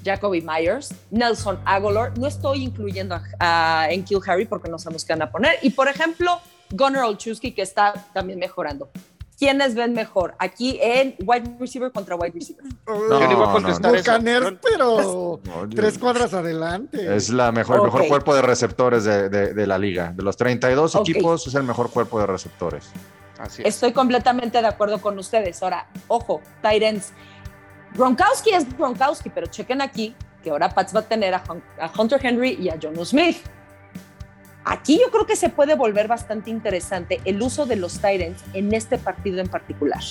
Jacoby 0.04 0.40
Myers, 0.40 0.92
Nelson 1.12 1.57
Aguilar. 1.64 2.18
No 2.18 2.26
estoy 2.26 2.64
incluyendo 2.64 3.20
a, 3.38 3.87
en 3.88 4.02
Kill 4.02 4.18
Harry 4.26 4.44
porque 4.44 4.68
no 4.68 4.76
sabemos 4.76 5.04
qué 5.04 5.12
van 5.12 5.22
a 5.22 5.30
poner. 5.30 5.57
Y 5.62 5.70
por 5.70 5.87
ejemplo, 5.87 6.40
Gunnar 6.72 7.04
Olchewski, 7.04 7.52
que 7.52 7.62
está 7.62 7.92
también 8.12 8.40
mejorando. 8.40 8.90
¿Quiénes 9.38 9.74
ven 9.74 9.92
mejor? 9.94 10.34
Aquí 10.38 10.78
en 10.80 11.16
wide 11.26 11.56
receiver 11.58 11.90
contra 11.90 12.16
wide 12.16 12.32
receiver. 12.32 12.64
No, 12.86 13.20
Yo 13.20 13.26
no 13.26 13.32
iba 13.32 13.50
a 13.50 13.52
contestar 13.52 13.94
eso. 13.94 14.58
pero 14.62 15.40
tres 15.74 15.98
cuadras 15.98 16.34
adelante. 16.34 17.14
Es 17.14 17.30
la 17.30 17.50
mejor, 17.52 17.76
el 17.76 17.82
mejor 17.84 18.06
cuerpo 18.08 18.34
de 18.34 18.42
receptores 18.42 19.04
de, 19.04 19.66
la 19.66 19.78
liga. 19.78 20.12
De 20.12 20.22
los 20.22 20.36
32 20.36 20.94
equipos 20.96 21.46
es 21.46 21.54
el 21.54 21.64
mejor 21.64 21.90
cuerpo 21.90 22.20
de 22.20 22.26
receptores. 22.26 22.90
Así 23.38 23.62
Estoy 23.64 23.92
completamente 23.92 24.60
de 24.60 24.66
acuerdo 24.66 25.00
con 25.00 25.18
ustedes. 25.18 25.62
Ahora, 25.62 25.88
ojo, 26.08 26.40
Tyrants. 26.62 27.12
Gronkowski 27.94 28.50
es 28.50 28.76
Gronkowski, 28.76 29.30
pero 29.30 29.46
chequen 29.46 29.80
aquí 29.80 30.14
que 30.44 30.50
ahora 30.50 30.68
Pats 30.68 30.94
va 30.94 31.00
a 31.00 31.02
tener 31.02 31.34
a, 31.34 31.42
Hunter 31.98 32.20
Henry 32.22 32.58
y 32.60 32.68
a 32.68 32.78
John 32.80 32.94
Smith. 33.04 33.38
Aquí 34.64 34.98
yo 34.98 35.11
creo 35.11 35.27
que 35.27 35.37
se 35.37 35.50
puede 35.50 35.74
volver 35.74 36.09
bastante 36.09 36.50
interesante 36.50 37.20
el 37.24 37.40
uso 37.42 37.66
de 37.66 37.77
los 37.77 38.00
Tyrants 38.00 38.42
en 38.55 38.72
este 38.72 38.98
partido 38.98 39.40
en 39.40 39.48
particular. 39.48 40.03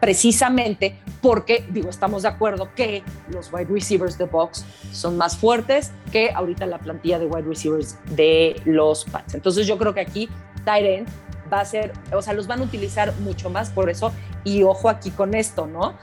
Precisamente 0.00 1.00
porque, 1.20 1.66
digo, 1.70 1.90
estamos 1.90 2.22
de 2.22 2.28
acuerdo 2.28 2.74
que 2.74 3.02
los 3.28 3.52
wide 3.52 3.66
receivers 3.66 4.16
de 4.18 4.24
Box 4.24 4.64
son 4.92 5.16
más 5.16 5.36
fuertes 5.36 5.92
que 6.12 6.30
ahorita 6.30 6.66
la 6.66 6.78
plantilla 6.78 7.18
de 7.18 7.26
wide 7.26 7.46
receivers 7.48 7.98
de 8.10 8.60
los 8.64 9.04
Pats. 9.04 9.34
Entonces 9.34 9.66
yo 9.66 9.78
creo 9.78 9.94
que 9.94 10.00
aquí 10.00 10.28
Tyrant 10.64 11.08
va 11.52 11.60
a 11.60 11.64
ser, 11.64 11.92
o 12.12 12.22
sea, 12.22 12.32
los 12.32 12.46
van 12.46 12.60
a 12.60 12.64
utilizar 12.64 13.14
mucho 13.20 13.50
más 13.50 13.70
por 13.70 13.90
eso. 13.90 14.12
Y 14.44 14.62
ojo 14.62 14.88
aquí 14.88 15.10
con 15.10 15.34
esto, 15.34 15.66
¿no? 15.66 15.94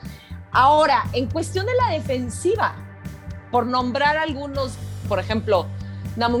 Ahora, 0.52 1.04
en 1.12 1.26
cuestión 1.28 1.66
de 1.66 1.72
la 1.74 1.94
defensiva, 1.94 2.76
por 3.50 3.66
nombrar 3.66 4.16
algunos, 4.16 4.76
por 5.08 5.18
ejemplo, 5.18 5.66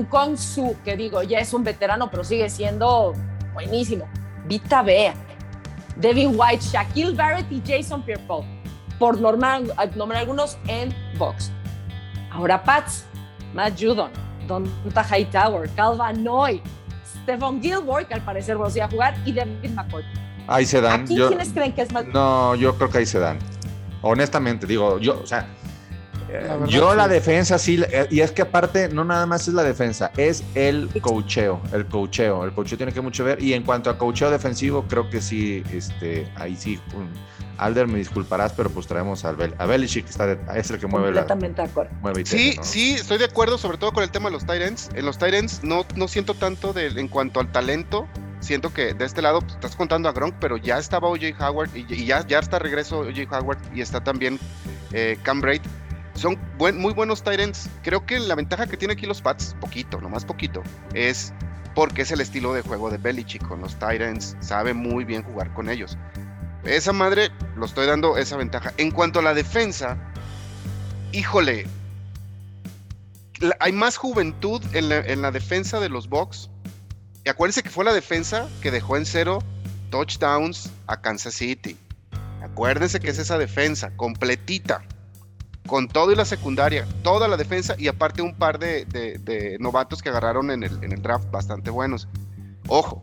Kong 0.08 0.36
Su, 0.36 0.76
que 0.84 0.96
digo, 0.96 1.22
ya 1.22 1.38
es 1.38 1.52
un 1.52 1.64
veterano, 1.64 2.10
pero 2.10 2.24
sigue 2.24 2.48
siendo 2.48 3.12
buenísimo. 3.52 4.08
Vita 4.46 4.82
Bea, 4.82 5.14
Devin 5.96 6.32
White, 6.34 6.64
Shaquille 6.64 7.14
Barrett 7.14 7.50
y 7.50 7.62
Jason 7.64 8.02
pierre 8.02 8.22
por 8.98 9.20
nombrar, 9.20 9.62
algunos 10.16 10.58
en 10.68 10.94
box. 11.18 11.50
Ahora 12.30 12.62
Pats, 12.62 13.04
Matt 13.52 13.80
Judon, 13.80 14.10
Donta 14.46 15.04
Hightower, 15.04 15.68
Calvin 15.70 16.22
Noy, 16.22 16.62
Stephen 17.22 17.60
Gilmore, 17.62 18.06
que 18.06 18.14
al 18.14 18.22
parecer 18.22 18.60
va 18.60 18.66
a 18.66 18.88
jugar, 18.88 19.16
y 19.24 19.32
David 19.32 19.70
McCoy. 19.70 20.04
Ahí 20.46 20.66
se 20.66 20.80
dan. 20.80 21.02
¿Aquí 21.02 21.16
quiénes 21.16 21.50
creen 21.50 21.72
que 21.72 21.82
es 21.82 21.92
más? 21.92 22.04
No, 22.06 22.54
yo 22.54 22.76
creo 22.76 22.90
que 22.90 22.98
ahí 22.98 23.06
se 23.06 23.18
dan. 23.18 23.38
Honestamente, 24.02 24.66
digo, 24.66 24.98
yo, 24.98 25.20
o 25.22 25.26
sea, 25.26 25.48
yo 26.66 26.94
la 26.94 27.08
defensa 27.08 27.58
sí, 27.58 27.82
eh, 27.90 28.06
y 28.10 28.20
es 28.20 28.32
que 28.32 28.42
aparte 28.42 28.88
no 28.88 29.04
nada 29.04 29.26
más 29.26 29.48
es 29.48 29.54
la 29.54 29.62
defensa, 29.62 30.10
es 30.16 30.44
el 30.54 30.88
cocheo, 31.00 31.60
el 31.72 31.86
cocheo, 31.86 32.44
el 32.44 32.52
cocheo 32.52 32.76
tiene 32.76 32.92
que 32.92 33.00
mucho 33.00 33.24
ver 33.24 33.42
y 33.42 33.52
en 33.52 33.62
cuanto 33.62 33.90
a 33.90 33.98
cocheo 33.98 34.30
defensivo 34.30 34.84
creo 34.88 35.08
que 35.10 35.20
sí, 35.20 35.62
este, 35.72 36.30
ahí 36.36 36.56
sí, 36.56 36.80
Alder 37.58 37.86
me 37.86 37.98
disculparás, 37.98 38.52
pero 38.52 38.68
pues 38.70 38.86
traemos 38.86 39.24
a, 39.24 39.32
Bel 39.32 39.54
a 39.58 39.66
Belichick, 39.66 40.04
que 40.04 40.10
está 40.10 40.32
es 40.56 40.70
el 40.70 40.78
que 40.78 40.86
mueve 40.86 41.06
Completamente 41.06 41.62
de 41.62 41.68
acuerdo. 41.68 41.92
sí, 42.24 42.56
sí, 42.62 42.94
estoy 42.94 43.18
de 43.18 43.26
acuerdo, 43.26 43.58
sobre 43.58 43.78
todo 43.78 43.92
con 43.92 44.02
el 44.02 44.10
tema 44.10 44.28
de 44.28 44.32
los 44.32 44.44
Tyrants. 44.44 44.90
En 44.94 45.06
los 45.06 45.18
Tyrants 45.18 45.62
no, 45.62 45.86
no 45.94 46.08
siento 46.08 46.34
tanto 46.34 46.72
de, 46.72 46.86
en 46.86 47.08
cuanto 47.08 47.40
al 47.40 47.52
talento, 47.52 48.08
siento 48.40 48.72
que 48.72 48.94
de 48.94 49.04
este 49.04 49.22
lado 49.22 49.40
pues, 49.40 49.54
estás 49.54 49.76
contando 49.76 50.08
a 50.08 50.12
Gronk, 50.12 50.34
pero 50.40 50.56
ya 50.56 50.78
estaba 50.78 51.08
OJ 51.08 51.40
Howard 51.40 51.70
y, 51.74 52.04
ya, 52.04 52.26
ya 52.26 52.40
está 52.40 52.58
regreso 52.58 53.00
OJ 53.00 53.32
Howard 53.32 53.58
y 53.72 53.80
está 53.80 54.02
también 54.02 54.38
eh, 54.92 55.16
Cam 55.22 55.40
Braid 55.40 55.62
son 56.14 56.38
muy 56.58 56.92
buenos 56.92 57.22
ends. 57.26 57.68
Creo 57.82 58.06
que 58.06 58.18
la 58.18 58.34
ventaja 58.34 58.66
que 58.66 58.76
tiene 58.76 58.94
aquí 58.94 59.06
los 59.06 59.20
Pats, 59.20 59.56
poquito, 59.60 60.00
nomás 60.00 60.24
poquito, 60.24 60.62
es 60.94 61.32
porque 61.74 62.02
es 62.02 62.10
el 62.12 62.20
estilo 62.20 62.54
de 62.54 62.62
juego 62.62 62.90
de 62.90 62.98
Belichick 62.98 63.46
con 63.46 63.60
los 63.60 63.76
ends. 63.80 64.36
Sabe 64.40 64.74
muy 64.74 65.04
bien 65.04 65.22
jugar 65.22 65.52
con 65.52 65.68
ellos. 65.68 65.98
Esa 66.64 66.92
madre, 66.92 67.30
lo 67.56 67.66
estoy 67.66 67.86
dando 67.86 68.16
esa 68.16 68.36
ventaja. 68.36 68.72
En 68.78 68.90
cuanto 68.90 69.18
a 69.18 69.22
la 69.22 69.34
defensa, 69.34 69.98
híjole, 71.12 71.66
hay 73.60 73.72
más 73.72 73.96
juventud 73.96 74.62
en 74.72 74.88
la, 74.88 74.98
en 75.00 75.20
la 75.20 75.30
defensa 75.30 75.80
de 75.80 75.88
los 75.88 76.08
Bucks. 76.08 76.48
Y 77.24 77.28
acuérdense 77.28 77.62
que 77.62 77.70
fue 77.70 77.84
la 77.84 77.92
defensa 77.92 78.48
que 78.62 78.70
dejó 78.70 78.96
en 78.96 79.04
cero 79.04 79.40
touchdowns 79.90 80.70
a 80.86 81.00
Kansas 81.00 81.34
City. 81.34 81.76
Acuérdense 82.42 83.00
que 83.00 83.10
es 83.10 83.18
esa 83.18 83.38
defensa 83.38 83.90
completita, 83.96 84.84
con 85.66 85.88
todo 85.88 86.12
y 86.12 86.16
la 86.16 86.24
secundaria, 86.24 86.86
toda 87.02 87.28
la 87.28 87.36
defensa 87.36 87.74
y 87.78 87.88
aparte 87.88 88.22
un 88.22 88.34
par 88.34 88.58
de, 88.58 89.56
novatos 89.60 90.02
que 90.02 90.10
agarraron 90.10 90.50
en 90.50 90.62
el, 90.62 91.02
draft 91.02 91.30
bastante 91.30 91.70
buenos. 91.70 92.08
Ojo, 92.68 93.02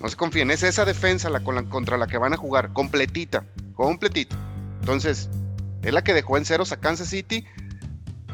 no 0.00 0.08
se 0.08 0.16
confíen, 0.16 0.50
es 0.50 0.62
esa 0.62 0.84
defensa 0.84 1.30
contra 1.68 1.96
la 1.96 2.06
que 2.06 2.18
van 2.18 2.32
a 2.32 2.36
jugar, 2.36 2.72
completita, 2.72 3.44
completita. 3.74 4.36
Entonces, 4.80 5.28
es 5.82 5.92
la 5.92 6.02
que 6.02 6.14
dejó 6.14 6.36
en 6.36 6.44
ceros 6.44 6.72
a 6.72 6.78
Kansas 6.78 7.08
City. 7.08 7.44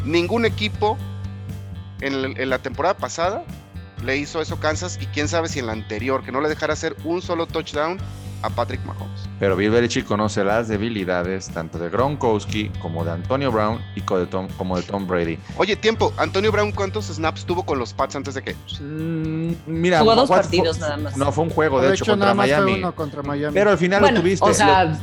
Ningún 0.04 0.44
equipo 0.44 0.96
en, 2.00 2.40
en 2.40 2.50
la 2.50 2.58
temporada 2.58 2.96
pasada 2.96 3.44
le 4.04 4.16
hizo 4.16 4.40
eso 4.40 4.54
a 4.54 4.60
Kansas 4.60 4.98
y 5.00 5.06
quién 5.06 5.28
sabe 5.28 5.48
si 5.48 5.58
en 5.58 5.66
la 5.66 5.72
anterior, 5.72 6.24
que 6.24 6.32
no 6.32 6.40
le 6.40 6.48
dejara 6.48 6.74
hacer 6.74 6.96
un 7.04 7.20
solo 7.22 7.46
touchdown 7.46 7.98
a 8.42 8.50
Patrick 8.50 8.84
Mahomes. 8.84 9.28
Pero 9.40 9.56
Bill 9.56 9.70
Belichick 9.70 10.04
conoce 10.06 10.44
las 10.44 10.68
debilidades 10.68 11.48
tanto 11.50 11.78
de 11.78 11.88
Gronkowski 11.90 12.68
como 12.80 13.04
de 13.04 13.12
Antonio 13.12 13.50
Brown 13.52 13.80
y 13.94 14.00
co- 14.02 14.18
de 14.18 14.26
Tom- 14.26 14.48
como 14.56 14.76
de 14.76 14.82
Tom 14.82 15.06
Brady. 15.06 15.38
Oye, 15.56 15.76
tiempo, 15.76 16.12
Antonio 16.16 16.50
Brown, 16.52 16.72
¿cuántos 16.72 17.06
snaps 17.06 17.44
tuvo 17.44 17.64
con 17.64 17.78
los 17.78 17.92
Pats 17.94 18.16
antes 18.16 18.34
de 18.34 18.42
que? 18.42 18.54
Mm, 18.80 19.54
mira, 19.66 20.00
Jugó 20.00 20.14
dos 20.14 20.28
partidos 20.28 20.78
fue- 20.78 20.88
nada 20.88 20.98
más. 21.00 21.16
No, 21.16 21.32
fue 21.32 21.44
un 21.44 21.50
juego, 21.50 21.80
de, 21.80 21.88
de 21.88 21.94
hecho, 21.94 22.04
hecho, 22.04 22.12
contra 22.12 22.26
nada 22.26 22.34
más 22.34 22.46
fue 22.48 22.56
Miami. 22.58 22.78
uno 22.78 22.94
contra 22.94 23.22
Miami. 23.22 23.54
Pero 23.54 23.70
al 23.70 23.78
final 23.78 24.00
Bueno, 24.00 24.16
lo 24.16 24.22
tuviste. 24.22 24.44
o 24.44 24.48
lo- 24.48 24.54
sea, 24.54 24.98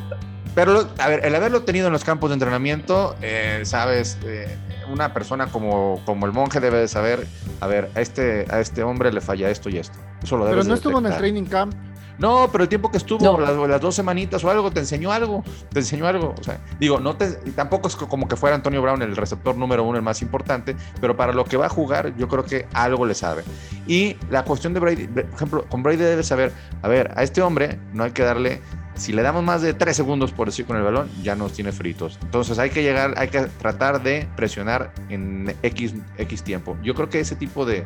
Pero, 0.53 0.87
a 0.99 1.09
ver, 1.09 1.25
el 1.25 1.35
haberlo 1.35 1.63
tenido 1.63 1.87
en 1.87 1.91
los 1.93 2.05
campos 2.05 2.29
de 2.29 2.35
entrenamiento, 2.35 3.15
eh, 3.21 3.61
sabes, 3.65 4.17
Eh, 4.25 4.57
una 4.89 5.13
persona 5.13 5.47
como, 5.47 5.99
como 6.05 6.27
el 6.27 6.31
monje 6.31 6.59
debe 6.61 6.77
de 6.77 6.87
saber, 6.87 7.27
a 7.59 7.65
ver, 7.67 7.89
a 7.95 8.01
este, 8.01 8.45
a 8.49 8.59
este 8.61 8.83
hombre 8.83 9.11
le 9.11 9.19
falla 9.19 9.49
esto 9.49 9.67
y 9.69 9.79
esto. 9.79 9.97
Eso 10.23 10.37
lo 10.37 10.45
Pero 10.45 10.57
no 10.63 10.69
de 10.69 10.75
estuvo 10.75 10.99
en 10.99 11.07
el 11.07 11.17
training 11.17 11.45
camp. 11.45 11.73
No, 12.17 12.49
pero 12.51 12.63
el 12.63 12.69
tiempo 12.69 12.89
que 12.91 12.97
estuvo, 12.97 13.23
No. 13.23 13.39
las, 13.39 13.56
las 13.69 13.82
dos 13.82 13.95
semanitas 13.95 14.43
o 14.43 14.49
algo, 14.49 14.71
te 14.71 14.80
enseñó 14.80 15.12
algo, 15.12 15.43
te 15.71 15.80
enseñó 15.80 16.08
algo. 16.08 16.34
O 16.39 16.43
sea, 16.43 16.60
digo, 16.80 16.99
no 16.99 17.15
te, 17.15 17.32
tampoco 17.51 17.88
es 17.88 17.95
como 17.95 18.28
que 18.28 18.36
fuera 18.36 18.56
Antonio 18.56 18.82
Brown 18.82 19.01
el 19.01 19.15
receptor 19.15 19.56
número 19.56 19.84
uno, 19.84 19.97
el 19.97 20.04
más 20.04 20.21
importante, 20.21 20.75
pero 21.01 21.15
para 21.17 21.34
lo 21.34 21.45
que 21.45 21.58
va 21.58 21.65
a 21.65 21.69
jugar, 21.69 22.15
yo 22.17 22.28
creo 22.28 22.45
que 22.45 22.67
algo 22.73 23.06
le 23.06 23.13
sabe. 23.15 23.43
Y 23.88 24.15
la 24.30 24.43
cuestión 24.43 24.73
de 24.73 24.80
Brady, 24.80 25.08
por 25.08 25.23
ejemplo, 25.36 25.65
con 25.69 25.84
Brady 25.84 25.97
debe 25.97 26.23
saber, 26.23 26.51
a 26.82 26.88
ver, 26.88 27.12
a 27.15 27.23
este 27.23 27.41
hombre 27.41 27.80
no 27.93 28.04
hay 28.04 28.12
que 28.12 28.23
darle, 28.23 28.62
si 28.95 29.12
le 29.12 29.21
damos 29.21 29.43
más 29.43 29.62
de 29.62 29.73
tres 29.73 29.97
segundos 29.97 30.32
por 30.32 30.47
decir 30.47 30.65
con 30.65 30.78
el 30.78 30.84
balón, 30.84 31.10
ya 31.21 31.36
nos 31.36 31.51
tiene 31.54 31.71
fritos. 31.73 32.17
Entonces 32.23 32.58
hay 32.60 32.69
que 32.69 32.82
llegar, 32.82 33.13
hay 33.17 33.28
que 33.28 33.41
tratar 33.41 34.01
de 34.01 34.28
presionar 34.38 34.93
en 35.10 35.54
X, 35.63 35.93
X 36.17 36.43
tiempo. 36.43 36.78
Yo 36.82 36.95
creo 36.95 37.10
que 37.10 37.19
ese 37.19 37.36
tipo 37.36 37.65
de, 37.65 37.84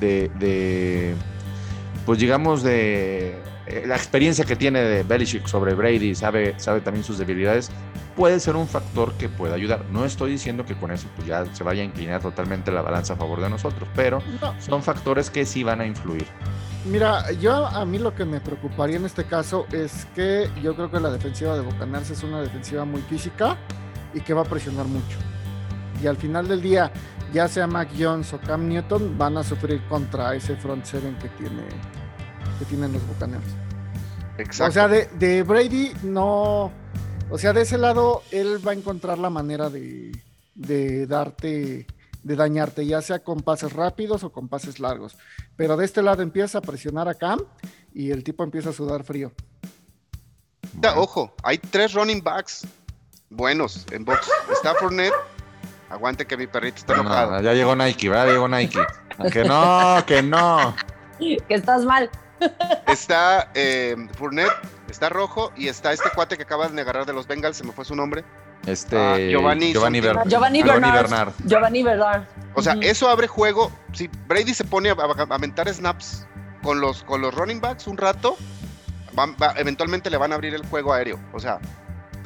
de, 0.00 0.30
de 0.38 1.14
pues 2.06 2.18
digamos, 2.18 2.62
de 2.62 3.38
eh, 3.66 3.84
la 3.86 3.96
experiencia 3.96 4.44
que 4.44 4.56
tiene 4.56 4.80
de 4.80 5.02
Belichick 5.02 5.46
sobre 5.46 5.74
Brady, 5.74 6.14
sabe, 6.14 6.54
sabe 6.58 6.80
también 6.80 7.04
sus 7.04 7.18
debilidades, 7.18 7.70
puede 8.14 8.38
ser 8.40 8.56
un 8.56 8.68
factor 8.68 9.14
que 9.14 9.28
pueda 9.28 9.54
ayudar. 9.54 9.84
No 9.90 10.04
estoy 10.04 10.32
diciendo 10.32 10.64
que 10.64 10.74
con 10.74 10.90
eso 10.90 11.08
pues 11.16 11.26
ya 11.26 11.46
se 11.54 11.64
vaya 11.64 11.82
a 11.82 11.84
inclinar 11.84 12.20
totalmente 12.20 12.70
la 12.70 12.82
balanza 12.82 13.14
a 13.14 13.16
favor 13.16 13.40
de 13.40 13.50
nosotros, 13.50 13.88
pero 13.94 14.20
No, 14.40 14.54
son 14.60 14.82
factores 14.82 15.30
que 15.30 15.46
sí 15.46 15.62
van 15.62 15.80
a 15.80 15.86
influir. 15.86 16.26
Mira, 16.84 17.32
yo 17.32 17.66
a 17.66 17.84
mí 17.86 17.98
lo 17.98 18.14
que 18.14 18.26
me 18.26 18.40
preocuparía 18.40 18.96
en 18.96 19.06
este 19.06 19.24
caso 19.24 19.66
es 19.72 20.06
que 20.14 20.50
yo 20.62 20.76
creo 20.76 20.90
que 20.90 21.00
la 21.00 21.10
defensiva 21.10 21.56
de 21.56 21.62
Bocaners 21.62 22.10
es 22.10 22.22
una 22.22 22.42
defensiva 22.42 22.84
muy 22.84 23.00
física 23.02 23.56
y 24.12 24.20
que 24.20 24.34
va 24.34 24.42
a 24.42 24.44
presionar 24.44 24.84
mucho. 24.86 25.16
Y 26.02 26.06
al 26.06 26.16
final 26.16 26.46
del 26.46 26.60
día, 26.60 26.92
ya 27.34 27.48
sea 27.48 27.66
Mac 27.66 27.90
Jones 27.98 28.32
o 28.32 28.40
Cam 28.40 28.68
Newton, 28.68 29.18
van 29.18 29.36
a 29.36 29.42
sufrir 29.42 29.82
contra 29.88 30.36
ese 30.36 30.56
front 30.56 30.84
seven 30.84 31.18
que 31.18 31.28
tiene 31.30 31.64
que 32.60 32.64
tienen 32.66 32.92
los 32.92 33.04
Buccaneers. 33.08 33.44
Exacto. 34.38 34.70
O 34.70 34.72
sea, 34.72 34.88
de, 34.88 35.42
Brady 35.42 35.92
no. 36.04 36.72
O 37.30 37.38
sea, 37.38 37.52
de 37.52 37.62
ese 37.62 37.76
lado, 37.76 38.22
él 38.30 38.64
va 38.66 38.70
a 38.70 38.74
encontrar 38.74 39.18
la 39.18 39.30
manera 39.30 39.68
de, 39.68 40.12
darte, 41.08 41.86
de 42.22 42.36
dañarte, 42.36 42.86
ya 42.86 43.02
sea 43.02 43.18
con 43.18 43.40
pases 43.40 43.72
rápidos 43.72 44.22
o 44.22 44.30
con 44.30 44.48
pases 44.48 44.78
largos. 44.78 45.16
Pero 45.56 45.76
de 45.76 45.84
este 45.84 46.02
lado 46.02 46.22
empieza 46.22 46.58
a 46.58 46.62
presionar 46.62 47.08
a 47.08 47.14
Cam 47.14 47.40
y 47.92 48.12
el 48.12 48.22
tipo 48.22 48.44
empieza 48.44 48.70
a 48.70 48.72
sudar 48.72 49.02
frío. 49.02 49.32
Ojo, 50.96 51.34
hay 51.42 51.58
tres 51.58 51.94
running 51.94 52.22
backs 52.22 52.64
buenos 53.30 53.86
en 53.90 54.04
box. 54.04 54.30
Está 54.52 54.74
Fournette. 54.74 55.33
Aguante 55.94 56.26
que 56.26 56.36
mi 56.36 56.46
perrito 56.46 56.78
está 56.78 56.94
No, 56.96 57.02
enojado. 57.02 57.40
ya 57.40 57.52
llegó 57.54 57.74
Nike, 57.76 58.08
¿verdad? 58.08 58.26
Llegó 58.32 58.48
Nike. 58.48 58.78
Que 59.32 59.44
no, 59.44 60.04
que 60.06 60.22
no. 60.22 60.74
que 61.18 61.38
estás 61.54 61.84
mal. 61.84 62.10
Está 62.88 63.50
eh, 63.54 63.96
Fournette, 64.18 64.52
está 64.90 65.08
rojo 65.08 65.52
y 65.56 65.68
está 65.68 65.92
este 65.92 66.10
cuate 66.10 66.36
que 66.36 66.42
acaba 66.42 66.68
de 66.68 66.80
agarrar 66.80 67.06
de 67.06 67.12
los 67.12 67.26
Bengals, 67.26 67.56
se 67.56 67.64
me 67.64 67.72
fue 67.72 67.84
su 67.84 67.94
nombre. 67.94 68.24
Este 68.66 68.96
Ah, 68.96 69.16
Giovanni 69.18 69.72
Giovanni, 69.72 70.00
something. 70.00 70.16
Ber- 70.20 70.28
Giovanni 70.28 70.62
Bernard. 70.62 70.94
Bernard. 70.94 71.32
Giovanni 71.44 71.82
Bernard. 71.82 72.22
O 72.54 72.62
sea, 72.62 72.76
eso 72.80 73.08
abre 73.08 73.26
juego. 73.28 73.70
Si 73.92 74.08
Brady 74.26 74.54
se 74.54 74.64
pone 74.64 74.90
a, 74.90 74.94
a- 74.94 75.34
a 75.34 75.38
mentar 75.38 75.72
snaps 75.72 76.26
con 76.62 76.80
los, 76.80 77.02
con 77.04 77.20
los 77.20 77.34
running 77.34 77.60
backs 77.60 77.86
un 77.86 77.96
rato, 77.96 78.36
van- 79.12 79.36
va- 79.40 79.54
eventualmente 79.56 80.10
le 80.10 80.16
van 80.16 80.32
a 80.32 80.34
abrir 80.34 80.54
el 80.54 80.66
juego 80.66 80.92
aéreo. 80.92 81.20
O 81.32 81.38
sea, 81.40 81.58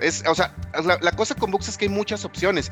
es, 0.00 0.24
o 0.28 0.34
sea 0.34 0.54
la, 0.84 0.98
la 1.00 1.12
cosa 1.12 1.34
con 1.34 1.50
Bucks 1.50 1.68
es 1.68 1.76
que 1.76 1.84
hay 1.86 1.90
muchas 1.90 2.24
opciones. 2.24 2.70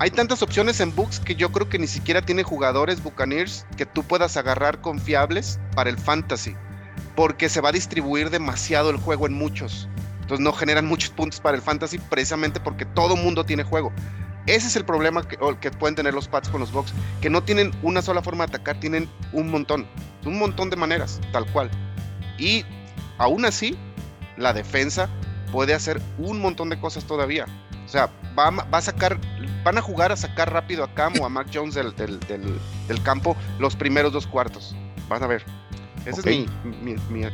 Hay 0.00 0.12
tantas 0.12 0.42
opciones 0.42 0.80
en 0.80 0.94
Bucks 0.94 1.18
que 1.18 1.34
yo 1.34 1.50
creo 1.50 1.68
que 1.68 1.78
ni 1.78 1.88
siquiera 1.88 2.22
tiene 2.22 2.44
jugadores 2.44 3.02
Buccaneers 3.02 3.66
que 3.76 3.84
tú 3.84 4.04
puedas 4.04 4.36
agarrar 4.36 4.80
confiables 4.80 5.58
para 5.74 5.90
el 5.90 5.98
fantasy. 5.98 6.54
Porque 7.16 7.48
se 7.48 7.60
va 7.60 7.70
a 7.70 7.72
distribuir 7.72 8.30
demasiado 8.30 8.90
el 8.90 8.96
juego 8.96 9.26
en 9.26 9.34
muchos. 9.34 9.88
Entonces 10.20 10.44
no 10.44 10.52
generan 10.52 10.86
muchos 10.86 11.10
puntos 11.10 11.40
para 11.40 11.56
el 11.56 11.62
fantasy 11.62 11.98
precisamente 11.98 12.60
porque 12.60 12.84
todo 12.84 13.16
mundo 13.16 13.44
tiene 13.44 13.64
juego. 13.64 13.92
Ese 14.46 14.68
es 14.68 14.76
el 14.76 14.84
problema 14.84 15.26
que, 15.26 15.36
que 15.60 15.72
pueden 15.72 15.96
tener 15.96 16.14
los 16.14 16.28
Pats 16.28 16.48
con 16.48 16.60
los 16.60 16.70
Bucks, 16.70 16.94
que 17.20 17.28
no 17.28 17.42
tienen 17.42 17.72
una 17.82 18.00
sola 18.00 18.22
forma 18.22 18.46
de 18.46 18.54
atacar, 18.54 18.78
tienen 18.78 19.10
un 19.32 19.50
montón, 19.50 19.86
un 20.24 20.38
montón 20.38 20.70
de 20.70 20.76
maneras, 20.76 21.20
tal 21.32 21.50
cual. 21.50 21.70
Y 22.38 22.64
aún 23.18 23.44
así, 23.44 23.76
la 24.36 24.52
defensa 24.52 25.10
puede 25.50 25.74
hacer 25.74 26.00
un 26.18 26.40
montón 26.40 26.70
de 26.70 26.78
cosas 26.78 27.04
todavía. 27.04 27.46
O 27.88 27.90
sea, 27.90 28.10
va, 28.38 28.48
a- 28.48 28.50
va 28.68 28.78
a 28.78 28.82
sacar, 28.82 29.18
van 29.64 29.78
a 29.78 29.80
jugar 29.80 30.12
a 30.12 30.16
sacar 30.16 30.52
rápido 30.52 30.84
a 30.84 30.92
Cam 30.92 31.14
o 31.20 31.24
a 31.24 31.30
Mac 31.30 31.46
Jones 31.52 31.74
del, 31.74 31.96
del- 31.96 32.20
del- 32.20 32.60
del 32.86 33.02
campo 33.02 33.34
los 33.58 33.76
primeros 33.76 34.12
dos 34.12 34.26
cuartos. 34.26 34.76
Van 35.08 35.22
a 35.22 35.26
ver. 35.26 35.42
Ese 36.04 36.20
Ok. 36.20 36.26
es 36.26 36.36
mi, 36.64 36.94
mi- 36.94 36.96
mi- 37.08 37.28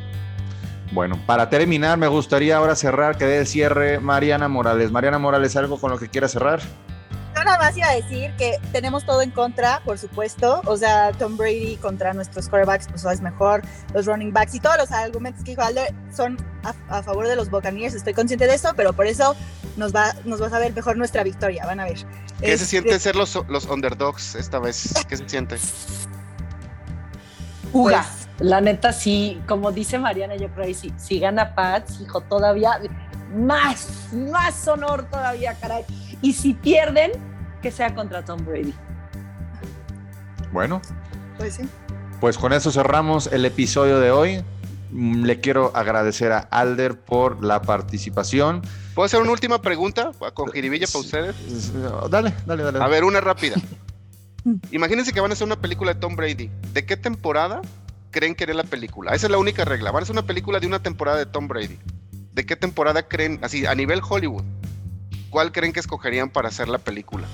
Bueno, 0.92 1.18
para 1.26 1.50
terminar, 1.50 1.98
me 1.98 2.06
gustaría 2.06 2.56
ahora 2.56 2.76
cerrar, 2.76 3.18
que 3.18 3.24
dé 3.24 3.38
el 3.38 3.46
cierre 3.48 3.98
Mariana 3.98 4.46
Morales. 4.46 4.92
Mariana 4.92 5.18
Morales, 5.18 5.56
¿algo 5.56 5.80
con 5.80 5.90
lo 5.90 5.98
que 5.98 6.08
quiera 6.08 6.28
cerrar? 6.28 6.60
Yo 7.36 7.42
nada 7.42 7.58
más 7.58 7.76
iba 7.76 7.88
a 7.88 7.94
decir 7.96 8.30
que 8.38 8.60
tenemos 8.70 9.04
todo 9.04 9.20
en 9.20 9.32
contra, 9.32 9.80
por 9.84 9.98
supuesto. 9.98 10.62
O 10.66 10.76
sea, 10.76 11.10
Tom 11.18 11.36
Brady 11.36 11.78
contra 11.78 12.12
nuestros 12.14 12.48
quarterbacks, 12.48 12.86
pues 12.86 13.04
es 13.06 13.20
mejor. 13.20 13.62
Los 13.92 14.06
running 14.06 14.32
backs 14.32 14.54
y 14.54 14.60
todos 14.60 14.76
los 14.78 14.92
argumentos 14.92 15.42
que 15.42 15.50
dijo 15.50 15.62
Alder 15.62 15.92
son 16.14 16.36
a, 16.62 16.98
a 16.98 17.02
favor 17.02 17.26
de 17.26 17.34
los 17.34 17.50
Buccaneers. 17.50 17.94
Estoy 17.94 18.14
consciente 18.14 18.46
de 18.46 18.54
eso, 18.54 18.70
pero 18.76 18.92
por 18.92 19.06
eso 19.06 19.34
nos 19.76 19.94
va, 19.94 20.14
nos 20.24 20.40
va 20.40 20.46
a 20.46 20.50
saber 20.50 20.72
mejor 20.74 20.96
nuestra 20.96 21.22
victoria. 21.24 21.66
Van 21.66 21.80
a 21.80 21.84
ver. 21.84 21.96
¿Qué 22.40 22.46
se 22.46 22.52
Este, 22.54 22.66
siente 22.66 22.98
ser 22.98 23.16
los, 23.16 23.38
los 23.48 23.66
underdogs 23.66 24.34
esta 24.34 24.58
vez? 24.58 24.92
¿Qué 25.08 25.16
se 25.16 25.28
siente? 25.28 25.56
Uga. 27.72 28.02
Pues- 28.02 28.24
La 28.40 28.60
neta, 28.60 28.92
sí, 28.92 29.40
como 29.46 29.70
dice 29.70 29.96
Mariana, 29.98 30.34
yo 30.34 30.48
creo 30.48 30.66
que 30.66 30.74
sí, 30.74 30.92
si 30.96 31.20
gana 31.20 31.54
Pats, 31.54 32.00
hijo, 32.00 32.20
todavía 32.20 32.80
más, 33.32 33.86
más 34.12 34.66
honor 34.66 35.04
todavía, 35.08 35.54
caray. 35.54 35.84
Y 36.20 36.32
si 36.32 36.52
pierden, 36.54 37.12
que 37.62 37.70
sea 37.70 37.94
contra 37.94 38.24
Tom 38.24 38.44
Brady. 38.44 38.74
Bueno, 40.52 40.82
Pues 41.38 41.54
sí. 41.54 41.62
pues 42.20 42.36
con 42.38 42.52
eso 42.52 42.72
cerramos 42.72 43.28
el 43.28 43.44
episodio 43.44 44.00
de 44.00 44.10
hoy. 44.10 44.44
Mm, 44.90 45.22
Le 45.24 45.40
quiero 45.40 45.70
agradecer 45.76 46.32
a 46.32 46.38
Alder 46.40 46.98
por 46.98 47.42
la 47.44 47.62
participación. 47.62 48.62
¿Puedo 48.94 49.06
hacer 49.06 49.20
una 49.20 49.32
última 49.32 49.60
pregunta 49.60 50.12
con 50.34 50.52
jiribilla 50.52 50.86
para 50.86 50.98
ustedes? 51.00 51.34
Dale, 52.10 52.32
dale, 52.46 52.62
dale. 52.62 52.78
A 52.82 52.86
ver, 52.86 53.04
una 53.04 53.20
rápida. 53.20 53.56
Imagínense 54.70 55.12
que 55.12 55.20
van 55.20 55.30
a 55.30 55.34
hacer 55.34 55.46
una 55.46 55.56
película 55.60 55.94
de 55.94 56.00
Tom 56.00 56.14
Brady. 56.14 56.50
¿De 56.72 56.86
qué 56.86 56.96
temporada 56.96 57.62
creen 58.10 58.34
que 58.34 58.44
era 58.44 58.54
la 58.54 58.64
película? 58.64 59.12
Esa 59.12 59.26
es 59.26 59.30
la 59.30 59.38
única 59.38 59.64
regla. 59.64 59.90
Van 59.90 60.02
a 60.02 60.04
hacer 60.04 60.14
una 60.14 60.26
película 60.26 60.60
de 60.60 60.66
una 60.66 60.80
temporada 60.80 61.18
de 61.18 61.26
Tom 61.26 61.48
Brady. 61.48 61.78
¿De 62.32 62.46
qué 62.46 62.54
temporada 62.54 63.08
creen, 63.08 63.40
así, 63.42 63.66
a 63.66 63.74
nivel 63.74 64.00
Hollywood? 64.08 64.44
¿Cuál 65.30 65.50
creen 65.50 65.72
que 65.72 65.80
escogerían 65.80 66.30
para 66.30 66.48
hacer 66.48 66.68
la 66.68 66.78
película? 66.78 67.26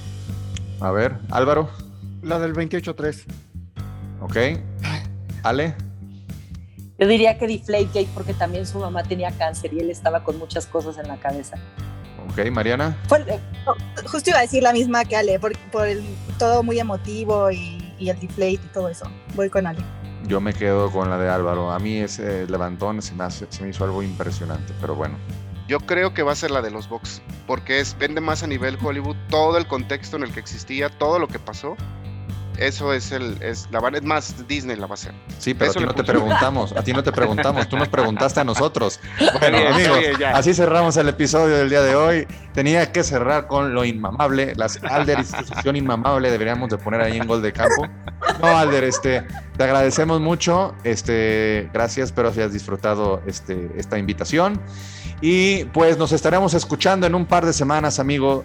A 0.81 0.91
ver, 0.91 1.19
Álvaro. 1.31 1.69
La 2.23 2.39
del 2.39 2.55
28-3. 2.55 3.25
Ok. 4.21 4.37
Ale. 5.43 5.75
Yo 7.01 7.07
diría 7.09 7.39
que 7.39 7.47
Deflategate 7.47 8.09
porque 8.15 8.35
también 8.35 8.67
su 8.67 8.79
mamá 8.79 9.03
tenía 9.03 9.31
cáncer 9.33 9.73
y 9.73 9.81
él 9.81 9.91
estaba 9.91 10.23
con 10.23 10.39
muchas 10.39 10.67
cosas 10.67 10.99
en 10.99 11.09
la 11.09 11.17
cabeza. 11.19 11.57
Ok, 12.31 12.51
Mariana. 12.53 12.97
Fue- 13.09 13.23
eh, 13.27 13.41
no, 13.67 13.75
justo 14.09 14.31
iba 14.31 14.39
a 14.39 14.43
decir 14.43 14.63
la 14.63 14.73
misma 14.73 15.05
que 15.05 15.17
Ale, 15.17 15.41
por, 15.41 15.57
por 15.73 15.87
el, 15.89 16.05
todo 16.39 16.63
muy 16.63 16.79
emotivo 16.79 17.51
y, 17.51 17.93
y 17.99 18.11
el 18.11 18.21
deflate 18.21 18.53
y 18.53 18.59
todo 18.73 18.89
eso. 18.89 19.07
Voy 19.35 19.49
con 19.49 19.67
Ale. 19.67 19.81
Yo 20.27 20.41
me 20.41 20.53
quedo 20.53 20.91
con 20.93 21.09
la 21.09 21.17
de 21.19 21.29
Álvaro. 21.31 21.73
A 21.73 21.79
mí 21.79 21.97
ese 21.97 22.47
levantón 22.47 23.01
se 23.03 23.15
me, 23.15 23.25
hace- 23.25 23.47
se 23.49 23.63
me 23.65 23.71
hizo 23.71 23.83
algo 23.85 24.03
impresionante, 24.03 24.75
pero 24.81 24.95
bueno. 24.95 25.17
Yo 25.67 25.79
creo 25.81 26.13
que 26.13 26.23
va 26.23 26.33
a 26.33 26.37
ser 26.37 26.51
la 26.51 26.63
de 26.63 26.71
los 26.71 26.89
Bucks, 26.89 27.23
porque 27.47 27.79
es, 27.81 27.97
vende 27.97 28.21
más 28.21 28.43
a 28.43 28.47
nivel 28.49 28.77
Hollywood 28.83 29.17
todo 29.31 29.57
el 29.57 29.67
contexto 29.67 30.17
en 30.17 30.25
el 30.25 30.33
que 30.33 30.41
existía, 30.41 30.91
todo 30.91 31.19
lo 31.19 31.29
que 31.29 31.39
pasó. 31.39 31.77
Eso 32.61 32.93
es 32.93 33.11
el, 33.11 33.43
es 33.43 33.67
la 33.71 33.81
es 33.89 34.03
más 34.03 34.47
Disney 34.47 34.77
la 34.77 34.87
va 34.87 34.93
a 34.93 34.95
hacer. 34.95 35.15
Sí, 35.39 35.55
pero 35.55 35.71
Eso 35.71 35.79
a 35.79 35.83
ti 35.83 35.87
no 35.87 35.95
te 35.95 36.05
preguntamos, 36.05 36.73
a 36.73 36.83
ti 36.83 36.93
no 36.93 37.03
te 37.03 37.11
preguntamos, 37.11 37.67
tú 37.71 37.79
nos 37.79 37.89
preguntaste 37.89 38.41
a 38.41 38.45
nosotros. 38.45 39.01
Bueno, 39.41 39.59
amigos, 39.75 39.99
así 40.35 40.53
cerramos 40.53 40.97
el 40.99 41.09
episodio 41.09 41.57
del 41.57 41.71
día 41.71 41.81
de 41.81 41.95
hoy. 41.95 42.27
Tenía 42.53 42.93
que 42.93 43.03
cerrar 43.03 43.47
con 43.47 43.75
lo 43.75 43.85
inmamable, 43.85 44.55
las 44.57 44.79
Alder 44.83 45.21
institución 45.21 45.77
inmamable, 45.77 46.31
deberíamos 46.31 46.69
de 46.69 46.77
poner 46.77 47.01
ahí 47.01 47.17
en 47.17 47.27
gol 47.27 47.41
de 47.41 47.53
campo. 47.53 47.87
No, 48.41 48.47
Alder, 48.59 48.85
este, 48.85 49.25
te 49.57 49.65
agradecemos 49.65 50.21
mucho, 50.21 50.75
este, 50.85 51.71
gracias, 51.73 52.11
espero 52.11 52.33
si 52.35 52.43
has 52.43 52.53
disfrutado 52.53 53.23
este, 53.27 53.71
esta 53.77 53.99
invitación. 53.99 54.61
Y 55.23 55.65
pues 55.67 55.97
nos 55.97 56.13
estaremos 56.13 56.53
escuchando 56.55 57.07
en 57.07 57.15
un 57.15 57.25
par 57.25 57.47
de 57.47 57.53
semanas, 57.53 57.99
amigos. 57.99 58.45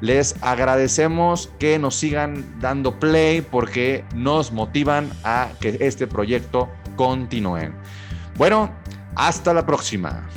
Les 0.00 0.36
agradecemos 0.42 1.50
que 1.58 1.78
nos 1.78 1.94
sigan 1.96 2.60
dando 2.60 2.98
play 2.98 3.40
porque 3.40 4.04
nos 4.14 4.52
motivan 4.52 5.10
a 5.24 5.48
que 5.60 5.76
este 5.80 6.06
proyecto 6.06 6.68
continúe. 6.96 7.72
Bueno, 8.36 8.70
hasta 9.14 9.54
la 9.54 9.64
próxima. 9.64 10.28